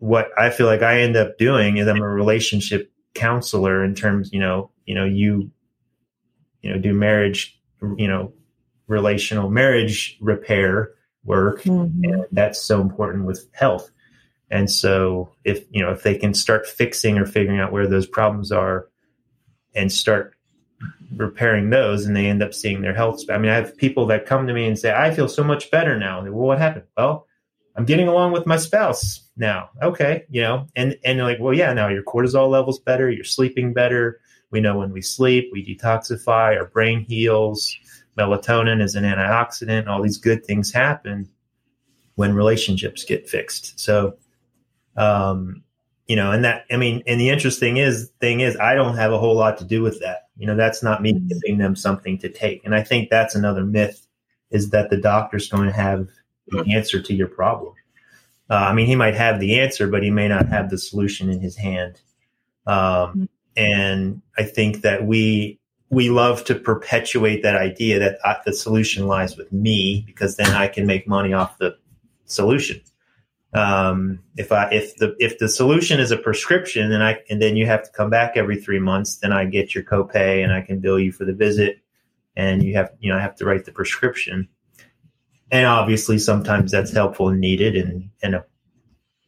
what 0.01 0.31
I 0.35 0.49
feel 0.49 0.65
like 0.65 0.81
I 0.81 1.01
end 1.01 1.15
up 1.15 1.37
doing 1.37 1.77
is 1.77 1.87
I'm 1.87 2.01
a 2.01 2.09
relationship 2.09 2.91
counselor 3.13 3.83
in 3.83 3.93
terms, 3.93 4.31
you 4.33 4.39
know, 4.39 4.71
you 4.83 4.95
know, 4.95 5.05
you, 5.05 5.51
you 6.63 6.71
know, 6.71 6.79
do 6.79 6.91
marriage, 6.91 7.61
you 7.97 8.07
know, 8.07 8.33
relational 8.87 9.51
marriage 9.51 10.17
repair 10.19 10.93
work. 11.23 11.61
Mm-hmm. 11.61 12.03
And 12.03 12.25
that's 12.31 12.59
so 12.59 12.81
important 12.81 13.25
with 13.25 13.47
health. 13.51 13.91
And 14.49 14.71
so 14.71 15.35
if, 15.43 15.65
you 15.69 15.83
know, 15.83 15.91
if 15.91 16.01
they 16.01 16.15
can 16.15 16.33
start 16.33 16.65
fixing 16.65 17.19
or 17.19 17.27
figuring 17.27 17.59
out 17.59 17.71
where 17.71 17.87
those 17.87 18.07
problems 18.07 18.51
are 18.51 18.87
and 19.75 19.91
start 19.91 20.33
repairing 21.15 21.69
those 21.69 22.07
and 22.07 22.15
they 22.15 22.25
end 22.25 22.41
up 22.41 22.55
seeing 22.55 22.81
their 22.81 22.95
health. 22.95 23.21
I 23.29 23.37
mean, 23.37 23.51
I 23.51 23.55
have 23.55 23.77
people 23.77 24.07
that 24.07 24.25
come 24.25 24.47
to 24.47 24.53
me 24.53 24.65
and 24.65 24.79
say, 24.79 24.91
I 24.91 25.13
feel 25.13 25.27
so 25.27 25.43
much 25.43 25.69
better 25.69 25.99
now. 25.99 26.23
Well, 26.23 26.31
what 26.31 26.57
happened? 26.57 26.85
Well, 26.97 27.27
I'm 27.75 27.85
getting 27.85 28.07
along 28.07 28.33
with 28.33 28.45
my 28.45 28.57
spouse 28.57 29.21
now. 29.37 29.69
Okay, 29.81 30.25
you 30.29 30.41
know, 30.41 30.67
and 30.75 30.97
and 31.03 31.19
like, 31.19 31.39
well, 31.39 31.53
yeah, 31.53 31.73
now 31.73 31.87
your 31.87 32.03
cortisol 32.03 32.49
levels 32.49 32.79
better, 32.79 33.09
you're 33.09 33.23
sleeping 33.23 33.73
better. 33.73 34.19
We 34.51 34.59
know 34.59 34.77
when 34.77 34.91
we 34.91 35.01
sleep, 35.01 35.49
we 35.51 35.65
detoxify, 35.65 36.57
our 36.57 36.65
brain 36.65 37.05
heals. 37.07 37.73
Melatonin 38.17 38.81
is 38.81 38.95
an 38.95 39.05
antioxidant. 39.05 39.87
All 39.87 40.01
these 40.01 40.17
good 40.17 40.45
things 40.45 40.71
happen 40.71 41.29
when 42.15 42.35
relationships 42.35 43.05
get 43.05 43.29
fixed. 43.29 43.79
So, 43.79 44.17
um, 44.97 45.63
you 46.07 46.17
know, 46.17 46.31
and 46.31 46.43
that 46.43 46.65
I 46.69 46.75
mean, 46.75 47.01
and 47.07 47.21
the 47.21 47.29
interesting 47.29 47.77
is 47.77 48.11
thing 48.19 48.41
is, 48.41 48.57
I 48.57 48.75
don't 48.75 48.97
have 48.97 49.13
a 49.13 49.17
whole 49.17 49.35
lot 49.35 49.57
to 49.59 49.63
do 49.63 49.81
with 49.81 50.01
that. 50.01 50.27
You 50.35 50.47
know, 50.47 50.57
that's 50.57 50.83
not 50.83 51.01
me 51.01 51.13
mm-hmm. 51.13 51.27
giving 51.27 51.57
them 51.57 51.75
something 51.75 52.17
to 52.19 52.29
take. 52.29 52.65
And 52.65 52.75
I 52.75 52.83
think 52.83 53.09
that's 53.09 53.35
another 53.35 53.63
myth 53.63 54.05
is 54.49 54.71
that 54.71 54.89
the 54.89 54.97
doctor's 54.97 55.49
going 55.49 55.67
to 55.67 55.73
have 55.73 56.09
the 56.47 56.73
answer 56.73 57.01
to 57.01 57.13
your 57.13 57.27
problem. 57.27 57.73
Uh, 58.49 58.55
I 58.55 58.73
mean, 58.73 58.85
he 58.85 58.95
might 58.95 59.15
have 59.15 59.39
the 59.39 59.59
answer, 59.59 59.87
but 59.87 60.03
he 60.03 60.11
may 60.11 60.27
not 60.27 60.47
have 60.47 60.69
the 60.69 60.77
solution 60.77 61.29
in 61.29 61.39
his 61.39 61.55
hand. 61.55 62.01
Um, 62.67 63.29
and 63.55 64.21
I 64.37 64.43
think 64.43 64.81
that 64.81 65.05
we 65.05 65.59
we 65.89 66.09
love 66.09 66.45
to 66.45 66.55
perpetuate 66.55 67.43
that 67.43 67.55
idea 67.55 67.99
that 67.99 68.19
the 68.45 68.53
solution 68.53 69.07
lies 69.07 69.35
with 69.35 69.51
me 69.51 70.03
because 70.07 70.37
then 70.37 70.51
I 70.51 70.69
can 70.69 70.87
make 70.87 71.05
money 71.07 71.33
off 71.33 71.57
the 71.57 71.77
solution. 72.25 72.81
Um, 73.53 74.19
if 74.37 74.51
I 74.53 74.69
if 74.69 74.95
the 74.95 75.15
if 75.19 75.37
the 75.39 75.49
solution 75.49 75.99
is 75.99 76.11
a 76.11 76.17
prescription 76.17 76.91
and 76.91 77.03
I 77.03 77.19
and 77.29 77.41
then 77.41 77.57
you 77.57 77.65
have 77.65 77.83
to 77.83 77.91
come 77.91 78.09
back 78.09 78.37
every 78.37 78.55
three 78.55 78.79
months, 78.79 79.17
then 79.17 79.33
I 79.33 79.45
get 79.45 79.75
your 79.75 79.83
copay 79.83 80.41
and 80.43 80.53
I 80.53 80.61
can 80.61 80.79
bill 80.79 80.99
you 80.99 81.11
for 81.11 81.25
the 81.25 81.33
visit. 81.33 81.81
and 82.37 82.63
you 82.63 82.73
have 82.75 82.91
you 82.99 83.11
know 83.11 83.17
I 83.17 83.21
have 83.21 83.35
to 83.37 83.45
write 83.45 83.65
the 83.65 83.71
prescription. 83.73 84.47
And 85.51 85.65
obviously, 85.65 86.17
sometimes 86.17 86.71
that's 86.71 86.91
helpful 86.91 87.29
and 87.29 87.39
needed, 87.39 87.75
and 87.75 88.09
and 88.23 88.35
a 88.35 88.45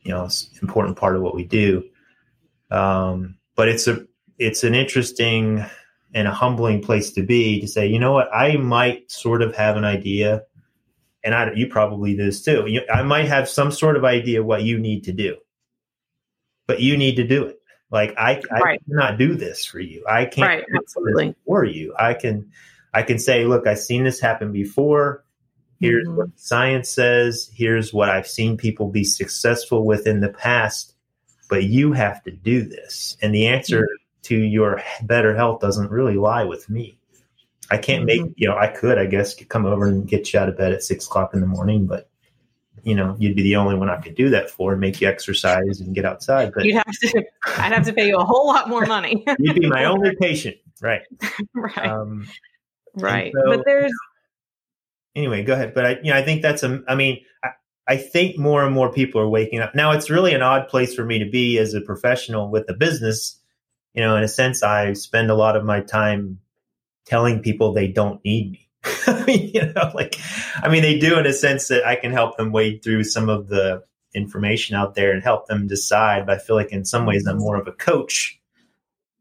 you 0.02 0.12
know 0.12 0.30
important 0.62 0.98
part 0.98 1.16
of 1.16 1.22
what 1.22 1.36
we 1.36 1.44
do. 1.44 1.84
Um, 2.72 3.38
but 3.56 3.68
it's 3.68 3.88
a 3.88 4.06
it's 4.40 4.64
an 4.64 4.74
interesting 4.74 5.66
and 6.14 6.28
a 6.28 6.32
humbling 6.32 6.82
place 6.82 7.12
to 7.12 7.24
be 7.24 7.60
to 7.62 7.68
say, 7.68 7.88
you 7.88 8.00
know 8.00 8.14
what, 8.14 8.30
I 8.34 8.58
might 8.58 9.12
sort 9.12 9.42
of 9.42 9.56
have 9.56 9.78
an 9.78 9.84
idea, 9.84 10.44
and 11.24 11.34
I, 11.34 11.52
you 11.54 11.68
probably 11.68 12.16
do 12.16 12.26
this 12.26 12.42
too. 12.42 12.66
You, 12.68 12.82
I 12.92 13.04
might 13.04 13.28
have 13.28 13.50
some 13.50 13.72
sort 13.72 13.98
of 13.98 14.06
idea 14.06 14.44
what 14.44 14.64
you 14.64 14.78
need 14.78 15.04
to 15.06 15.12
do, 15.12 15.38
but 16.68 16.80
you 16.80 16.98
need 16.98 17.16
to 17.16 17.28
do 17.28 17.46
it. 17.46 17.58
Like 17.92 18.16
I, 18.18 18.42
I 18.52 18.78
cannot 18.88 19.20
do 19.20 19.36
this 19.36 19.66
for 19.66 19.80
you. 19.80 20.04
I 20.10 20.26
can't 20.26 20.48
right, 20.48 20.66
absolutely. 20.76 21.36
for 21.46 21.64
you. 21.64 21.94
I 21.98 22.16
can, 22.16 22.52
I 22.92 23.04
can 23.04 23.20
say, 23.20 23.46
look, 23.46 23.68
I've 23.68 23.80
seen 23.80 24.04
this 24.04 24.20
happen 24.20 24.52
before. 24.52 25.24
Here's 25.84 26.08
mm-hmm. 26.08 26.18
what 26.18 26.30
science 26.36 26.90
says. 26.90 27.50
Here's 27.54 27.94
what 27.94 28.10
I've 28.10 28.28
seen 28.28 28.58
people 28.58 28.90
be 28.90 29.04
successful 29.04 29.86
with 29.86 30.08
in 30.08 30.22
the 30.22 30.30
past. 30.30 30.96
But 31.50 31.66
you 31.66 31.92
have 31.92 32.24
to 32.24 32.32
do 32.32 32.64
this. 32.64 33.18
And 33.22 33.34
the 33.34 33.48
answer 33.48 33.82
mm-hmm 33.82 34.04
to 34.24 34.38
your 34.38 34.82
better 35.04 35.36
health 35.36 35.60
doesn't 35.62 35.92
really 35.92 36.16
lie 36.16 36.44
with 36.44 36.70
me. 36.70 36.98
I 37.70 37.78
can't 37.78 38.06
make, 38.06 38.22
mm-hmm. 38.22 38.34
you 38.36 38.48
know, 38.48 38.58
I 38.58 38.68
could, 38.68 38.98
I 38.98 39.06
guess, 39.06 39.36
come 39.46 39.66
over 39.66 39.88
and 39.88 40.08
get 40.08 40.34
you 40.34 40.40
out 40.40 40.50
of 40.50 40.58
bed 40.58 40.74
at 40.74 40.84
six 40.84 41.06
o'clock 41.06 41.34
in 41.34 41.42
the 41.42 41.48
morning, 41.48 41.86
but 41.86 42.10
you 42.84 42.96
know, 42.96 43.16
you'd 43.18 43.36
be 43.36 43.44
the 43.44 43.56
only 43.56 43.76
one 43.76 43.90
I 43.90 44.02
could 44.02 44.16
do 44.16 44.30
that 44.32 44.50
for, 44.50 44.74
and 44.74 44.82
make 44.82 45.00
you 45.00 45.08
exercise 45.08 45.80
and 45.80 45.96
get 45.96 46.04
outside. 46.04 46.52
But 46.54 46.66
you'd 46.66 46.76
have 46.76 46.92
to, 46.92 47.24
I'd 47.58 47.72
have 47.72 47.86
to 47.86 47.94
pay 47.94 48.08
you 48.08 48.18
a 48.18 48.26
whole 48.26 48.46
lot 48.46 48.68
more 48.68 48.86
money. 48.86 49.24
you'd 49.40 49.56
be 49.56 49.70
my 49.70 49.86
only 49.86 50.16
patient, 50.18 50.58
right? 50.82 51.02
right, 51.56 51.88
um, 51.88 52.28
right. 52.96 53.32
So, 53.34 53.56
but 53.56 53.62
there's 53.66 53.94
anyway. 55.16 55.44
Go 55.44 55.54
ahead. 55.54 55.74
But 55.74 55.86
I, 55.86 55.90
you 56.04 56.12
know, 56.12 56.18
I 56.18 56.24
think 56.24 56.42
that's 56.42 56.64
a. 56.64 56.82
I 56.88 56.96
mean, 56.96 57.22
I, 57.44 57.50
I 57.88 57.98
think 57.98 58.38
more 58.38 58.64
and 58.64 58.74
more 58.74 58.92
people 58.92 59.22
are 59.22 59.30
waking 59.30 59.60
up 59.60 59.76
now. 59.76 59.92
It's 59.92 60.10
really 60.10 60.34
an 60.34 60.42
odd 60.42 60.68
place 60.68 60.94
for 60.94 61.06
me 61.06 61.20
to 61.20 61.30
be 61.30 61.58
as 61.58 61.74
a 61.74 61.82
professional 61.82 62.50
with 62.50 62.70
a 62.70 62.74
business 62.74 63.40
you 63.94 64.02
know, 64.02 64.16
in 64.16 64.24
a 64.24 64.28
sense, 64.28 64.64
I 64.64 64.94
spend 64.94 65.30
a 65.30 65.36
lot 65.36 65.56
of 65.56 65.64
my 65.64 65.82
time 65.82 66.40
telling 67.06 67.42
people 67.42 67.74
they 67.74 67.88
don't 67.88 68.24
need 68.26 68.52
me. 68.52 68.70
you 69.54 69.72
know, 69.74 69.92
like, 69.94 70.16
I 70.56 70.70
mean, 70.70 70.82
they 70.82 70.98
do 70.98 71.18
in 71.18 71.26
a 71.26 71.34
sense 71.34 71.68
that 71.68 71.86
I 71.86 71.96
can 71.96 72.12
help 72.12 72.38
them 72.38 72.52
wade 72.52 72.84
through 72.84 73.04
some 73.04 73.30
of 73.30 73.48
the 73.48 73.84
information 74.16 74.76
out 74.76 74.96
there 74.96 75.12
and 75.12 75.24
help 75.24 75.48
them 75.48 75.68
decide. 75.68 76.26
But 76.26 76.38
I 76.38 76.40
feel 76.40 76.56
like 76.56 76.72
in 76.72 76.86
some 76.86 77.06
ways 77.06 77.26
I'm 77.28 77.38
more 77.38 77.56
of 77.56 77.68
a 77.68 77.72
coach 77.72 78.40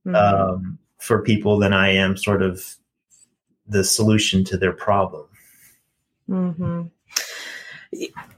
mm-hmm. 0.06 0.14
um, 0.16 0.78
for 0.98 1.22
people 1.22 1.58
than 1.58 1.72
I 1.72 1.90
am 1.90 2.16
sort 2.16 2.42
of 2.42 2.76
the 3.66 3.84
solution 3.84 4.42
to 4.44 4.56
their 4.56 4.72
problem. 4.72 5.26
Mm-hmm. 6.32 6.82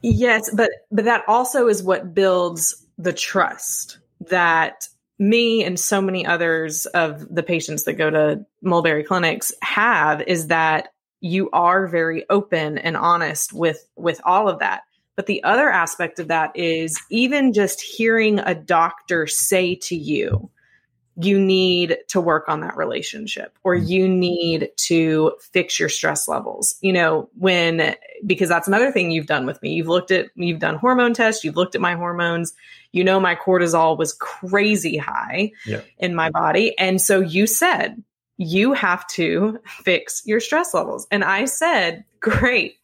Yes, 0.02 0.50
but 0.52 0.70
but 0.90 1.04
that 1.04 1.22
also 1.28 1.68
is 1.68 1.82
what 1.82 2.12
builds 2.12 2.84
the 2.98 3.12
trust 3.12 3.98
that 4.28 4.88
me 5.18 5.62
and 5.62 5.78
so 5.78 6.00
many 6.00 6.26
others 6.26 6.86
of 6.86 7.32
the 7.32 7.42
patients 7.42 7.84
that 7.84 7.94
go 7.94 8.10
to 8.10 8.44
mulberry 8.62 9.04
clinics 9.04 9.52
have 9.62 10.22
is 10.22 10.48
that 10.48 10.88
you 11.20 11.48
are 11.52 11.86
very 11.86 12.24
open 12.30 12.78
and 12.78 12.96
honest 12.96 13.52
with 13.52 13.86
with 13.96 14.20
all 14.24 14.48
of 14.48 14.58
that 14.58 14.82
but 15.16 15.26
the 15.26 15.42
other 15.44 15.70
aspect 15.70 16.18
of 16.18 16.28
that 16.28 16.50
is 16.56 17.00
even 17.10 17.52
just 17.52 17.80
hearing 17.80 18.40
a 18.40 18.54
doctor 18.54 19.26
say 19.26 19.76
to 19.76 19.94
you 19.94 20.50
you 21.16 21.38
need 21.38 21.98
to 22.08 22.20
work 22.20 22.48
on 22.48 22.60
that 22.60 22.76
relationship 22.76 23.56
or 23.62 23.76
mm-hmm. 23.76 23.86
you 23.86 24.08
need 24.08 24.70
to 24.76 25.32
fix 25.40 25.78
your 25.78 25.88
stress 25.88 26.26
levels. 26.26 26.76
You 26.80 26.92
know 26.92 27.28
when 27.38 27.94
because 28.26 28.48
that's 28.48 28.68
another 28.68 28.90
thing 28.90 29.10
you've 29.10 29.26
done 29.26 29.46
with 29.46 29.62
me. 29.62 29.74
You've 29.74 29.88
looked 29.88 30.10
at 30.10 30.30
you've 30.34 30.58
done 30.58 30.76
hormone 30.76 31.14
tests 31.14 31.44
you've 31.44 31.56
looked 31.56 31.74
at 31.74 31.80
my 31.80 31.94
hormones. 31.94 32.52
You 32.92 33.04
know 33.04 33.20
my 33.20 33.36
cortisol 33.36 33.96
was 33.96 34.12
crazy 34.14 34.96
high 34.96 35.52
yeah. 35.66 35.82
in 35.98 36.14
my 36.14 36.30
body. 36.30 36.76
And 36.78 37.00
so 37.00 37.20
you 37.20 37.46
said 37.46 38.02
you 38.36 38.72
have 38.72 39.06
to 39.06 39.60
fix 39.66 40.22
your 40.26 40.40
stress 40.40 40.74
levels. 40.74 41.06
And 41.10 41.22
i 41.22 41.44
said 41.44 42.04
great. 42.20 42.78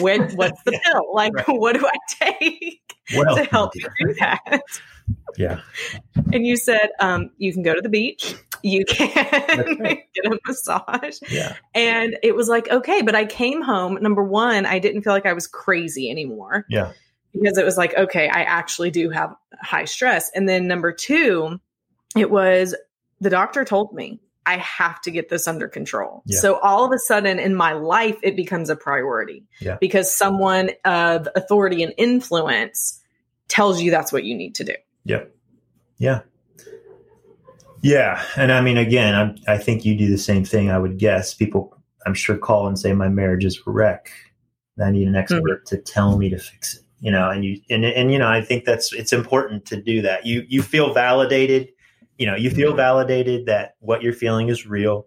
When, 0.00 0.30
what's 0.34 0.60
the 0.64 0.72
pill? 0.84 1.14
Like 1.14 1.34
right. 1.34 1.48
what 1.48 1.74
do 1.74 1.86
i 1.86 1.98
take 2.32 2.80
well, 3.14 3.36
to 3.36 3.44
help 3.44 3.72
you 3.74 3.86
do 4.00 4.14
that 4.14 4.62
yeah. 5.36 5.60
And 6.32 6.46
you 6.46 6.56
said 6.56 6.90
um, 7.00 7.30
you 7.38 7.52
can 7.52 7.62
go 7.62 7.74
to 7.74 7.80
the 7.80 7.88
beach, 7.88 8.34
you 8.62 8.84
can 8.84 9.78
get 10.14 10.24
a 10.24 10.38
massage. 10.46 11.18
Yeah. 11.28 11.56
And 11.74 12.16
it 12.22 12.34
was 12.34 12.48
like, 12.48 12.70
okay, 12.70 13.02
but 13.02 13.14
I 13.14 13.24
came 13.24 13.62
home. 13.62 13.98
Number 14.00 14.22
one, 14.22 14.66
I 14.66 14.78
didn't 14.78 15.02
feel 15.02 15.12
like 15.12 15.26
I 15.26 15.32
was 15.32 15.46
crazy 15.46 16.10
anymore. 16.10 16.66
Yeah. 16.68 16.92
Because 17.32 17.58
it 17.58 17.64
was 17.64 17.76
like, 17.76 17.94
okay, 17.94 18.28
I 18.28 18.42
actually 18.42 18.90
do 18.90 19.10
have 19.10 19.34
high 19.60 19.84
stress. 19.84 20.30
And 20.34 20.48
then 20.48 20.66
number 20.66 20.92
two, 20.92 21.60
it 22.16 22.30
was 22.30 22.74
the 23.20 23.30
doctor 23.30 23.64
told 23.64 23.92
me 23.92 24.20
I 24.46 24.58
have 24.58 25.00
to 25.02 25.10
get 25.10 25.28
this 25.28 25.46
under 25.46 25.68
control. 25.68 26.22
Yeah. 26.24 26.38
So 26.38 26.58
all 26.58 26.84
of 26.84 26.92
a 26.92 26.98
sudden 26.98 27.38
in 27.38 27.54
my 27.54 27.72
life, 27.72 28.16
it 28.22 28.36
becomes 28.36 28.70
a 28.70 28.76
priority 28.76 29.44
yeah. 29.60 29.76
because 29.80 30.14
someone 30.14 30.70
of 30.84 31.28
authority 31.34 31.82
and 31.82 31.92
influence 31.98 33.02
tells 33.48 33.82
you 33.82 33.90
that's 33.90 34.12
what 34.12 34.24
you 34.24 34.36
need 34.36 34.54
to 34.56 34.64
do. 34.64 34.74
Yep. 35.06 35.34
Yeah. 35.98 36.20
Yeah. 37.80 38.22
And 38.36 38.50
I 38.52 38.60
mean, 38.60 38.76
again, 38.76 39.14
I'm, 39.14 39.36
I 39.46 39.58
think 39.58 39.84
you 39.84 39.96
do 39.96 40.10
the 40.10 40.18
same 40.18 40.44
thing. 40.44 40.70
I 40.70 40.78
would 40.78 40.98
guess 40.98 41.32
people, 41.32 41.80
I'm 42.04 42.14
sure, 42.14 42.36
call 42.36 42.66
and 42.66 42.78
say 42.78 42.92
my 42.92 43.08
marriage 43.08 43.44
is 43.44 43.60
a 43.66 43.70
wreck. 43.70 44.10
I 44.82 44.90
need 44.90 45.06
an 45.08 45.16
expert 45.16 45.64
mm-hmm. 45.64 45.76
to 45.76 45.82
tell 45.82 46.18
me 46.18 46.28
to 46.30 46.38
fix 46.38 46.76
it. 46.76 46.82
You 46.98 47.12
know, 47.12 47.30
and 47.30 47.44
you 47.44 47.60
and 47.68 47.84
and 47.84 48.10
you 48.10 48.18
know, 48.18 48.26
I 48.26 48.40
think 48.40 48.64
that's 48.64 48.92
it's 48.92 49.12
important 49.12 49.66
to 49.66 49.80
do 49.80 50.02
that. 50.02 50.24
You 50.24 50.44
you 50.48 50.62
feel 50.62 50.94
validated. 50.94 51.68
You 52.18 52.26
know, 52.26 52.34
you 52.34 52.50
feel 52.50 52.70
mm-hmm. 52.70 52.78
validated 52.78 53.46
that 53.46 53.74
what 53.80 54.02
you're 54.02 54.14
feeling 54.14 54.48
is 54.48 54.66
real. 54.66 55.06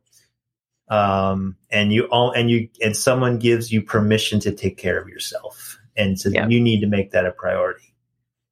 Um, 0.89 1.57
and 1.71 1.91
you 1.91 2.05
all 2.05 2.31
and 2.31 2.49
you 2.49 2.69
and 2.81 2.95
someone 2.95 3.39
gives 3.39 3.71
you 3.71 3.81
permission 3.81 4.39
to 4.41 4.51
take 4.51 4.77
care 4.77 4.99
of 5.01 5.09
yourself, 5.09 5.79
and 5.97 6.19
so 6.19 6.29
you 6.29 6.59
need 6.61 6.81
to 6.81 6.87
make 6.87 7.11
that 7.11 7.25
a 7.25 7.31
priority. 7.31 7.88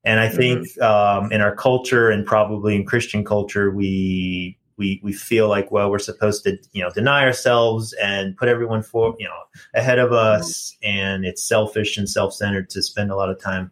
And 0.07 0.21
I 0.21 0.29
think 0.29 0.69
mm-hmm. 0.69 1.25
um, 1.25 1.31
in 1.33 1.41
our 1.41 1.53
culture 1.53 2.09
and 2.09 2.25
probably 2.25 2.77
in 2.77 2.85
Christian 2.85 3.25
culture, 3.25 3.69
we 3.71 4.57
we 4.77 5.01
we 5.03 5.11
feel 5.11 5.49
like 5.49 5.69
well 5.69 5.91
we're 5.91 5.99
supposed 5.99 6.45
to 6.45 6.57
you 6.71 6.81
know 6.81 6.89
deny 6.91 7.25
ourselves 7.25 7.91
and 8.01 8.37
put 8.37 8.47
everyone 8.47 8.83
for 8.83 9.17
you 9.19 9.25
know 9.25 9.37
ahead 9.73 9.99
of 9.99 10.13
us, 10.13 10.71
mm-hmm. 10.81 10.97
and 10.97 11.25
it's 11.25 11.43
selfish 11.43 11.97
and 11.97 12.09
self 12.09 12.33
centered 12.33 12.69
to 12.69 12.81
spend 12.81 13.11
a 13.11 13.17
lot 13.17 13.29
of 13.29 13.41
time 13.41 13.69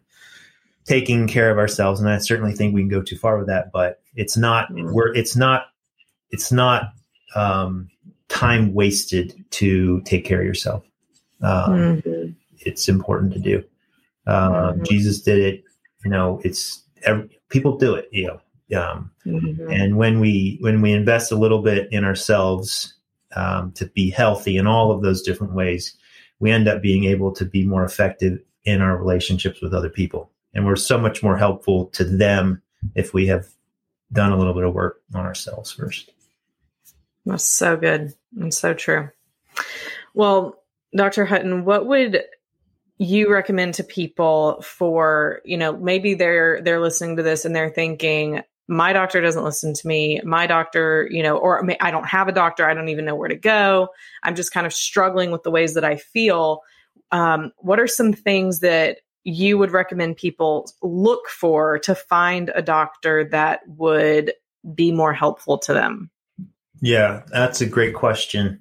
taking 0.84 1.26
care 1.26 1.50
of 1.50 1.56
ourselves. 1.56 2.00
And 2.00 2.10
I 2.10 2.18
certainly 2.18 2.52
think 2.52 2.74
we 2.74 2.82
can 2.82 2.90
go 2.90 3.00
too 3.00 3.16
far 3.16 3.38
with 3.38 3.46
that, 3.46 3.72
but 3.72 4.02
it's 4.14 4.36
not 4.36 4.70
mm-hmm. 4.70 4.92
we're 4.92 5.14
it's 5.14 5.36
not 5.36 5.68
it's 6.30 6.52
not 6.52 6.92
um, 7.34 7.88
time 8.28 8.74
wasted 8.74 9.42
to 9.52 10.02
take 10.02 10.26
care 10.26 10.40
of 10.40 10.46
yourself. 10.46 10.84
Um, 11.40 12.02
mm-hmm. 12.02 12.32
It's 12.58 12.90
important 12.90 13.32
to 13.32 13.38
do. 13.38 13.64
Uh, 14.26 14.74
Jesus 14.84 15.22
did 15.22 15.38
it 15.38 15.65
you 16.06 16.10
know, 16.10 16.40
it's 16.44 16.84
every, 17.02 17.28
people 17.48 17.76
do 17.76 17.96
it, 17.96 18.08
you 18.12 18.28
know. 18.28 18.80
Um, 18.80 19.10
mm-hmm. 19.26 19.72
And 19.72 19.96
when 19.96 20.20
we 20.20 20.56
when 20.60 20.80
we 20.82 20.92
invest 20.92 21.32
a 21.32 21.36
little 21.36 21.62
bit 21.62 21.88
in 21.90 22.04
ourselves 22.04 22.94
um, 23.34 23.72
to 23.72 23.86
be 23.86 24.08
healthy 24.08 24.56
in 24.56 24.68
all 24.68 24.92
of 24.92 25.02
those 25.02 25.20
different 25.20 25.54
ways, 25.54 25.96
we 26.38 26.52
end 26.52 26.68
up 26.68 26.80
being 26.80 27.04
able 27.06 27.32
to 27.32 27.44
be 27.44 27.66
more 27.66 27.84
effective 27.84 28.38
in 28.64 28.80
our 28.80 28.96
relationships 28.96 29.60
with 29.60 29.74
other 29.74 29.90
people, 29.90 30.30
and 30.54 30.64
we're 30.64 30.76
so 30.76 30.96
much 30.96 31.24
more 31.24 31.36
helpful 31.36 31.86
to 31.86 32.04
them 32.04 32.62
if 32.94 33.12
we 33.12 33.26
have 33.26 33.48
done 34.12 34.30
a 34.30 34.36
little 34.36 34.54
bit 34.54 34.62
of 34.62 34.74
work 34.74 35.02
on 35.12 35.26
ourselves 35.26 35.72
first. 35.72 36.12
That's 37.24 37.44
so 37.44 37.76
good 37.76 38.14
and 38.38 38.54
so 38.54 38.74
true. 38.74 39.10
Well, 40.14 40.62
Dr. 40.94 41.24
Hutton, 41.24 41.64
what 41.64 41.86
would 41.86 42.22
you 42.98 43.30
recommend 43.30 43.74
to 43.74 43.84
people 43.84 44.62
for 44.62 45.40
you 45.44 45.56
know 45.56 45.76
maybe 45.76 46.14
they're 46.14 46.60
they're 46.62 46.80
listening 46.80 47.16
to 47.16 47.22
this 47.22 47.44
and 47.44 47.54
they're 47.54 47.70
thinking 47.70 48.42
my 48.68 48.92
doctor 48.92 49.20
doesn't 49.20 49.44
listen 49.44 49.74
to 49.74 49.86
me. 49.86 50.20
My 50.24 50.46
doctor 50.46 51.08
you 51.10 51.22
know 51.22 51.36
or 51.36 51.68
i 51.80 51.90
don't 51.90 52.06
have 52.06 52.28
a 52.28 52.32
doctor. 52.32 52.68
I 52.68 52.74
don't 52.74 52.88
even 52.88 53.04
know 53.04 53.14
where 53.14 53.28
to 53.28 53.36
go. 53.36 53.88
I'm 54.22 54.34
just 54.34 54.52
kind 54.52 54.66
of 54.66 54.72
struggling 54.72 55.30
with 55.30 55.42
the 55.42 55.50
ways 55.50 55.74
that 55.74 55.84
i 55.84 55.96
feel. 55.96 56.62
Um, 57.12 57.52
what 57.58 57.78
are 57.78 57.86
some 57.86 58.12
things 58.12 58.60
that 58.60 58.98
you 59.22 59.58
would 59.58 59.70
recommend 59.72 60.16
people 60.16 60.70
look 60.82 61.28
for 61.28 61.78
to 61.80 61.94
find 61.94 62.50
a 62.54 62.62
doctor 62.62 63.28
that 63.30 63.60
would 63.66 64.32
be 64.74 64.90
more 64.90 65.12
helpful 65.12 65.58
to 65.58 65.74
them? 65.74 66.10
Yeah 66.80 67.22
that's 67.28 67.60
a 67.60 67.66
great 67.66 67.94
question 67.94 68.60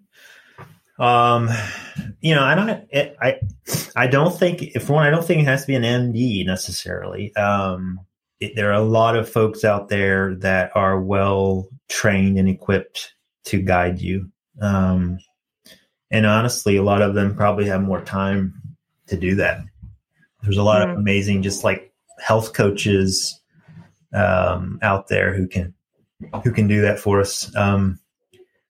um, 0.99 1.49
you 2.21 2.33
know, 2.35 2.43
I 2.43 2.55
don't, 2.55 2.69
it, 2.89 3.15
I, 3.21 3.39
I 3.95 4.07
don't 4.07 4.37
think 4.37 4.61
if 4.61 4.89
one, 4.89 5.05
I 5.05 5.09
don't 5.09 5.25
think 5.25 5.41
it 5.41 5.45
has 5.45 5.61
to 5.61 5.67
be 5.67 5.75
an 5.75 5.83
MD 5.83 6.45
necessarily. 6.45 7.35
Um, 7.35 7.99
it, 8.39 8.55
there 8.55 8.69
are 8.69 8.73
a 8.73 8.81
lot 8.81 9.15
of 9.15 9.29
folks 9.29 9.63
out 9.63 9.89
there 9.89 10.35
that 10.35 10.71
are 10.75 10.99
well 11.01 11.67
trained 11.89 12.37
and 12.37 12.49
equipped 12.49 13.13
to 13.45 13.61
guide 13.61 14.01
you. 14.01 14.29
Um, 14.61 15.19
And 16.11 16.25
honestly, 16.25 16.77
a 16.77 16.83
lot 16.83 17.01
of 17.01 17.13
them 17.15 17.35
probably 17.35 17.65
have 17.65 17.81
more 17.81 18.01
time 18.01 18.53
to 19.07 19.17
do 19.17 19.35
that. 19.35 19.59
There's 20.43 20.57
a 20.57 20.63
lot 20.63 20.81
mm-hmm. 20.81 20.91
of 20.91 20.97
amazing, 20.97 21.41
just 21.41 21.63
like 21.63 21.91
health 22.19 22.53
coaches 22.53 23.41
um, 24.13 24.79
out 24.81 25.07
there 25.07 25.35
who 25.35 25.47
can 25.47 25.73
who 26.43 26.51
can 26.51 26.67
do 26.67 26.81
that 26.81 26.99
for 26.99 27.19
us. 27.19 27.53
Um, 27.55 27.99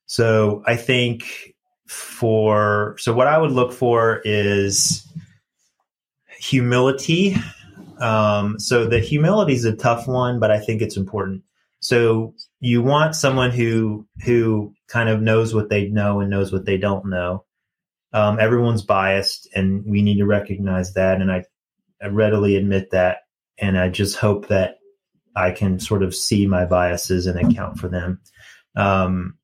so 0.07 0.63
I 0.65 0.75
think 0.75 1.54
for 1.87 2.95
so 2.97 3.13
what 3.13 3.27
I 3.27 3.37
would 3.37 3.51
look 3.51 3.71
for 3.71 4.21
is 4.25 5.07
humility. 6.39 7.35
Um, 7.99 8.59
so 8.59 8.85
the 8.85 8.99
humility 8.99 9.53
is 9.53 9.65
a 9.65 9.75
tough 9.75 10.07
one, 10.07 10.39
but 10.39 10.51
I 10.51 10.59
think 10.59 10.81
it's 10.81 10.97
important. 10.97 11.43
So 11.79 12.33
you 12.59 12.81
want 12.81 13.15
someone 13.15 13.51
who 13.51 14.07
who 14.23 14.73
kind 14.87 15.09
of 15.09 15.21
knows 15.21 15.53
what 15.53 15.69
they 15.69 15.87
know 15.87 16.19
and 16.19 16.29
knows 16.29 16.51
what 16.51 16.65
they 16.65 16.77
don't 16.77 17.05
know. 17.05 17.45
Um, 18.13 18.39
everyone's 18.39 18.81
biased, 18.81 19.49
and 19.53 19.85
we 19.85 20.01
need 20.01 20.17
to 20.17 20.25
recognize 20.25 20.93
that. 20.93 21.19
And 21.19 21.31
I, 21.31 21.43
I 22.01 22.07
readily 22.07 22.55
admit 22.55 22.91
that, 22.91 23.17
and 23.57 23.77
I 23.77 23.89
just 23.89 24.15
hope 24.15 24.47
that 24.47 24.77
I 25.35 25.51
can 25.51 25.79
sort 25.79 26.01
of 26.01 26.15
see 26.15 26.47
my 26.47 26.65
biases 26.65 27.27
and 27.27 27.37
account 27.37 27.77
for 27.77 27.89
them. 27.89 28.21
Um, 28.75 29.37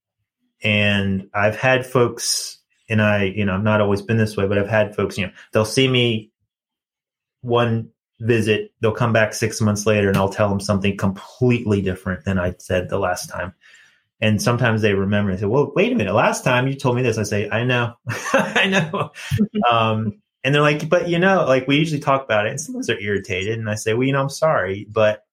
and 0.63 1.29
I've 1.33 1.57
had 1.57 1.85
folks, 1.85 2.59
and 2.89 3.01
I, 3.01 3.23
you 3.23 3.45
know, 3.45 3.55
I've 3.55 3.63
not 3.63 3.81
always 3.81 4.01
been 4.01 4.17
this 4.17 4.37
way, 4.37 4.47
but 4.47 4.57
I've 4.57 4.67
had 4.69 4.95
folks, 4.95 5.17
you 5.17 5.27
know, 5.27 5.33
they'll 5.53 5.65
see 5.65 5.87
me 5.87 6.31
one 7.41 7.89
visit, 8.19 8.71
they'll 8.81 8.91
come 8.91 9.13
back 9.13 9.33
six 9.33 9.59
months 9.61 9.85
later 9.85 10.07
and 10.07 10.17
I'll 10.17 10.29
tell 10.29 10.49
them 10.49 10.59
something 10.59 10.95
completely 10.95 11.81
different 11.81 12.23
than 12.23 12.37
I 12.37 12.53
said 12.59 12.89
the 12.89 12.99
last 12.99 13.29
time. 13.29 13.53
And 14.19 14.39
sometimes 14.39 14.83
they 14.83 14.93
remember 14.93 15.31
and 15.31 15.39
say, 15.39 15.47
well, 15.47 15.71
wait 15.75 15.91
a 15.91 15.95
minute, 15.95 16.13
last 16.13 16.43
time 16.43 16.67
you 16.67 16.75
told 16.75 16.95
me 16.95 17.01
this. 17.01 17.17
I 17.17 17.23
say, 17.23 17.49
I 17.49 17.63
know, 17.63 17.95
I 18.33 18.67
know. 18.67 19.11
um, 19.71 20.21
and 20.43 20.53
they're 20.53 20.61
like, 20.61 20.87
but 20.87 21.09
you 21.09 21.17
know, 21.17 21.45
like 21.45 21.67
we 21.67 21.77
usually 21.77 21.99
talk 21.99 22.23
about 22.23 22.45
it 22.45 22.51
and 22.51 22.61
sometimes 22.61 22.87
they're 22.87 22.99
irritated. 22.99 23.57
And 23.57 23.69
I 23.69 23.75
say, 23.75 23.93
well, 23.93 24.05
you 24.05 24.13
know, 24.13 24.21
I'm 24.21 24.29
sorry, 24.29 24.85
but 24.89 25.23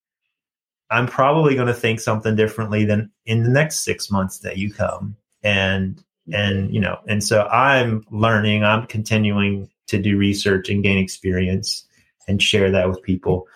I'm 0.91 1.07
probably 1.07 1.55
going 1.55 1.67
to 1.67 1.75
think 1.75 2.01
something 2.01 2.35
differently 2.35 2.85
than 2.85 3.11
in 3.27 3.43
the 3.43 3.51
next 3.51 3.81
six 3.81 4.11
months 4.11 4.39
that 4.41 4.57
you 4.57 4.73
come. 4.73 5.17
And, 5.43 6.03
and, 6.33 6.73
you 6.73 6.81
know, 6.81 6.99
and 7.07 7.23
so 7.23 7.47
I'm 7.47 8.05
learning, 8.11 8.65
I'm 8.65 8.87
continuing 8.87 9.69
to 9.89 9.99
do 9.99 10.17
research 10.17 10.69
and 10.69 10.83
gain 10.83 10.99
experience 10.99 11.87
and 12.27 12.43
share 12.43 12.71
that 12.71 12.89
with 12.89 13.03
people. 13.03 13.47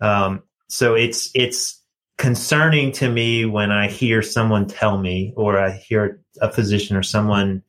Um, 0.00 0.42
so 0.68 0.94
it's, 0.94 1.30
it's 1.34 1.80
concerning 2.18 2.92
to 2.92 3.08
me 3.08 3.44
when 3.44 3.70
I 3.70 3.88
hear 3.88 4.22
someone 4.22 4.66
tell 4.66 4.98
me, 4.98 5.32
or 5.36 5.58
I 5.58 5.72
hear 5.72 6.20
a 6.40 6.50
physician 6.50 6.96
or 6.96 7.02
someone 7.02 7.62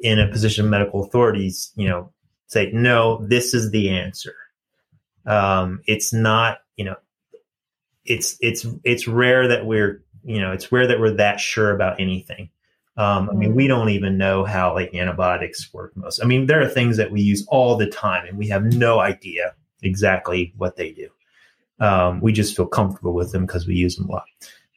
in 0.00 0.18
a 0.18 0.28
position 0.28 0.64
of 0.64 0.70
medical 0.70 1.04
authorities, 1.04 1.72
you 1.76 1.88
know, 1.88 2.12
say, 2.46 2.70
no, 2.72 3.24
this 3.26 3.54
is 3.54 3.70
the 3.70 3.90
answer. 3.90 4.34
Um, 5.26 5.82
it's 5.86 6.12
not, 6.12 6.58
you 6.76 6.84
know, 6.84 6.96
it's 8.04 8.36
it's 8.40 8.66
it's 8.84 9.06
rare 9.06 9.48
that 9.48 9.66
we're 9.66 10.02
you 10.24 10.40
know 10.40 10.52
it's 10.52 10.72
rare 10.72 10.86
that 10.86 11.00
we're 11.00 11.16
that 11.16 11.40
sure 11.40 11.74
about 11.74 12.00
anything. 12.00 12.50
Um, 12.96 13.30
I 13.30 13.34
mean, 13.34 13.54
we 13.54 13.66
don't 13.66 13.88
even 13.88 14.18
know 14.18 14.44
how 14.44 14.74
like 14.74 14.94
antibiotics 14.94 15.72
work 15.72 15.96
most. 15.96 16.22
I 16.22 16.26
mean, 16.26 16.46
there 16.46 16.60
are 16.60 16.68
things 16.68 16.96
that 16.98 17.10
we 17.10 17.22
use 17.22 17.46
all 17.48 17.76
the 17.76 17.86
time, 17.86 18.26
and 18.26 18.36
we 18.36 18.48
have 18.48 18.64
no 18.64 19.00
idea 19.00 19.54
exactly 19.82 20.52
what 20.56 20.76
they 20.76 20.90
do. 20.90 21.08
Um, 21.78 22.20
we 22.20 22.32
just 22.32 22.54
feel 22.54 22.66
comfortable 22.66 23.14
with 23.14 23.32
them 23.32 23.46
because 23.46 23.66
we 23.66 23.74
use 23.74 23.96
them 23.96 24.08
a 24.08 24.12
lot. 24.12 24.24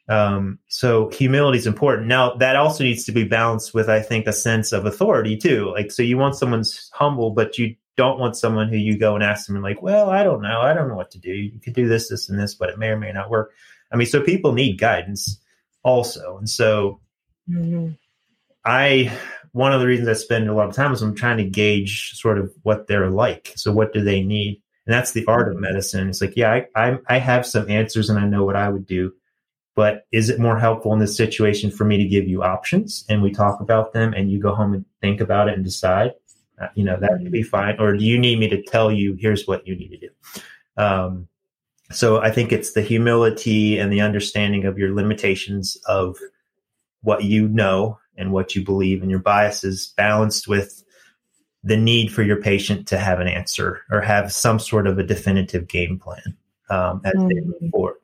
Um, 0.08 0.58
so 0.68 1.08
humility 1.10 1.58
is 1.58 1.66
important. 1.66 2.06
Now 2.08 2.34
that 2.34 2.56
also 2.56 2.84
needs 2.84 3.04
to 3.04 3.12
be 3.12 3.24
balanced 3.24 3.74
with, 3.74 3.88
I 3.88 4.00
think, 4.00 4.26
a 4.26 4.32
sense 4.32 4.72
of 4.72 4.86
authority 4.86 5.36
too. 5.36 5.70
Like, 5.72 5.90
so 5.90 6.02
you 6.02 6.16
want 6.18 6.36
someone's 6.36 6.90
humble, 6.92 7.30
but 7.30 7.58
you 7.58 7.74
don't 7.96 8.18
want 8.18 8.36
someone 8.36 8.68
who 8.68 8.76
you 8.76 8.98
go 8.98 9.14
and 9.14 9.22
ask 9.22 9.46
them 9.46 9.56
and 9.56 9.62
like, 9.62 9.82
well, 9.82 10.10
I 10.10 10.24
don't 10.24 10.42
know. 10.42 10.60
I 10.60 10.74
don't 10.74 10.88
know 10.88 10.96
what 10.96 11.10
to 11.12 11.18
do. 11.18 11.30
You 11.30 11.60
could 11.60 11.74
do 11.74 11.88
this, 11.88 12.08
this, 12.08 12.28
and 12.28 12.38
this, 12.38 12.54
but 12.54 12.70
it 12.70 12.78
may 12.78 12.88
or 12.88 12.98
may 12.98 13.12
not 13.12 13.30
work. 13.30 13.52
I 13.92 13.96
mean, 13.96 14.06
so 14.06 14.20
people 14.20 14.52
need 14.52 14.78
guidance 14.78 15.40
also. 15.82 16.38
And 16.38 16.48
so 16.48 17.00
mm-hmm. 17.48 17.90
I, 18.64 19.16
one 19.52 19.72
of 19.72 19.80
the 19.80 19.86
reasons 19.86 20.08
I 20.08 20.14
spend 20.14 20.48
a 20.48 20.54
lot 20.54 20.68
of 20.68 20.74
time 20.74 20.92
is 20.92 21.02
I'm 21.02 21.14
trying 21.14 21.36
to 21.36 21.44
gauge 21.44 22.12
sort 22.14 22.38
of 22.38 22.52
what 22.62 22.88
they're 22.88 23.10
like. 23.10 23.52
So 23.56 23.72
what 23.72 23.92
do 23.92 24.02
they 24.02 24.22
need? 24.22 24.60
And 24.86 24.92
that's 24.92 25.12
the 25.12 25.24
art 25.26 25.48
of 25.48 25.60
medicine. 25.60 26.08
It's 26.08 26.20
like, 26.20 26.36
yeah, 26.36 26.52
I, 26.52 26.66
I, 26.74 26.98
I 27.08 27.18
have 27.18 27.46
some 27.46 27.70
answers 27.70 28.10
and 28.10 28.18
I 28.18 28.26
know 28.26 28.44
what 28.44 28.56
I 28.56 28.68
would 28.68 28.86
do, 28.86 29.12
but 29.76 30.06
is 30.12 30.28
it 30.28 30.40
more 30.40 30.58
helpful 30.58 30.92
in 30.92 30.98
this 30.98 31.16
situation 31.16 31.70
for 31.70 31.84
me 31.84 31.96
to 31.98 32.04
give 32.04 32.26
you 32.26 32.42
options 32.42 33.04
and 33.08 33.22
we 33.22 33.30
talk 33.30 33.60
about 33.60 33.92
them 33.92 34.12
and 34.12 34.30
you 34.30 34.40
go 34.40 34.54
home 34.54 34.74
and 34.74 34.84
think 35.00 35.20
about 35.20 35.48
it 35.48 35.54
and 35.54 35.64
decide? 35.64 36.12
Uh, 36.60 36.68
you 36.74 36.84
know, 36.84 36.96
that 37.00 37.12
would 37.12 37.32
be 37.32 37.42
fine. 37.42 37.76
Or 37.80 37.96
do 37.96 38.04
you 38.04 38.18
need 38.18 38.38
me 38.38 38.48
to 38.48 38.62
tell 38.62 38.92
you, 38.92 39.16
here's 39.18 39.46
what 39.46 39.66
you 39.66 39.74
need 39.74 39.88
to 39.88 39.98
do? 39.98 40.08
Um, 40.76 41.28
so 41.90 42.20
I 42.20 42.30
think 42.30 42.52
it's 42.52 42.72
the 42.72 42.82
humility 42.82 43.78
and 43.78 43.92
the 43.92 44.00
understanding 44.00 44.64
of 44.64 44.78
your 44.78 44.94
limitations 44.94 45.76
of 45.86 46.16
what 47.02 47.24
you 47.24 47.48
know 47.48 47.98
and 48.16 48.32
what 48.32 48.54
you 48.54 48.64
believe 48.64 49.02
and 49.02 49.10
your 49.10 49.20
biases 49.20 49.92
balanced 49.96 50.48
with 50.48 50.82
the 51.62 51.76
need 51.76 52.12
for 52.12 52.22
your 52.22 52.40
patient 52.40 52.86
to 52.88 52.98
have 52.98 53.20
an 53.20 53.28
answer 53.28 53.82
or 53.90 54.00
have 54.00 54.32
some 54.32 54.58
sort 54.58 54.86
of 54.86 54.98
a 54.98 55.02
definitive 55.02 55.66
game 55.66 55.98
plan 55.98 56.36
um, 56.70 57.00
as 57.04 57.14
mm-hmm. 57.14 57.28
they 57.28 57.40
move 57.40 57.70
forward 57.70 57.96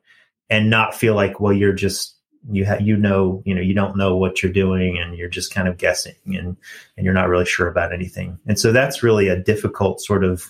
and 0.49 0.69
not 0.69 0.95
feel 0.95 1.15
like, 1.15 1.39
well, 1.39 1.53
you're 1.53 1.73
just 1.73 2.15
you 2.49 2.65
have 2.65 2.81
you 2.81 2.97
know 2.97 3.43
you 3.45 3.53
know 3.53 3.61
you 3.61 3.73
don't 3.73 3.97
know 3.97 4.15
what 4.15 4.41
you're 4.41 4.51
doing 4.51 4.97
and 4.97 5.15
you're 5.15 5.29
just 5.29 5.53
kind 5.53 5.67
of 5.67 5.77
guessing 5.77 6.15
and 6.25 6.57
and 6.97 7.05
you're 7.05 7.13
not 7.13 7.29
really 7.29 7.45
sure 7.45 7.67
about 7.67 7.93
anything. 7.93 8.39
And 8.47 8.59
so 8.59 8.71
that's 8.71 9.03
really 9.03 9.27
a 9.27 9.39
difficult 9.39 10.01
sort 10.01 10.23
of 10.23 10.45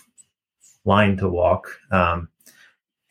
line 0.86 1.18
to 1.18 1.30
walk. 1.30 1.78
Um, 1.92 2.30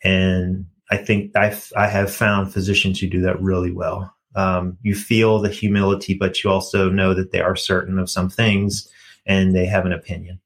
and 0.03 0.65
i 0.89 0.97
think 0.97 1.35
I've, 1.35 1.71
i 1.77 1.87
have 1.87 2.11
found 2.11 2.51
physicians 2.51 2.99
who 2.99 3.07
do 3.07 3.21
that 3.21 3.41
really 3.41 3.71
well. 3.71 4.13
Um, 4.33 4.77
you 4.81 4.95
feel 4.95 5.39
the 5.39 5.49
humility 5.49 6.13
but 6.13 6.43
you 6.43 6.49
also 6.49 6.89
know 6.89 7.13
that 7.13 7.31
they 7.31 7.41
are 7.41 7.55
certain 7.55 7.99
of 7.99 8.09
some 8.09 8.29
things 8.29 8.89
and 9.25 9.53
they 9.53 9.65
have 9.65 9.85
an 9.85 9.93
opinion 9.93 10.39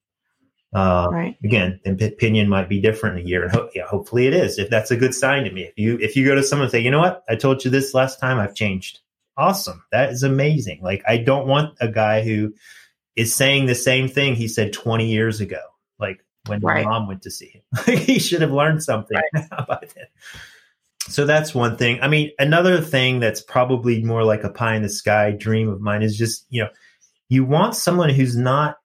uh, 0.73 1.07
right. 1.09 1.37
Again, 1.43 1.79
the 1.85 2.07
opinion 2.07 2.49
might 2.49 2.67
be 2.67 2.81
different 2.81 3.19
in 3.19 3.25
a 3.25 3.27
year, 3.29 3.43
and 3.43 3.51
ho- 3.51 3.69
yeah, 3.73 3.85
hopefully 3.85 4.27
it 4.27 4.33
is. 4.33 4.59
If 4.59 4.69
that's 4.69 4.91
a 4.91 4.97
good 4.97 5.15
sign 5.15 5.45
to 5.45 5.51
me, 5.51 5.63
if 5.63 5.73
you 5.77 5.97
if 5.99 6.15
you 6.15 6.25
go 6.25 6.35
to 6.35 6.43
someone 6.43 6.65
and 6.65 6.71
say, 6.71 6.79
you 6.79 6.91
know 6.91 6.99
what, 6.99 7.23
I 7.29 7.35
told 7.35 7.63
you 7.63 7.71
this 7.71 7.93
last 7.93 8.19
time, 8.19 8.39
I've 8.39 8.55
changed. 8.55 8.99
Awesome, 9.37 9.83
that 9.91 10.09
is 10.11 10.23
amazing. 10.23 10.81
Like 10.81 11.01
I 11.07 11.17
don't 11.17 11.47
want 11.47 11.75
a 11.79 11.87
guy 11.87 12.23
who 12.23 12.53
is 13.15 13.33
saying 13.33 13.65
the 13.65 13.75
same 13.75 14.09
thing 14.09 14.35
he 14.35 14.47
said 14.47 14.73
20 14.73 15.07
years 15.07 15.39
ago, 15.39 15.61
like 15.99 16.19
when 16.47 16.59
right. 16.59 16.83
my 16.83 16.91
mom 16.91 17.07
went 17.07 17.21
to 17.23 17.31
see 17.31 17.47
him. 17.47 17.61
he 17.97 18.19
should 18.19 18.41
have 18.41 18.51
learned 18.51 18.83
something 18.83 19.17
right. 19.33 19.49
by 19.67 19.79
then. 19.95 20.05
So 21.07 21.25
that's 21.25 21.55
one 21.55 21.77
thing. 21.77 22.01
I 22.01 22.07
mean, 22.07 22.31
another 22.39 22.81
thing 22.81 23.19
that's 23.19 23.41
probably 23.41 24.03
more 24.03 24.23
like 24.23 24.43
a 24.43 24.49
pie 24.49 24.75
in 24.75 24.81
the 24.81 24.89
sky 24.89 25.31
dream 25.31 25.69
of 25.69 25.79
mine 25.79 26.01
is 26.01 26.17
just 26.17 26.45
you 26.49 26.63
know, 26.63 26.69
you 27.29 27.45
want 27.45 27.75
someone 27.75 28.09
who's 28.09 28.35
not 28.35 28.77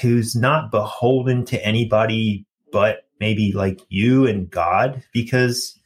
who's 0.00 0.34
not 0.34 0.70
beholden 0.70 1.44
to 1.46 1.64
anybody 1.64 2.46
but 2.72 3.06
maybe 3.20 3.52
like 3.52 3.80
you 3.88 4.26
and 4.26 4.50
God 4.50 5.02
because 5.12 5.78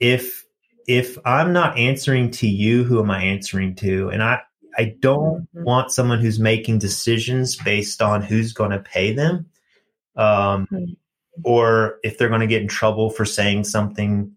if 0.00 0.44
if 0.86 1.18
I'm 1.24 1.52
not 1.52 1.78
answering 1.78 2.30
to 2.32 2.48
you 2.48 2.84
who 2.84 3.00
am 3.00 3.10
I 3.10 3.22
answering 3.22 3.74
to 3.76 4.08
and 4.08 4.22
I 4.22 4.40
I 4.76 4.96
don't 5.00 5.42
mm-hmm. 5.42 5.64
want 5.64 5.90
someone 5.90 6.20
who's 6.20 6.38
making 6.38 6.78
decisions 6.78 7.56
based 7.56 8.00
on 8.00 8.22
who's 8.22 8.52
going 8.52 8.70
to 8.70 8.78
pay 8.78 9.12
them 9.12 9.46
um, 10.16 10.66
mm-hmm. 10.72 10.84
or 11.44 11.98
if 12.02 12.18
they're 12.18 12.28
going 12.28 12.40
to 12.40 12.46
get 12.46 12.62
in 12.62 12.68
trouble 12.68 13.10
for 13.10 13.24
saying 13.24 13.64
something 13.64 14.32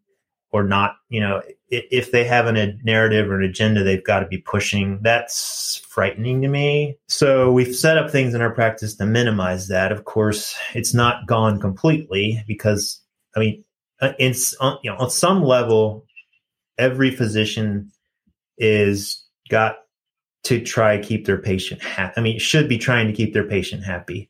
or 0.52 0.64
not 0.64 0.96
you 1.10 1.20
know 1.20 1.42
if 1.70 2.12
they 2.12 2.24
have 2.24 2.48
a 2.48 2.74
narrative 2.84 3.30
or 3.30 3.40
an 3.40 3.50
agenda 3.50 3.84
they've 3.84 4.04
got 4.04 4.20
to 4.20 4.28
be 4.28 4.38
pushing 4.38 5.00
that's 5.02 5.82
frightening 5.88 6.42
to 6.42 6.48
me. 6.50 6.98
So 7.08 7.52
we've 7.52 7.76
set 7.76 7.98
up 7.98 8.12
things 8.12 8.34
in 8.34 8.42
our 8.42 8.54
practice 8.54 8.96
to 8.96 9.06
minimize 9.06 9.70
that. 9.70 9.92
Of 9.92 10.06
course 10.06 10.56
it's 10.74 10.94
not 10.94 11.28
gone 11.28 11.60
completely 11.60 12.44
because 12.48 13.02
i 13.36 13.40
mean 13.40 13.64
uh, 14.02 14.14
it's 14.20 14.54
you 14.84 14.92
know 14.92 14.98
on 14.98 15.10
some 15.10 15.44
level 15.44 16.06
every 16.78 17.12
physician 17.12 17.92
is 18.58 19.24
got 19.50 19.78
to 20.44 20.62
try 20.62 20.98
keep 20.98 21.26
their 21.26 21.38
patient 21.38 21.82
happy 21.82 22.14
i 22.18 22.22
mean 22.22 22.40
should 22.40 22.68
be 22.68 22.78
trying 22.78 23.08
to 23.08 23.14
keep 23.14 23.34
their 23.34 23.48
patient 23.48 23.84
happy 23.84 24.30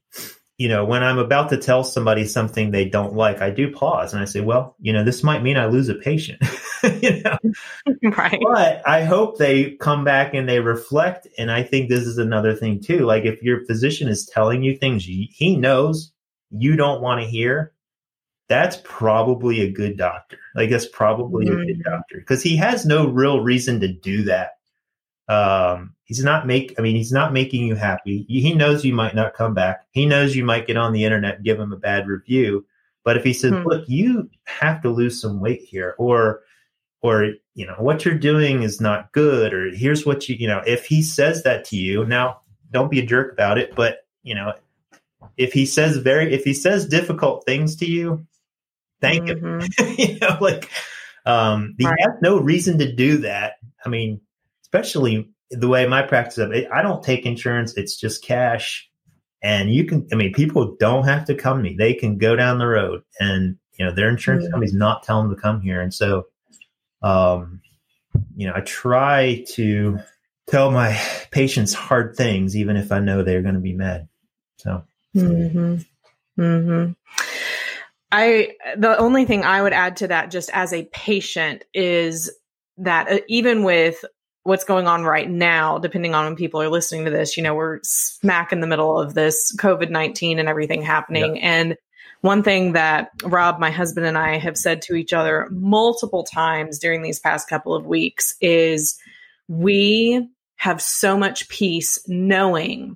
you 0.62 0.68
know, 0.68 0.86
when 0.86 1.04
I'm 1.04 1.18
about 1.18 1.50
to 1.50 1.58
tell 1.58 1.84
somebody 1.84 2.24
something 2.24 2.70
they 2.70 2.86
don't 2.86 3.16
like, 3.16 3.42
I 3.42 3.50
do 3.50 3.72
pause 3.72 4.14
and 4.14 4.22
I 4.22 4.26
say, 4.26 4.42
well, 4.42 4.76
you 4.80 4.94
know, 4.94 5.04
this 5.04 5.24
might 5.24 5.42
mean 5.42 5.58
I 5.58 5.66
lose 5.66 5.90
a 5.90 5.96
patient. 5.96 6.40
you 7.02 7.24
know? 7.24 7.36
right. 8.16 8.40
But 8.44 8.88
I 8.88 9.04
hope 9.04 9.40
they 9.40 9.72
come 9.72 10.04
back 10.04 10.36
and 10.36 10.48
they 10.48 10.60
reflect. 10.60 11.28
And 11.40 11.50
I 11.50 11.64
think 11.64 11.90
this 11.90 12.04
is 12.04 12.20
another 12.20 12.54
thing 12.54 12.80
too. 12.80 13.08
Like 13.08 13.26
if 13.26 13.42
your 13.42 13.66
physician 13.66 14.08
is 14.08 14.28
telling 14.28 14.62
you 14.62 14.78
things 14.78 15.04
he 15.04 15.56
knows 15.56 16.14
you 16.52 16.76
don't 16.76 17.02
want 17.02 17.22
to 17.22 17.28
hear, 17.28 17.74
that's 18.48 18.78
probably 18.84 19.62
a 19.62 19.72
good 19.72 19.98
doctor. 19.98 20.38
Like 20.54 20.70
that's 20.70 20.86
probably 20.86 21.48
mm-hmm. 21.48 21.60
a 21.60 21.66
good 21.66 21.80
mm. 21.80 21.92
doctor 21.92 22.20
because 22.20 22.44
he 22.44 22.58
has 22.58 22.86
no 22.86 23.08
real 23.08 23.40
reason 23.40 23.80
to 23.80 23.88
do 23.88 24.26
that 24.26 24.52
Um, 25.28 25.96
he's 26.12 26.26
not 26.26 26.46
make. 26.46 26.76
I 26.78 26.82
mean, 26.82 26.98
he's 26.98 27.14
not 27.14 27.32
making 27.32 27.66
you 27.66 27.76
happy. 27.76 28.26
He 28.28 28.54
knows 28.54 28.84
you 28.84 28.94
might 28.94 29.16
not 29.16 29.34
come 29.34 29.54
back. 29.54 29.86
He 29.92 30.06
knows 30.06 30.36
you 30.36 30.44
might 30.44 30.68
get 30.68 30.76
on 30.76 30.92
the 30.92 31.06
internet 31.06 31.36
and 31.38 31.46
give 31.46 31.58
him 31.58 31.72
a 31.72 31.78
bad 31.78 32.06
review. 32.06 32.66
But 33.06 33.16
if 33.16 33.24
he 33.24 33.32
says, 33.32 33.52
hmm. 33.52 33.64
"Look, 33.66 33.88
you 33.88 34.30
have 34.44 34.82
to 34.82 34.90
lose 34.90 35.22
some 35.22 35.40
weight 35.40 35.62
here," 35.62 35.96
or 35.98 36.42
or 37.02 37.34
you 37.54 37.66
know 37.66 37.76
what 37.80 38.04
you're 38.04 38.18
doing 38.18 38.64
is 38.64 38.80
not 38.80 39.12
good 39.12 39.54
or 39.54 39.72
here's 39.72 40.06
what 40.06 40.30
you 40.30 40.36
you 40.36 40.48
know 40.48 40.62
if 40.66 40.86
he 40.86 41.02
says 41.02 41.44
that 41.44 41.66
to 41.66 41.76
you 41.76 42.06
now 42.06 42.42
don't 42.70 42.92
be 42.92 43.00
a 43.00 43.06
jerk 43.06 43.34
about 43.34 43.58
it 43.58 43.76
but 43.76 44.06
you 44.24 44.36
know 44.36 44.54
if 45.36 45.52
he 45.52 45.66
says 45.66 45.98
very 45.98 46.34
if 46.34 46.44
he 46.44 46.54
says 46.54 46.86
difficult 46.86 47.46
things 47.46 47.78
to 47.78 47.86
you 47.86 48.26
thank 49.00 49.26
mm-hmm. 49.26 49.62
him 49.84 49.96
you 49.98 50.20
know 50.20 50.38
like 50.40 50.70
um 51.26 51.76
he 51.78 51.86
right. 51.86 51.98
has 52.02 52.22
no 52.22 52.40
reason 52.40 52.78
to 52.78 52.94
do 52.94 53.18
that 53.18 53.54
i 53.84 53.90
mean 53.90 54.22
especially 54.64 55.31
the 55.52 55.68
way 55.68 55.88
my 55.88 56.02
practice 56.02 56.38
of 56.38 56.52
it 56.52 56.68
i 56.72 56.82
don't 56.82 57.04
take 57.04 57.26
insurance 57.26 57.76
it's 57.78 57.96
just 57.96 58.24
cash 58.24 58.90
and 59.42 59.74
you 59.74 59.86
can 59.86 60.08
i 60.12 60.16
mean 60.16 60.34
people 60.34 60.76
don't 60.80 61.06
have 61.06 61.26
to 61.26 61.36
come 61.36 61.58
to 61.58 61.64
me 61.64 61.76
they 61.78 61.94
can 61.94 62.18
go 62.18 62.36
down 62.36 62.58
the 62.58 62.68
road 62.68 63.02
and 63.20 63.58
you 63.78 63.86
know 63.86 63.94
their 63.94 64.10
insurance 64.10 64.44
mm-hmm. 64.44 64.52
company's 64.52 64.74
not 64.74 65.04
telling 65.04 65.28
them 65.28 65.36
to 65.36 65.42
come 65.42 65.62
here 65.62 65.82
and 65.82 65.94
so 65.94 66.26
um, 67.04 67.62
you 68.36 68.48
know, 68.48 68.54
I 68.56 68.62
try 68.62 69.46
to 69.54 70.00
tell 70.48 70.72
my 70.72 71.00
patients 71.32 71.74
hard 71.74 72.16
things, 72.16 72.56
even 72.56 72.76
if 72.76 72.92
I 72.92 73.00
know 73.00 73.24
they're 73.24 73.42
going 73.42 73.56
to 73.56 73.62
be 73.62 73.74
mad. 73.74 74.08
So, 74.58 74.84
mm-hmm. 75.16 75.78
Mm-hmm. 76.42 76.92
I, 78.12 78.50
the 78.78 78.98
only 78.98 79.26
thing 79.26 79.44
I 79.44 79.62
would 79.62 79.74
add 79.74 79.98
to 79.98 80.08
that, 80.10 80.32
just 80.32 80.50
as 80.54 80.74
a 80.74 80.84
patient, 80.86 81.64
is 81.74 82.32
that 82.78 83.10
uh, 83.10 83.20
even 83.28 83.64
with 83.64 84.04
what's 84.44 84.64
going 84.64 84.88
on 84.88 85.04
right 85.04 85.30
now, 85.30 85.78
depending 85.78 86.16
on 86.16 86.26
when 86.26 86.36
people 86.36 86.62
are 86.62 86.70
listening 86.70 87.06
to 87.06 87.12
this, 87.12 87.38
you 87.38 87.44
know, 87.44 87.54
we're 87.54 87.80
smack 87.84 88.52
in 88.52 88.60
the 88.60 88.68
middle 88.68 89.00
of 89.00 89.14
this 89.14 89.56
COVID 89.58 89.90
19 89.90 90.40
and 90.40 90.50
everything 90.50 90.82
happening. 90.82 91.36
Yep. 91.36 91.44
And 91.44 91.78
one 92.22 92.44
thing 92.44 92.74
that 92.74 93.12
Rob, 93.24 93.60
my 93.60 93.72
husband, 93.72 94.06
and 94.06 94.18
I 94.18 94.38
have 94.38 94.58
said 94.58 94.82
to 94.84 94.96
each 94.96 95.14
other 95.14 95.48
multiple 95.52 96.24
times 96.24 96.80
during 96.80 97.02
these 97.02 97.20
past 97.20 97.50
couple 97.50 97.74
of 97.74 97.86
weeks 97.86 98.36
is 98.42 98.98
we 99.48 100.28
have 100.56 100.82
so 100.82 101.18
much 101.18 101.50
peace 101.50 102.00
knowing 102.08 102.96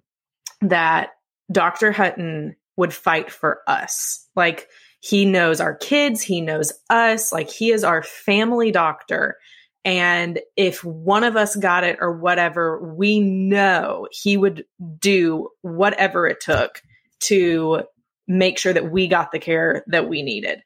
that 0.62 1.10
Dr. 1.52 1.92
Hutton 1.92 2.56
would 2.78 2.94
fight 2.94 3.32
for 3.32 3.62
us. 3.68 4.28
Like 4.36 4.68
he 5.00 5.26
knows 5.26 5.60
our 5.60 5.76
kids, 5.76 6.22
he 6.22 6.42
knows 6.42 6.74
us, 6.90 7.32
like 7.32 7.50
he 7.50 7.72
is 7.72 7.84
our 7.84 8.04
family 8.04 8.72
doctor. 8.72 9.38
And 9.86 10.40
if 10.58 10.84
one 10.84 11.24
of 11.24 11.38
us 11.38 11.56
got 11.56 11.84
it 11.84 12.00
or 12.02 12.18
whatever, 12.18 12.94
we 12.96 13.20
know 13.20 14.08
he 14.12 14.36
would 14.36 14.66
do 15.00 15.50
whatever 15.62 16.28
it 16.28 16.42
took 16.42 16.82
to 17.22 17.84
make 18.28 18.58
sure 18.58 18.74
that 18.74 18.92
we 18.92 19.08
got 19.08 19.32
the 19.32 19.40
care 19.40 19.84
that 19.88 20.10
we 20.10 20.24
needed. 20.24 20.64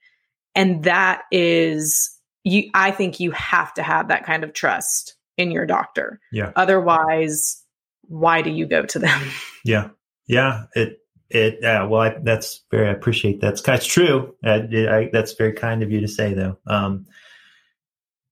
And 0.55 0.85
that 0.85 1.23
is 1.31 2.17
you 2.45 2.69
I 2.73 2.91
think 2.91 3.19
you 3.19 3.31
have 3.31 3.73
to 3.75 3.83
have 3.83 4.07
that 4.07 4.25
kind 4.25 4.43
of 4.43 4.53
trust 4.53 5.15
in 5.37 5.51
your 5.51 5.65
doctor. 5.65 6.19
Yeah. 6.31 6.51
Otherwise, 6.55 7.63
why 8.03 8.41
do 8.41 8.49
you 8.49 8.65
go 8.65 8.83
to 8.83 8.99
them? 8.99 9.21
Yeah. 9.65 9.89
Yeah, 10.25 10.67
it 10.73 10.99
it 11.29 11.61
uh, 11.65 11.85
well 11.89 12.01
I, 12.01 12.15
that's 12.23 12.63
very 12.71 12.87
I 12.87 12.91
appreciate 12.91 13.41
that. 13.41 13.61
It's, 13.67 13.85
true. 13.85 14.35
Uh, 14.43 14.61
I, 14.71 15.09
that's 15.11 15.33
very 15.33 15.51
kind 15.51 15.83
of 15.83 15.91
you 15.91 15.99
to 15.99 16.07
say 16.07 16.33
though. 16.33 16.57
Um 16.65 17.07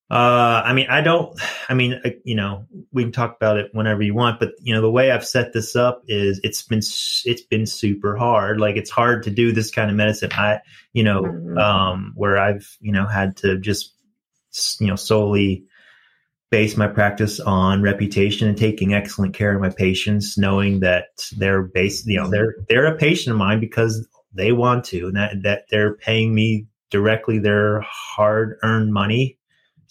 uh, 0.09 0.61
I 0.63 0.73
mean, 0.73 0.87
I 0.89 1.01
don't, 1.01 1.37
I 1.67 1.73
mean, 1.73 1.99
I, 2.05 2.15
you 2.23 2.35
know, 2.35 2.65
we 2.93 3.03
can 3.03 3.11
talk 3.11 3.35
about 3.35 3.57
it 3.57 3.71
whenever 3.73 4.01
you 4.01 4.13
want, 4.13 4.39
but 4.39 4.51
you 4.61 4.73
know, 4.73 4.81
the 4.81 4.89
way 4.89 5.11
I've 5.11 5.27
set 5.27 5.51
this 5.51 5.75
up 5.75 6.01
is 6.07 6.39
it's 6.43 6.61
been, 6.61 6.79
it's 6.79 7.41
been 7.41 7.65
super 7.65 8.15
hard. 8.15 8.61
Like 8.61 8.77
it's 8.77 8.89
hard 8.89 9.23
to 9.23 9.29
do 9.29 9.51
this 9.51 9.69
kind 9.69 9.89
of 9.91 9.97
medicine. 9.97 10.31
I, 10.31 10.61
you 10.93 11.03
know, 11.03 11.23
mm-hmm. 11.23 11.57
um, 11.57 12.13
where 12.15 12.37
I've, 12.37 12.77
you 12.79 12.93
know, 12.93 13.05
had 13.05 13.35
to 13.37 13.57
just, 13.57 13.93
you 14.79 14.87
know, 14.87 14.95
solely 14.95 15.65
base 16.51 16.77
my 16.77 16.87
practice 16.87 17.41
on 17.41 17.81
reputation 17.81 18.47
and 18.47 18.57
taking 18.57 18.93
excellent 18.93 19.33
care 19.33 19.53
of 19.53 19.61
my 19.61 19.69
patients, 19.69 20.37
knowing 20.37 20.79
that 20.79 21.07
they're 21.35 21.63
based, 21.63 22.07
you 22.07 22.15
know, 22.15 22.29
they're, 22.29 22.55
they're 22.69 22.85
a 22.85 22.95
patient 22.95 23.33
of 23.33 23.37
mine 23.37 23.59
because 23.59 24.07
they 24.33 24.53
want 24.53 24.85
to, 24.85 25.07
and 25.07 25.17
that, 25.17 25.43
that 25.43 25.65
they're 25.69 25.95
paying 25.95 26.33
me 26.33 26.65
directly 26.91 27.39
their 27.39 27.81
hard 27.81 28.57
earned 28.63 28.93
money 28.93 29.36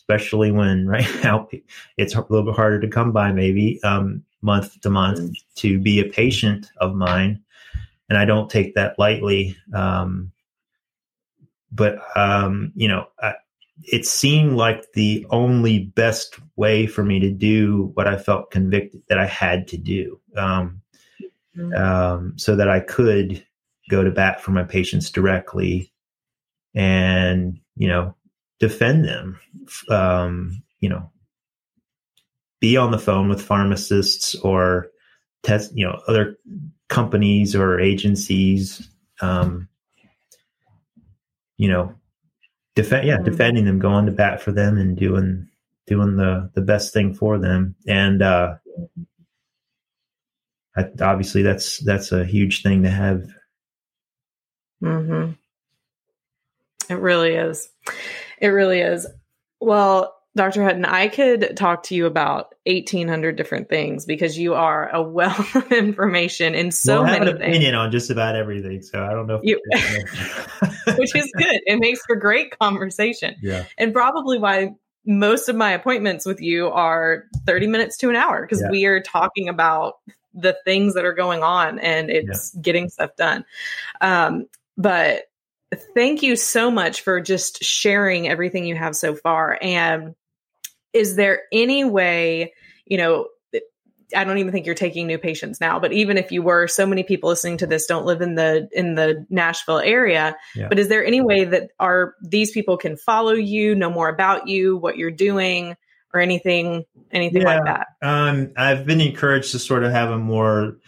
especially 0.09 0.53
when 0.53 0.87
right 0.89 1.09
now 1.23 1.49
it's 1.97 2.15
a 2.15 2.21
little 2.29 2.45
bit 2.45 2.55
harder 2.55 2.81
to 2.81 2.89
come 2.89 3.13
by 3.13 3.33
maybe 3.33 3.83
um, 3.83 4.23
month 4.43 4.81
to 4.81 4.91
month 4.91 5.19
mm. 5.19 5.35
to 5.57 5.79
be 5.79 6.01
a 6.01 6.05
patient 6.05 6.71
of 6.79 6.95
mine. 6.95 7.43
And 8.09 8.17
I 8.17 8.25
don't 8.25 8.49
take 8.49 8.75
that 8.75 8.99
lightly. 8.99 9.57
Um, 9.75 10.31
but, 11.73 11.99
um, 12.17 12.73
you 12.77 12.87
know, 12.87 13.09
I, 13.21 13.35
it 13.83 14.07
seemed 14.07 14.53
like 14.53 14.93
the 14.93 15.27
only 15.31 15.81
best 15.81 16.39
way 16.55 16.87
for 16.87 17.05
me 17.05 17.19
to 17.21 17.31
do 17.31 17.91
what 17.95 18.07
I 18.07 18.17
felt 18.17 18.53
convicted 18.53 19.03
that 19.09 19.19
I 19.19 19.27
had 19.27 19.69
to 19.69 19.77
do. 19.77 20.21
Um, 20.37 20.83
mm-hmm. 21.57 21.75
um, 21.75 22.39
so 22.39 22.55
that 22.55 22.71
I 22.71 22.81
could 22.81 23.45
go 23.91 24.05
to 24.05 24.11
bat 24.11 24.41
for 24.41 24.53
my 24.53 24.63
patients 24.63 25.11
directly 25.11 25.93
and, 26.75 27.59
you 27.77 27.89
know, 27.89 28.15
defend 28.59 29.05
them. 29.05 29.39
Um, 29.89 30.63
you 30.81 30.89
know, 30.89 31.11
be 32.61 32.77
on 32.77 32.91
the 32.91 32.99
phone 32.99 33.29
with 33.29 33.43
pharmacists 33.43 34.35
or 34.37 34.89
test, 35.43 35.73
you 35.75 35.87
know, 35.87 36.01
other 36.09 36.37
companies 36.89 37.55
or 37.55 37.81
agencies. 37.81 38.89
Um, 39.21 39.69
you 41.57 41.69
know, 41.69 41.95
defend, 42.75 43.07
yeah, 43.07 43.17
mm-hmm. 43.17 43.25
defending 43.25 43.65
them, 43.65 43.79
going 43.79 44.07
to 44.07 44.13
bat 44.13 44.41
for 44.41 44.53
them, 44.53 44.77
and 44.77 44.97
doing 44.97 45.49
doing 45.87 46.17
the 46.17 46.51
the 46.55 46.61
best 46.61 46.93
thing 46.93 47.15
for 47.15 47.39
them. 47.39 47.75
And 47.87 48.23
uh, 48.23 48.57
I, 50.77 50.85
obviously, 51.01 51.43
that's 51.43 51.79
that's 51.79 52.13
a 52.13 52.25
huge 52.25 52.63
thing 52.63 52.83
to 52.83 52.91
have. 52.91 53.27
Hmm. 54.81 55.33
It 56.89 56.99
really 56.99 57.35
is. 57.35 57.69
It 58.41 58.49
really 58.49 58.81
is. 58.81 59.07
Well, 59.61 60.17
Dr. 60.37 60.63
Hutton, 60.63 60.85
I 60.85 61.09
could 61.09 61.57
talk 61.57 61.85
to 61.85 61.95
you 61.95 62.05
about 62.05 62.55
1800 62.67 63.37
different 63.37 63.71
things 63.71 64.05
because 64.05 64.39
you 64.39 64.53
are 64.53 64.91
a 64.95 65.03
wealth 65.03 65.55
of 65.57 65.73
information 65.73 66.55
in 66.55 66.71
so 66.71 67.03
well, 67.03 67.05
I 67.05 67.11
have 67.15 67.21
many 67.21 67.31
an 67.31 67.39
things. 67.39 67.57
opinion 67.57 67.75
on 67.75 67.91
just 67.91 68.11
about 68.11 68.37
everything. 68.37 68.83
So 68.83 69.03
I 69.03 69.13
don't 69.13 69.27
know. 69.27 69.41
You, 69.43 69.59
which 70.99 71.17
is 71.17 71.33
good. 71.37 71.61
It 71.65 71.79
makes 71.81 72.01
for 72.07 72.17
great 72.17 72.57
conversation. 72.59 73.35
Yeah. 73.47 73.65
And 73.79 73.93
probably 73.93 74.39
why 74.39 74.71
most 75.05 75.49
of 75.49 75.55
my 75.55 75.71
appointments 75.71 76.27
with 76.27 76.41
you 76.41 76.69
are 76.69 77.25
30 77.47 77.69
minutes 77.69 77.97
to 77.99 78.11
an 78.11 78.17
hour 78.17 78.43
because 78.43 78.61
yeah. 78.61 78.71
we 78.71 78.87
are 78.87 79.01
talking 79.01 79.49
about 79.49 79.95
the 80.35 80.57
things 80.65 80.95
that 80.95 81.05
are 81.05 81.13
going 81.13 81.45
on 81.45 81.79
and 81.79 82.11
it's 82.11 82.53
yeah. 82.55 82.61
getting 82.61 82.89
stuff 82.89 83.15
done. 83.17 83.45
Um, 84.01 84.47
but 84.77 85.27
thank 85.95 86.23
you 86.23 86.37
so 86.37 86.71
much 86.71 87.01
for 87.01 87.21
just 87.21 87.63
sharing 87.63 88.29
everything 88.29 88.65
you 88.65 88.77
have 88.77 88.97
so 88.97 89.15
far. 89.15 89.59
And 89.61 90.15
is 90.93 91.17
there 91.17 91.43
any 91.53 91.85
way, 91.85 92.55
you 92.85 92.99
know, 92.99 93.29
I 94.15 94.23
don't 94.23 94.39
even 94.39 94.53
think 94.53 94.67
you're 94.67 94.77
taking 94.77 95.09
new 95.09 95.19
patients 95.19 95.61
now, 95.61 95.81
but 95.81 95.93
even 95.93 96.17
if 96.17 96.31
you 96.31 96.41
were, 96.41 96.69
so 96.69 96.87
many 96.87 97.03
people 97.03 97.29
listening 97.29 97.59
to 97.59 97.67
this 97.67 97.87
don't 97.87 98.07
live 98.07 98.21
in 98.21 98.37
the 98.37 98.69
in 98.73 98.95
the 98.95 99.27
Nashville 99.31 99.81
area. 99.81 100.37
Yeah. 100.55 100.69
But 100.69 100.79
is 100.79 100.89
there 100.89 101.05
any 101.05 101.21
way 101.21 101.45
that 101.45 101.71
are 101.81 102.15
these 102.23 102.53
people 102.53 102.77
can 102.77 102.97
follow 102.97 103.33
you, 103.33 103.75
know 103.75 103.91
more 103.91 104.09
about 104.09 104.47
you, 104.47 104.77
what 104.77 104.97
you're 104.97 105.11
doing, 105.11 105.75
or 106.15 106.21
anything 106.21 106.85
anything 107.11 107.43
yeah. 107.43 107.57
like 107.57 107.65
that? 107.65 107.87
Um, 108.01 108.53
I've 108.57 108.87
been 108.87 109.01
encouraged 109.01 109.51
to 109.53 109.59
sort 109.59 109.83
of 109.83 109.91
have 109.91 110.11
a 110.11 110.19
more 110.19 110.79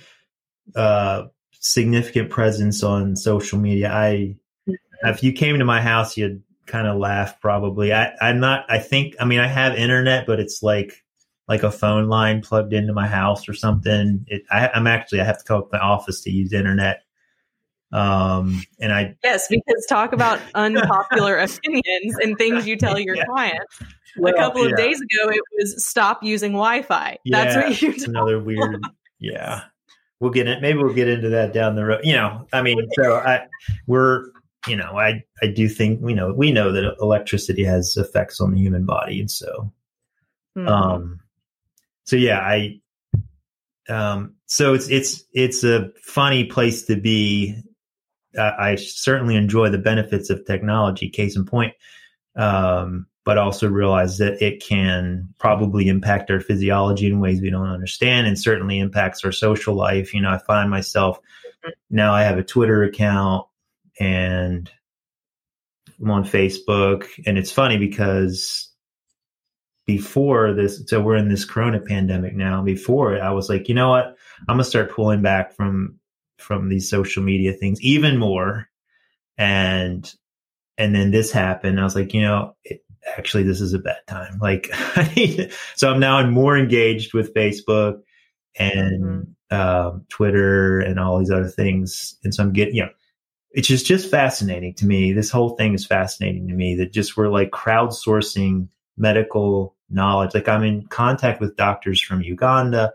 uh, 0.76 1.24
significant 1.58 2.30
presence 2.30 2.84
on 2.84 3.16
social 3.16 3.58
media. 3.58 3.92
I 3.92 4.36
if 5.02 5.22
you 5.22 5.32
came 5.32 5.58
to 5.58 5.64
my 5.64 5.80
house, 5.80 6.16
you'd 6.16 6.42
kind 6.66 6.86
of 6.86 6.98
laugh 6.98 7.40
probably. 7.40 7.92
I, 7.92 8.12
I'm 8.20 8.40
not, 8.40 8.64
I 8.68 8.78
think, 8.78 9.14
I 9.20 9.24
mean, 9.24 9.40
I 9.40 9.46
have 9.46 9.74
internet, 9.74 10.26
but 10.26 10.40
it's 10.40 10.62
like, 10.62 11.04
like 11.48 11.62
a 11.62 11.70
phone 11.70 12.08
line 12.08 12.42
plugged 12.42 12.72
into 12.72 12.92
my 12.92 13.06
house 13.06 13.48
or 13.48 13.54
something. 13.54 14.24
It, 14.28 14.42
I, 14.50 14.70
am 14.74 14.86
actually, 14.86 15.20
I 15.20 15.24
have 15.24 15.38
to 15.38 15.44
come 15.44 15.58
up 15.58 15.70
to 15.70 15.78
my 15.78 15.82
office 15.82 16.20
to 16.22 16.30
use 16.30 16.52
internet. 16.52 17.02
Um, 17.90 18.62
and 18.80 18.92
I, 18.92 19.16
yes, 19.24 19.48
because 19.48 19.86
talk 19.88 20.12
about 20.12 20.40
unpopular 20.54 21.38
opinions 21.38 22.16
and 22.22 22.36
things 22.36 22.66
you 22.66 22.76
tell 22.76 22.98
your 22.98 23.16
yeah. 23.16 23.24
clients. 23.24 23.82
Well, 24.18 24.34
a 24.34 24.36
couple 24.36 24.62
of 24.62 24.70
yeah. 24.70 24.76
days 24.76 25.00
ago, 25.00 25.30
it 25.30 25.42
was 25.58 25.84
stop 25.84 26.22
using 26.22 26.52
Wi-Fi. 26.52 27.18
Yeah, 27.24 27.44
That's 27.44 27.56
what 27.56 27.82
you. 27.82 28.04
Another 28.04 28.40
weird. 28.40 28.82
Yeah, 29.20 29.62
we'll 30.20 30.32
get 30.32 30.48
it. 30.48 30.60
Maybe 30.60 30.78
we'll 30.78 30.94
get 30.94 31.08
into 31.08 31.28
that 31.30 31.52
down 31.52 31.76
the 31.76 31.84
road. 31.84 32.00
You 32.02 32.14
know, 32.14 32.46
I 32.52 32.62
mean, 32.62 32.88
so 32.94 33.16
I, 33.16 33.46
we're 33.86 34.30
you 34.68 34.76
know, 34.76 34.98
I, 34.98 35.24
I 35.42 35.46
do 35.46 35.68
think, 35.68 36.00
you 36.06 36.14
know, 36.14 36.32
we 36.32 36.52
know 36.52 36.72
that 36.72 36.96
electricity 37.00 37.64
has 37.64 37.96
effects 37.96 38.40
on 38.40 38.52
the 38.52 38.58
human 38.58 38.84
body. 38.84 39.20
And 39.20 39.30
so, 39.30 39.72
mm-hmm. 40.56 40.68
um, 40.68 41.20
so 42.04 42.16
yeah, 42.16 42.38
I 42.38 42.80
um, 43.88 44.34
so 44.46 44.74
it's 44.74 44.88
it's 44.88 45.24
it's 45.32 45.64
a 45.64 45.90
funny 46.02 46.44
place 46.44 46.84
to 46.84 46.96
be. 46.96 47.62
Uh, 48.36 48.52
I 48.58 48.74
certainly 48.76 49.36
enjoy 49.36 49.70
the 49.70 49.78
benefits 49.78 50.30
of 50.30 50.44
technology. 50.46 51.08
Case 51.08 51.36
in 51.36 51.44
point, 51.44 51.74
um, 52.36 53.06
but 53.24 53.38
also 53.38 53.68
realize 53.68 54.18
that 54.18 54.42
it 54.42 54.62
can 54.62 55.28
probably 55.38 55.88
impact 55.88 56.30
our 56.30 56.40
physiology 56.40 57.06
in 57.06 57.20
ways 57.20 57.40
we 57.40 57.50
don't 57.50 57.68
understand, 57.68 58.26
and 58.26 58.38
certainly 58.38 58.78
impacts 58.78 59.24
our 59.24 59.32
social 59.32 59.74
life. 59.74 60.14
You 60.14 60.20
know, 60.20 60.30
I 60.30 60.38
find 60.38 60.70
myself 60.70 61.18
now. 61.90 62.14
I 62.14 62.22
have 62.22 62.38
a 62.38 62.44
Twitter 62.44 62.82
account, 62.82 63.46
and 64.00 64.70
I'm 66.00 66.10
on 66.10 66.24
Facebook, 66.24 67.06
and 67.26 67.38
it's 67.38 67.52
funny 67.52 67.76
because 67.76 68.70
before 69.86 70.52
this, 70.52 70.82
so 70.86 71.00
we're 71.00 71.16
in 71.16 71.28
this 71.28 71.44
Corona 71.44 71.80
pandemic 71.80 72.34
now. 72.34 72.62
Before 72.62 73.14
it, 73.14 73.20
I 73.20 73.30
was 73.30 73.48
like, 73.48 73.68
you 73.68 73.74
know 73.74 73.90
what? 73.90 74.16
I'm 74.48 74.54
gonna 74.56 74.64
start 74.64 74.92
pulling 74.92 75.22
back 75.22 75.54
from 75.54 75.98
from 76.38 76.68
these 76.68 76.88
social 76.88 77.22
media 77.22 77.52
things 77.52 77.80
even 77.82 78.16
more. 78.16 78.68
And 79.36 80.12
and 80.78 80.94
then 80.94 81.10
this 81.10 81.32
happened. 81.32 81.80
I 81.80 81.84
was 81.84 81.96
like, 81.96 82.14
you 82.14 82.22
know, 82.22 82.54
it, 82.64 82.84
actually, 83.16 83.42
this 83.42 83.60
is 83.60 83.74
a 83.74 83.78
bad 83.78 83.98
time. 84.06 84.38
Like, 84.40 84.70
so 85.74 85.90
I'm 85.90 86.00
now 86.00 86.24
more 86.26 86.56
engaged 86.56 87.12
with 87.14 87.34
Facebook 87.34 88.00
and 88.58 89.26
mm-hmm. 89.50 89.56
um, 89.56 90.06
Twitter 90.08 90.80
and 90.80 90.98
all 90.98 91.18
these 91.18 91.30
other 91.30 91.48
things. 91.48 92.16
And 92.24 92.34
so 92.34 92.42
I'm 92.42 92.52
getting, 92.52 92.76
you 92.76 92.82
know, 92.82 92.90
it's 93.52 93.68
just 93.68 93.86
just 93.86 94.10
fascinating 94.10 94.74
to 94.74 94.86
me. 94.86 95.12
This 95.12 95.30
whole 95.30 95.50
thing 95.50 95.74
is 95.74 95.86
fascinating 95.86 96.48
to 96.48 96.54
me. 96.54 96.76
That 96.76 96.92
just 96.92 97.16
we're 97.16 97.28
like 97.28 97.50
crowdsourcing 97.50 98.68
medical 98.96 99.74
knowledge. 99.90 100.34
Like 100.34 100.48
I'm 100.48 100.64
in 100.64 100.86
contact 100.86 101.40
with 101.40 101.56
doctors 101.56 102.00
from 102.00 102.22
Uganda 102.22 102.92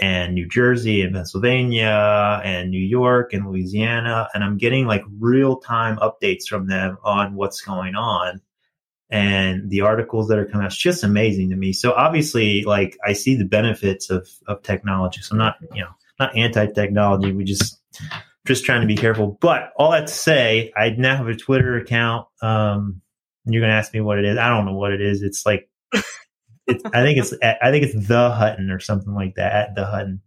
and 0.00 0.34
New 0.34 0.48
Jersey 0.48 1.02
and 1.02 1.14
Pennsylvania 1.14 2.40
and 2.44 2.70
New 2.70 2.80
York 2.80 3.34
and 3.34 3.46
Louisiana. 3.46 4.28
And 4.32 4.42
I'm 4.42 4.56
getting 4.56 4.86
like 4.86 5.02
real 5.20 5.58
time 5.58 5.98
updates 5.98 6.46
from 6.46 6.66
them 6.66 6.96
on 7.04 7.34
what's 7.34 7.60
going 7.60 7.94
on 7.94 8.40
and 9.10 9.68
the 9.68 9.82
articles 9.82 10.28
that 10.28 10.38
are 10.38 10.46
coming 10.46 10.64
out. 10.64 10.72
It's 10.72 10.80
just 10.80 11.04
amazing 11.04 11.50
to 11.50 11.56
me. 11.56 11.74
So 11.74 11.92
obviously, 11.92 12.62
like 12.64 12.96
I 13.04 13.12
see 13.12 13.36
the 13.36 13.44
benefits 13.44 14.08
of, 14.08 14.26
of 14.46 14.62
technology. 14.62 15.20
So 15.20 15.34
I'm 15.34 15.38
not, 15.38 15.56
you 15.74 15.82
know, 15.82 15.90
not 16.18 16.34
anti 16.34 16.66
technology. 16.68 17.32
We 17.32 17.44
just, 17.44 17.78
just 18.46 18.64
trying 18.64 18.80
to 18.80 18.86
be 18.86 18.96
careful. 18.96 19.38
But 19.40 19.72
all 19.76 19.92
that 19.92 20.08
to 20.08 20.12
say, 20.12 20.72
I 20.76 20.90
now 20.90 21.16
have 21.16 21.28
a 21.28 21.36
Twitter 21.36 21.76
account. 21.76 22.26
Um, 22.40 23.00
you're 23.44 23.60
going 23.60 23.70
to 23.70 23.76
ask 23.76 23.92
me 23.92 24.00
what 24.00 24.18
it 24.18 24.24
is. 24.24 24.38
I 24.38 24.48
don't 24.48 24.66
know 24.66 24.76
what 24.76 24.92
it 24.92 25.00
is. 25.00 25.22
It's 25.22 25.46
like 25.46 25.68
it's, 26.66 26.84
I 26.84 27.02
think 27.02 27.18
it's 27.18 27.32
I 27.42 27.70
think 27.70 27.84
it's 27.84 28.08
the 28.08 28.30
Hutton 28.30 28.70
or 28.70 28.80
something 28.80 29.14
like 29.14 29.34
that 29.36 29.52
at 29.52 29.74
the 29.74 29.84
Hutton. 29.84 30.20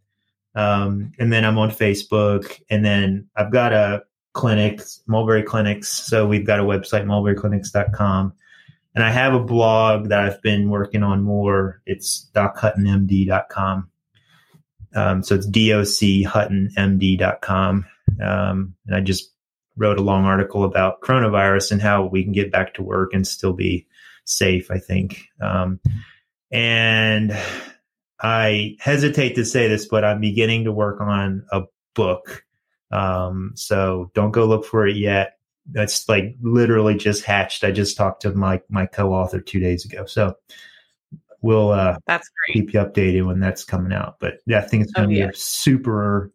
Um, 0.53 1.11
and 1.20 1.34
then 1.34 1.43
I'm 1.43 1.57
on 1.57 1.70
Facebook, 1.70 2.61
and 2.70 2.86
then 2.86 3.28
I've 3.36 3.51
got 3.51 3.74
a 3.74 4.03
clinic, 4.34 4.82
Mulberry 5.07 5.43
Clinics. 5.43 5.89
So 5.89 6.28
we've 6.28 6.45
got 6.45 6.59
a 6.59 6.63
website, 6.63 7.05
mulberryclinics.com. 7.05 8.34
And 8.93 9.03
I 9.03 9.11
have 9.11 9.34
a 9.34 9.39
blog 9.39 10.09
that 10.09 10.20
I've 10.20 10.41
been 10.41 10.70
working 10.70 11.03
on 11.03 11.24
more. 11.24 11.82
It's 11.86 12.30
dochuttonmd.com. 12.34 13.89
Um, 14.95 15.24
so 15.24 15.36
it's 15.36 15.49
dochuttonmd.com. 15.49 17.86
Um, 18.23 18.75
and 18.87 18.95
I 18.95 19.01
just 19.01 19.31
wrote 19.77 19.99
a 19.99 20.03
long 20.03 20.25
article 20.25 20.63
about 20.63 21.01
coronavirus 21.01 21.73
and 21.73 21.81
how 21.81 22.05
we 22.05 22.23
can 22.23 22.31
get 22.31 22.51
back 22.51 22.73
to 22.75 22.83
work 22.83 23.13
and 23.13 23.27
still 23.27 23.53
be 23.53 23.85
safe, 24.25 24.71
I 24.71 24.79
think. 24.79 25.27
Um, 25.41 25.79
and 26.51 27.37
I 28.21 28.77
hesitate 28.79 29.35
to 29.35 29.45
say 29.45 29.67
this, 29.67 29.85
but 29.85 30.05
I'm 30.05 30.21
beginning 30.21 30.63
to 30.65 30.71
work 30.71 31.01
on 31.01 31.45
a 31.51 31.63
book. 31.93 32.45
Um, 32.91 33.51
so 33.55 34.11
don't 34.13 34.31
go 34.31 34.45
look 34.45 34.65
for 34.65 34.87
it 34.87 34.95
yet. 34.95 35.33
That's 35.71 36.07
like 36.07 36.35
literally 36.41 36.95
just 36.95 37.25
hatched. 37.25 37.63
I 37.63 37.71
just 37.71 37.97
talked 37.97 38.21
to 38.21 38.31
my 38.33 38.61
my 38.69 38.85
co-author 38.85 39.41
two 39.41 39.59
days 39.59 39.83
ago. 39.83 40.05
So 40.05 40.35
we'll 41.41 41.71
uh, 41.71 41.97
that's 42.05 42.29
great. 42.29 42.53
keep 42.53 42.73
you 42.73 42.79
updated 42.79 43.25
when 43.25 43.39
that's 43.39 43.63
coming 43.63 43.91
out. 43.91 44.17
But 44.19 44.35
yeah, 44.45 44.59
I 44.59 44.61
think 44.61 44.83
it's 44.83 44.93
going 44.93 45.09
to 45.09 45.15
oh, 45.15 45.17
be 45.17 45.19
yeah. 45.21 45.29
a 45.29 45.33
super 45.33 46.31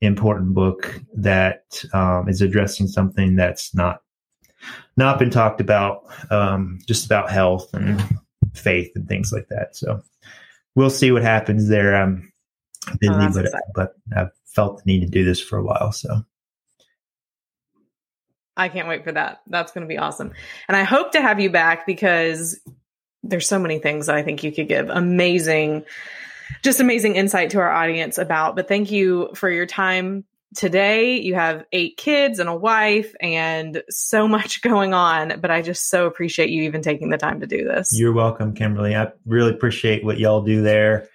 important 0.00 0.54
book 0.54 1.00
that 1.14 1.82
um, 1.92 2.28
is 2.28 2.42
addressing 2.42 2.86
something 2.86 3.36
that's 3.36 3.74
not 3.74 4.02
not 4.96 5.18
been 5.18 5.30
talked 5.30 5.60
about, 5.60 6.04
um, 6.30 6.78
just 6.86 7.06
about 7.06 7.30
health 7.30 7.72
and 7.74 8.02
faith 8.54 8.90
and 8.94 9.08
things 9.08 9.32
like 9.32 9.48
that. 9.48 9.76
So 9.76 10.02
we'll 10.74 10.90
see 10.90 11.12
what 11.12 11.22
happens 11.22 11.68
there. 11.68 11.94
I'm 11.94 12.32
busy, 13.00 13.12
oh, 13.14 13.30
but 13.32 13.52
but 13.74 13.94
I've 14.16 14.32
felt 14.46 14.78
the 14.78 14.92
need 14.92 15.00
to 15.00 15.10
do 15.10 15.24
this 15.24 15.40
for 15.40 15.58
a 15.58 15.62
while. 15.62 15.92
So 15.92 16.24
I 18.56 18.68
can't 18.68 18.88
wait 18.88 19.04
for 19.04 19.12
that. 19.12 19.42
That's 19.46 19.72
going 19.72 19.86
to 19.86 19.88
be 19.88 19.98
awesome. 19.98 20.32
And 20.68 20.76
I 20.76 20.84
hope 20.84 21.12
to 21.12 21.20
have 21.20 21.40
you 21.40 21.50
back 21.50 21.86
because 21.86 22.58
there's 23.22 23.46
so 23.46 23.58
many 23.58 23.78
things 23.78 24.06
that 24.06 24.16
I 24.16 24.22
think 24.22 24.42
you 24.42 24.52
could 24.52 24.68
give 24.68 24.88
amazing, 24.88 25.84
just 26.62 26.80
amazing 26.80 27.16
insight 27.16 27.50
to 27.50 27.58
our 27.58 27.70
audience 27.70 28.18
about. 28.18 28.56
But 28.56 28.68
thank 28.68 28.90
you 28.90 29.30
for 29.34 29.50
your 29.50 29.66
time 29.66 30.24
today. 30.54 31.20
You 31.20 31.34
have 31.34 31.64
eight 31.72 31.96
kids 31.96 32.38
and 32.38 32.48
a 32.48 32.54
wife 32.54 33.14
and 33.20 33.82
so 33.90 34.26
much 34.26 34.62
going 34.66 34.94
on 34.94 35.40
but 35.40 35.50
i 35.50 35.60
just 35.60 35.88
so 35.90 36.06
appreciate 36.06 36.50
you 36.50 36.62
even 36.62 36.82
taking 36.82 37.10
the 37.10 37.18
time 37.18 37.40
to 37.40 37.46
do 37.46 37.64
this. 37.64 37.90
You're 37.98 38.12
welcome 38.12 38.54
kimberly. 38.54 38.96
I 38.96 39.12
really 39.26 39.50
appreciate 39.50 40.04
what 40.04 40.18
y'all 40.18 40.42
do 40.42 40.62
there. 40.62 41.08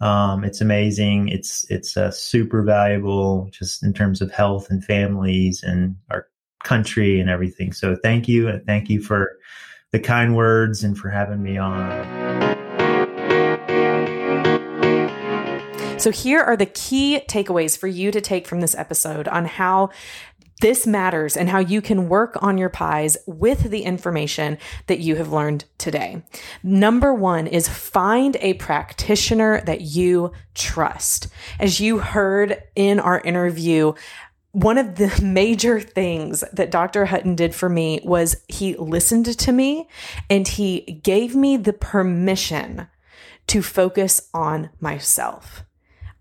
Um, 0.00 0.44
it's 0.44 0.60
amazing. 0.60 1.28
It's 1.28 1.66
it's 1.70 1.96
uh, 1.96 2.10
super 2.10 2.62
valuable 2.62 3.48
just 3.52 3.82
in 3.82 3.92
terms 3.92 4.22
of 4.22 4.32
health 4.32 4.70
and 4.70 4.82
families 4.82 5.62
and 5.62 5.96
our 6.10 6.26
country 6.64 7.20
and 7.20 7.28
everything. 7.28 7.72
So 7.72 7.96
thank 7.96 8.28
you. 8.28 8.48
And 8.48 8.64
thank 8.64 8.88
you 8.88 9.02
for 9.02 9.36
the 9.92 10.00
kind 10.00 10.36
words 10.36 10.84
and 10.84 10.96
for 10.96 11.10
having 11.10 11.42
me 11.42 11.58
on 11.58 12.59
So, 16.00 16.10
here 16.10 16.40
are 16.40 16.56
the 16.56 16.64
key 16.64 17.20
takeaways 17.28 17.76
for 17.76 17.86
you 17.86 18.10
to 18.10 18.22
take 18.22 18.46
from 18.46 18.62
this 18.62 18.74
episode 18.74 19.28
on 19.28 19.44
how 19.44 19.90
this 20.62 20.86
matters 20.86 21.36
and 21.36 21.50
how 21.50 21.58
you 21.58 21.82
can 21.82 22.08
work 22.08 22.42
on 22.42 22.56
your 22.56 22.70
pies 22.70 23.18
with 23.26 23.64
the 23.64 23.82
information 23.82 24.56
that 24.86 25.00
you 25.00 25.16
have 25.16 25.30
learned 25.30 25.66
today. 25.76 26.22
Number 26.62 27.12
one 27.12 27.46
is 27.46 27.68
find 27.68 28.38
a 28.40 28.54
practitioner 28.54 29.60
that 29.66 29.82
you 29.82 30.32
trust. 30.54 31.28
As 31.58 31.80
you 31.80 31.98
heard 31.98 32.62
in 32.74 32.98
our 32.98 33.20
interview, 33.20 33.92
one 34.52 34.78
of 34.78 34.94
the 34.94 35.20
major 35.22 35.80
things 35.80 36.42
that 36.50 36.70
Dr. 36.70 37.04
Hutton 37.04 37.34
did 37.34 37.54
for 37.54 37.68
me 37.68 38.00
was 38.04 38.42
he 38.48 38.74
listened 38.76 39.26
to 39.38 39.52
me 39.52 39.86
and 40.30 40.48
he 40.48 41.00
gave 41.02 41.36
me 41.36 41.58
the 41.58 41.74
permission 41.74 42.88
to 43.48 43.60
focus 43.60 44.30
on 44.32 44.70
myself. 44.80 45.62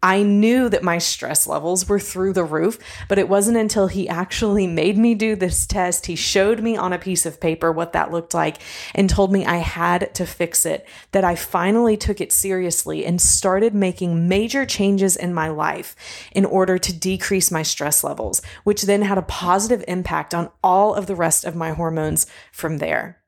I 0.01 0.23
knew 0.23 0.69
that 0.69 0.83
my 0.83 0.97
stress 0.97 1.45
levels 1.45 1.89
were 1.89 1.99
through 1.99 2.33
the 2.33 2.43
roof, 2.43 2.79
but 3.09 3.19
it 3.19 3.27
wasn't 3.27 3.57
until 3.57 3.87
he 3.87 4.07
actually 4.07 4.65
made 4.65 4.97
me 4.97 5.13
do 5.13 5.35
this 5.35 5.65
test. 5.65 6.05
He 6.05 6.15
showed 6.15 6.61
me 6.61 6.77
on 6.77 6.93
a 6.93 6.99
piece 6.99 7.25
of 7.25 7.41
paper 7.41 7.71
what 7.71 7.93
that 7.93 8.11
looked 8.11 8.33
like 8.33 8.57
and 8.95 9.09
told 9.09 9.31
me 9.31 9.45
I 9.45 9.57
had 9.57 10.13
to 10.15 10.25
fix 10.25 10.65
it 10.65 10.87
that 11.11 11.25
I 11.25 11.35
finally 11.35 11.97
took 11.97 12.21
it 12.21 12.31
seriously 12.31 13.05
and 13.05 13.21
started 13.21 13.73
making 13.73 14.29
major 14.29 14.65
changes 14.65 15.17
in 15.17 15.33
my 15.33 15.49
life 15.49 15.95
in 16.31 16.45
order 16.45 16.77
to 16.77 16.93
decrease 16.97 17.51
my 17.51 17.63
stress 17.63 18.03
levels, 18.03 18.41
which 18.63 18.83
then 18.83 19.01
had 19.01 19.17
a 19.17 19.23
positive 19.23 19.83
impact 19.87 20.33
on 20.33 20.49
all 20.63 20.93
of 20.93 21.07
the 21.07 21.15
rest 21.15 21.43
of 21.43 21.55
my 21.55 21.71
hormones 21.71 22.25
from 22.51 22.77
there. 22.77 23.18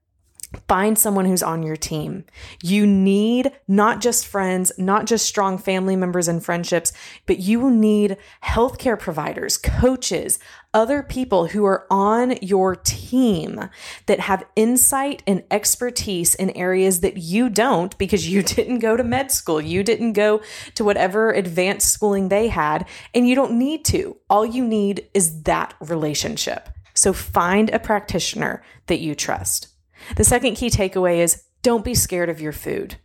Find 0.67 0.97
someone 0.97 1.25
who's 1.25 1.43
on 1.43 1.63
your 1.63 1.77
team. 1.77 2.25
You 2.61 2.85
need 2.85 3.51
not 3.69 4.01
just 4.01 4.27
friends, 4.27 4.71
not 4.77 5.05
just 5.05 5.25
strong 5.25 5.57
family 5.57 5.95
members 5.95 6.27
and 6.27 6.43
friendships, 6.43 6.91
but 7.25 7.39
you 7.39 7.69
need 7.71 8.17
healthcare 8.43 8.99
providers, 8.99 9.57
coaches, 9.57 10.39
other 10.73 11.03
people 11.03 11.47
who 11.47 11.65
are 11.65 11.85
on 11.89 12.35
your 12.41 12.75
team 12.75 13.69
that 14.07 14.19
have 14.19 14.45
insight 14.55 15.23
and 15.25 15.43
expertise 15.51 16.35
in 16.35 16.49
areas 16.51 16.99
that 16.99 17.17
you 17.17 17.49
don't 17.49 17.97
because 17.97 18.27
you 18.27 18.43
didn't 18.43 18.79
go 18.79 18.97
to 18.97 19.03
med 19.03 19.31
school. 19.31 19.61
You 19.61 19.83
didn't 19.83 20.13
go 20.13 20.41
to 20.75 20.83
whatever 20.83 21.31
advanced 21.31 21.93
schooling 21.93 22.27
they 22.27 22.49
had, 22.49 22.87
and 23.13 23.27
you 23.27 23.35
don't 23.35 23.57
need 23.57 23.85
to. 23.85 24.17
All 24.29 24.45
you 24.45 24.65
need 24.65 25.07
is 25.13 25.43
that 25.43 25.73
relationship. 25.79 26.69
So 26.93 27.13
find 27.13 27.69
a 27.69 27.79
practitioner 27.79 28.63
that 28.87 28.99
you 28.99 29.15
trust. 29.15 29.70
The 30.15 30.23
second 30.23 30.55
key 30.55 30.69
takeaway 30.69 31.17
is 31.17 31.43
don't 31.61 31.85
be 31.85 31.93
scared 31.93 32.29
of 32.29 32.41
your 32.41 32.51
food. 32.51 32.95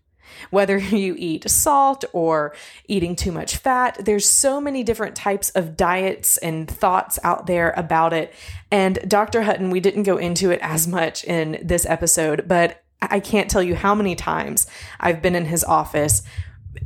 Whether 0.50 0.78
you 0.96 1.14
eat 1.18 1.48
salt 1.48 2.04
or 2.12 2.54
eating 2.88 3.16
too 3.16 3.32
much 3.32 3.56
fat, 3.56 3.98
there's 4.04 4.28
so 4.28 4.60
many 4.60 4.82
different 4.82 5.16
types 5.16 5.50
of 5.50 5.76
diets 5.76 6.36
and 6.38 6.68
thoughts 6.68 7.18
out 7.22 7.46
there 7.46 7.72
about 7.76 8.12
it. 8.12 8.32
And 8.70 8.98
Dr. 9.08 9.42
Hutton, 9.42 9.70
we 9.70 9.80
didn't 9.80 10.04
go 10.04 10.16
into 10.16 10.50
it 10.50 10.60
as 10.62 10.86
much 10.86 11.24
in 11.24 11.58
this 11.62 11.86
episode, 11.86 12.46
but 12.48 12.82
I 13.02 13.20
can't 13.20 13.50
tell 13.50 13.62
you 13.62 13.74
how 13.74 13.94
many 13.94 14.14
times 14.14 14.66
I've 14.98 15.20
been 15.20 15.34
in 15.34 15.44
his 15.44 15.62
office 15.64 16.22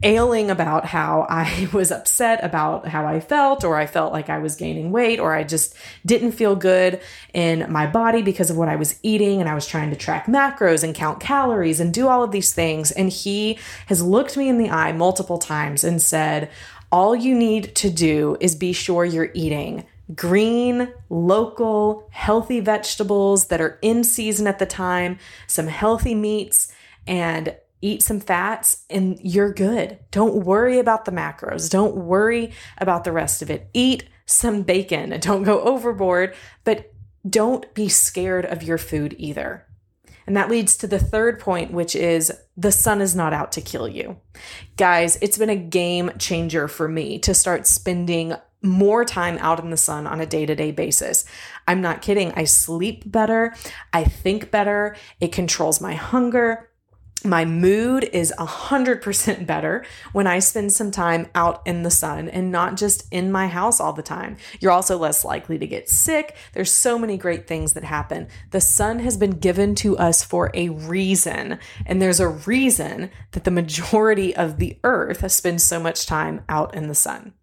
ailing 0.03 0.51
about 0.51 0.85
how 0.87 1.27
I 1.29 1.69
was 1.73 1.91
upset 1.91 2.43
about 2.43 2.89
how 2.89 3.07
I 3.07 3.21
felt, 3.21 3.65
or 3.65 3.77
I 3.77 3.87
felt 3.87 4.13
like 4.13 4.29
I 4.29 4.39
was 4.39 4.57
gaining 4.57 4.93
weight, 4.93 5.21
or 5.21 5.35
I 5.35 5.45
just 5.45 5.75
didn't 6.05 6.33
feel 6.33 6.57
good 6.57 7.01
in 7.33 7.71
my 7.71 7.87
body 7.87 8.23
because 8.23 8.51
of 8.51 8.57
what 8.57 8.69
I 8.69 8.77
was 8.77 8.99
eating. 9.03 9.41
And 9.41 9.49
I 9.49 9.55
was 9.55 9.67
trying 9.67 9.91
to 9.91 9.97
track 9.97 10.27
macros 10.27 10.83
and 10.83 10.95
count 10.95 11.21
calories 11.21 11.81
and 11.81 11.93
do 11.93 12.09
all 12.09 12.23
of 12.23 12.33
these 12.33 12.53
things. 12.53 12.91
And 12.91 13.11
he 13.11 13.59
has 13.87 14.03
looked 14.03 14.37
me 14.37 14.49
in 14.49 14.59
the 14.59 14.71
eye 14.71 14.93
multiple 14.93 15.39
times 15.39 15.85
and 15.85 16.01
said, 16.01 16.51
All 16.91 17.15
you 17.15 17.35
need 17.35 17.75
to 17.77 17.91
do 17.91 18.37
is 18.41 18.55
be 18.55 18.73
sure 18.73 19.05
you're 19.05 19.31
eating 19.35 19.87
green, 20.15 20.93
local, 21.09 22.09
healthy 22.11 22.61
vegetables 22.61 23.47
that 23.47 23.61
are 23.61 23.79
in 23.83 24.05
season 24.05 24.47
at 24.47 24.59
the 24.59 24.67
time, 24.67 25.19
some 25.47 25.67
healthy 25.67 26.15
meats, 26.15 26.73
and 27.07 27.55
eat 27.83 28.03
some 28.03 28.21
fats 28.21 28.85
and 28.91 29.19
you're 29.23 29.53
good. 29.53 29.99
Don't 30.11 30.45
worry 30.45 30.79
about 30.79 31.05
the 31.05 31.13
macros. 31.13 31.71
Don't 31.71 31.97
worry 31.97 32.53
about 32.79 33.05
the 33.05 33.13
rest 33.13 33.43
of 33.43 33.51
it. 33.51 33.69
Eat 33.73 34.05
some 34.27 34.63
bacon. 34.63 35.13
and 35.13 35.23
Don't 35.23 35.43
go 35.43 35.61
overboard, 35.63 36.35
but 36.65 36.93
don't 37.29 37.73
be 37.75 37.89
scared 37.89 38.47
of 38.47 38.63
your 38.63 38.79
food 38.79 39.15
either. 39.19 39.67
And 40.27 40.37
that 40.37 40.51
leads 40.51 40.77
to 40.79 40.87
the 40.87 40.99
third 40.99 41.41
point, 41.41 41.73
which 41.73 41.97
is 41.97 42.33
the 42.57 42.71
sun 42.71 43.01
is 43.01 43.17
not 43.17 43.33
out 43.33 43.53
to 43.53 43.61
kill 43.61 43.89
you. 43.89 44.19
Guys, 44.77 45.19
it's 45.21 45.39
been 45.39 45.51
a 45.51 45.57
game 45.57 46.13
changer 46.19 46.69
for 46.69 46.87
me 46.87 47.19
to 47.21 47.35
start 47.35 47.67
spending 47.67 48.35
more 48.63 49.05
time 49.05 49.39
out 49.39 49.59
in 49.59 49.71
the 49.71 49.77
sun 49.77 50.07
on 50.07 50.21
a 50.21 50.27
day 50.27 50.47
to 50.47 50.55
day 50.55 50.71
basis. 50.71 51.25
I'm 51.67 51.81
not 51.81 52.03
kidding. 52.03 52.33
I 52.37 52.45
sleep 52.45 53.11
better. 53.11 53.55
I 53.93 54.05
think 54.05 54.51
better. 54.51 54.97
It 55.21 55.33
controls 55.33 55.81
my 55.81 55.95
hunger 55.95 56.70
my 57.25 57.45
mood 57.45 58.09
is 58.13 58.33
100% 58.39 59.47
better 59.47 59.85
when 60.13 60.27
I 60.27 60.39
spend 60.39 60.73
some 60.73 60.91
time 60.91 61.29
out 61.35 61.63
in 61.67 61.83
the 61.83 61.91
sun 61.91 62.29
and 62.29 62.51
not 62.51 62.77
just 62.77 63.07
in 63.11 63.31
my 63.31 63.49
house 63.49 63.81
all 63.81 63.93
the 63.93 64.03
time. 64.03 64.37
You're 64.61 64.73
also 64.73 64.97
less 64.97 65.25
likely 65.25 65.59
to 65.59 65.67
get 65.67 65.89
sick. 65.89 66.37
There's 66.53 66.71
so 66.71 66.99
many 66.99 67.17
great 67.17 67.47
things 67.47 67.75
that 67.75 67.85
happen. 67.85 68.29
The 68.51 68.61
sun 68.61 69.01
has 69.01 69.17
been 69.17 69.33
given 69.33 69.75
to 69.77 69.99
us 69.99 70.23
for 70.23 70.51
a 70.55 70.71
reason, 70.71 71.59
and 71.87 72.01
there's 72.01 72.21
a 72.21 72.29
reason 72.29 73.11
that 73.33 73.45
the 73.45 73.51
majority 73.51 74.35
of 74.35 74.59
the 74.59 74.79
earth 74.85 75.31
spends 75.31 75.63
so 75.63 75.81
much 75.81 76.07
time 76.07 76.43
out 76.49 76.75
in 76.75 76.89
the 76.89 76.95
sun. 76.95 77.35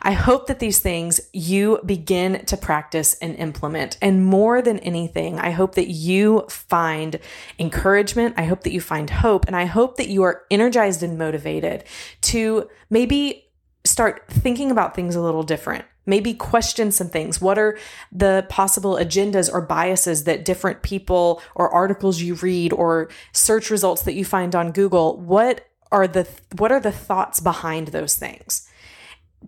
I 0.00 0.12
hope 0.12 0.46
that 0.46 0.58
these 0.58 0.80
things 0.80 1.20
you 1.32 1.80
begin 1.84 2.44
to 2.46 2.56
practice 2.56 3.14
and 3.14 3.36
implement. 3.36 3.98
And 4.00 4.24
more 4.24 4.62
than 4.62 4.78
anything, 4.80 5.38
I 5.38 5.50
hope 5.50 5.74
that 5.74 5.88
you 5.88 6.46
find 6.48 7.18
encouragement. 7.58 8.34
I 8.36 8.44
hope 8.44 8.62
that 8.62 8.72
you 8.72 8.80
find 8.80 9.10
hope. 9.10 9.46
And 9.46 9.56
I 9.56 9.66
hope 9.66 9.96
that 9.96 10.08
you 10.08 10.22
are 10.22 10.44
energized 10.50 11.02
and 11.02 11.18
motivated 11.18 11.84
to 12.22 12.68
maybe 12.90 13.46
start 13.84 14.24
thinking 14.28 14.70
about 14.70 14.94
things 14.94 15.14
a 15.14 15.20
little 15.20 15.42
different. 15.42 15.84
Maybe 16.04 16.34
question 16.34 16.90
some 16.90 17.08
things. 17.08 17.40
What 17.40 17.58
are 17.58 17.78
the 18.10 18.44
possible 18.48 18.96
agendas 18.96 19.52
or 19.52 19.60
biases 19.60 20.24
that 20.24 20.44
different 20.44 20.82
people 20.82 21.40
or 21.54 21.72
articles 21.72 22.20
you 22.20 22.34
read 22.34 22.72
or 22.72 23.08
search 23.32 23.70
results 23.70 24.02
that 24.02 24.14
you 24.14 24.24
find 24.24 24.56
on 24.56 24.72
Google? 24.72 25.20
What 25.20 25.64
are 25.92 26.08
the 26.08 26.26
what 26.56 26.72
are 26.72 26.80
the 26.80 26.90
thoughts 26.90 27.38
behind 27.38 27.88
those 27.88 28.16
things? 28.16 28.68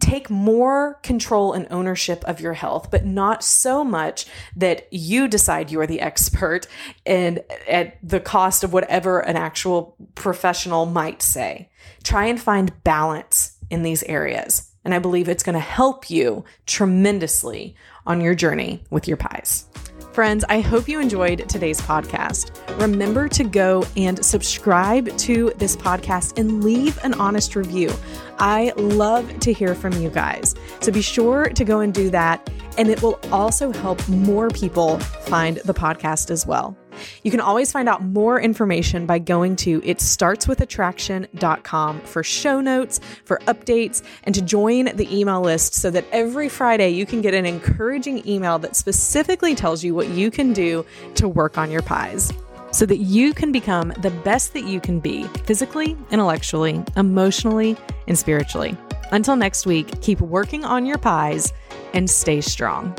Take 0.01 0.31
more 0.31 0.99
control 1.03 1.53
and 1.53 1.67
ownership 1.71 2.25
of 2.25 2.41
your 2.41 2.55
health, 2.55 2.91
but 2.91 3.05
not 3.05 3.43
so 3.43 3.85
much 3.85 4.27
that 4.57 4.87
you 4.93 5.29
decide 5.29 5.71
you 5.71 5.81
are 5.81 5.87
the 5.87 6.01
expert 6.01 6.67
and 7.07 7.41
at 7.69 7.97
the 8.03 8.21
cost 8.21 8.65
of 8.65 8.73
whatever 8.73 9.21
an 9.21 9.37
actual 9.37 9.97
professional 10.15 10.87
might 10.87 11.23
say. 11.23 11.71
Try 12.03 12.27
and 12.27 12.41
find 12.41 12.83
balance 12.85 13.57
in 13.71 13.83
these 13.83 14.03
areas. 14.05 14.71
And 14.85 14.93
I 14.93 14.99
believe 14.99 15.29
it's 15.29 15.43
going 15.43 15.55
to 15.55 15.61
help 15.61 16.11
you 16.11 16.45
tremendously 16.67 17.75
on 18.07 18.21
your 18.21 18.35
journey 18.35 18.85
with 18.91 19.09
your 19.09 19.17
pies. 19.17 19.67
Friends, 20.13 20.45
I 20.49 20.61
hope 20.61 20.87
you 20.87 21.01
enjoyed 21.01 21.49
today's 21.49 21.81
podcast. 21.81 22.53
Remember 22.81 23.27
to 23.29 23.43
go 23.43 23.85
and 23.97 24.25
subscribe 24.25 25.17
to 25.19 25.53
this 25.57 25.77
podcast 25.77 26.39
and 26.39 26.63
leave 26.63 27.03
an 27.03 27.15
honest 27.15 27.57
review. 27.57 27.93
I 28.39 28.73
love 28.77 29.41
to 29.41 29.53
hear 29.53 29.75
from 29.75 29.93
you 30.01 30.11
guys. 30.11 30.55
So 30.81 30.93
be 30.93 31.03
sure 31.03 31.49
to 31.51 31.65
go 31.65 31.81
and 31.81 31.93
do 31.93 32.11
that. 32.11 32.49
And 32.77 32.89
it 32.89 33.03
will 33.03 33.21
also 33.31 33.71
help 33.73 34.09
more 34.09 34.51
people 34.51 34.99
find 34.99 35.59
the 35.59 35.75
podcast 35.75 36.31
as 36.31 36.45
well. 36.47 36.77
You 37.23 37.31
can 37.31 37.41
always 37.41 37.73
find 37.73 37.89
out 37.89 38.05
more 38.05 38.39
information 38.41 39.07
by 39.07 39.19
going 39.19 39.57
to 39.57 39.81
itstartswithattraction.com 39.81 42.01
for 42.03 42.23
show 42.23 42.61
notes, 42.61 43.01
for 43.25 43.39
updates, 43.47 44.03
and 44.25 44.35
to 44.35 44.43
join 44.43 44.95
the 44.97 45.17
email 45.17 45.41
list 45.41 45.75
so 45.75 45.91
that 45.91 46.05
every 46.13 46.49
Friday 46.49 46.91
you 46.91 47.07
can 47.07 47.21
get 47.21 47.35
an 47.35 47.47
encouraging 47.47 48.29
email 48.29 48.59
that 48.61 48.77
specifically 48.77 49.55
tells 49.55 49.85
you 49.85 49.95
what 49.95 50.09
you 50.09 50.31
can 50.31 50.53
do 50.53 50.85
to 51.17 51.29
work 51.29 51.59
on 51.59 51.71
your 51.71 51.83
pies 51.83 52.33
so 52.75 52.85
that 52.85 52.97
you 52.97 53.33
can 53.33 53.53
become 53.53 53.93
the 54.01 54.11
best 54.11 54.53
that 54.53 54.65
you 54.65 54.81
can 54.81 54.99
be 54.99 55.23
physically, 55.45 55.97
intellectually, 56.11 56.83
emotionally, 56.97 57.77
and 58.09 58.19
spiritually. 58.19 58.77
Until 59.13 59.37
next 59.37 59.65
week, 59.65 60.01
keep 60.03 60.21
working 60.21 60.65
on 60.65 60.85
your 60.85 60.99
pies 60.99 61.53
and 61.93 62.11
stay 62.11 62.41
strong. 62.41 62.93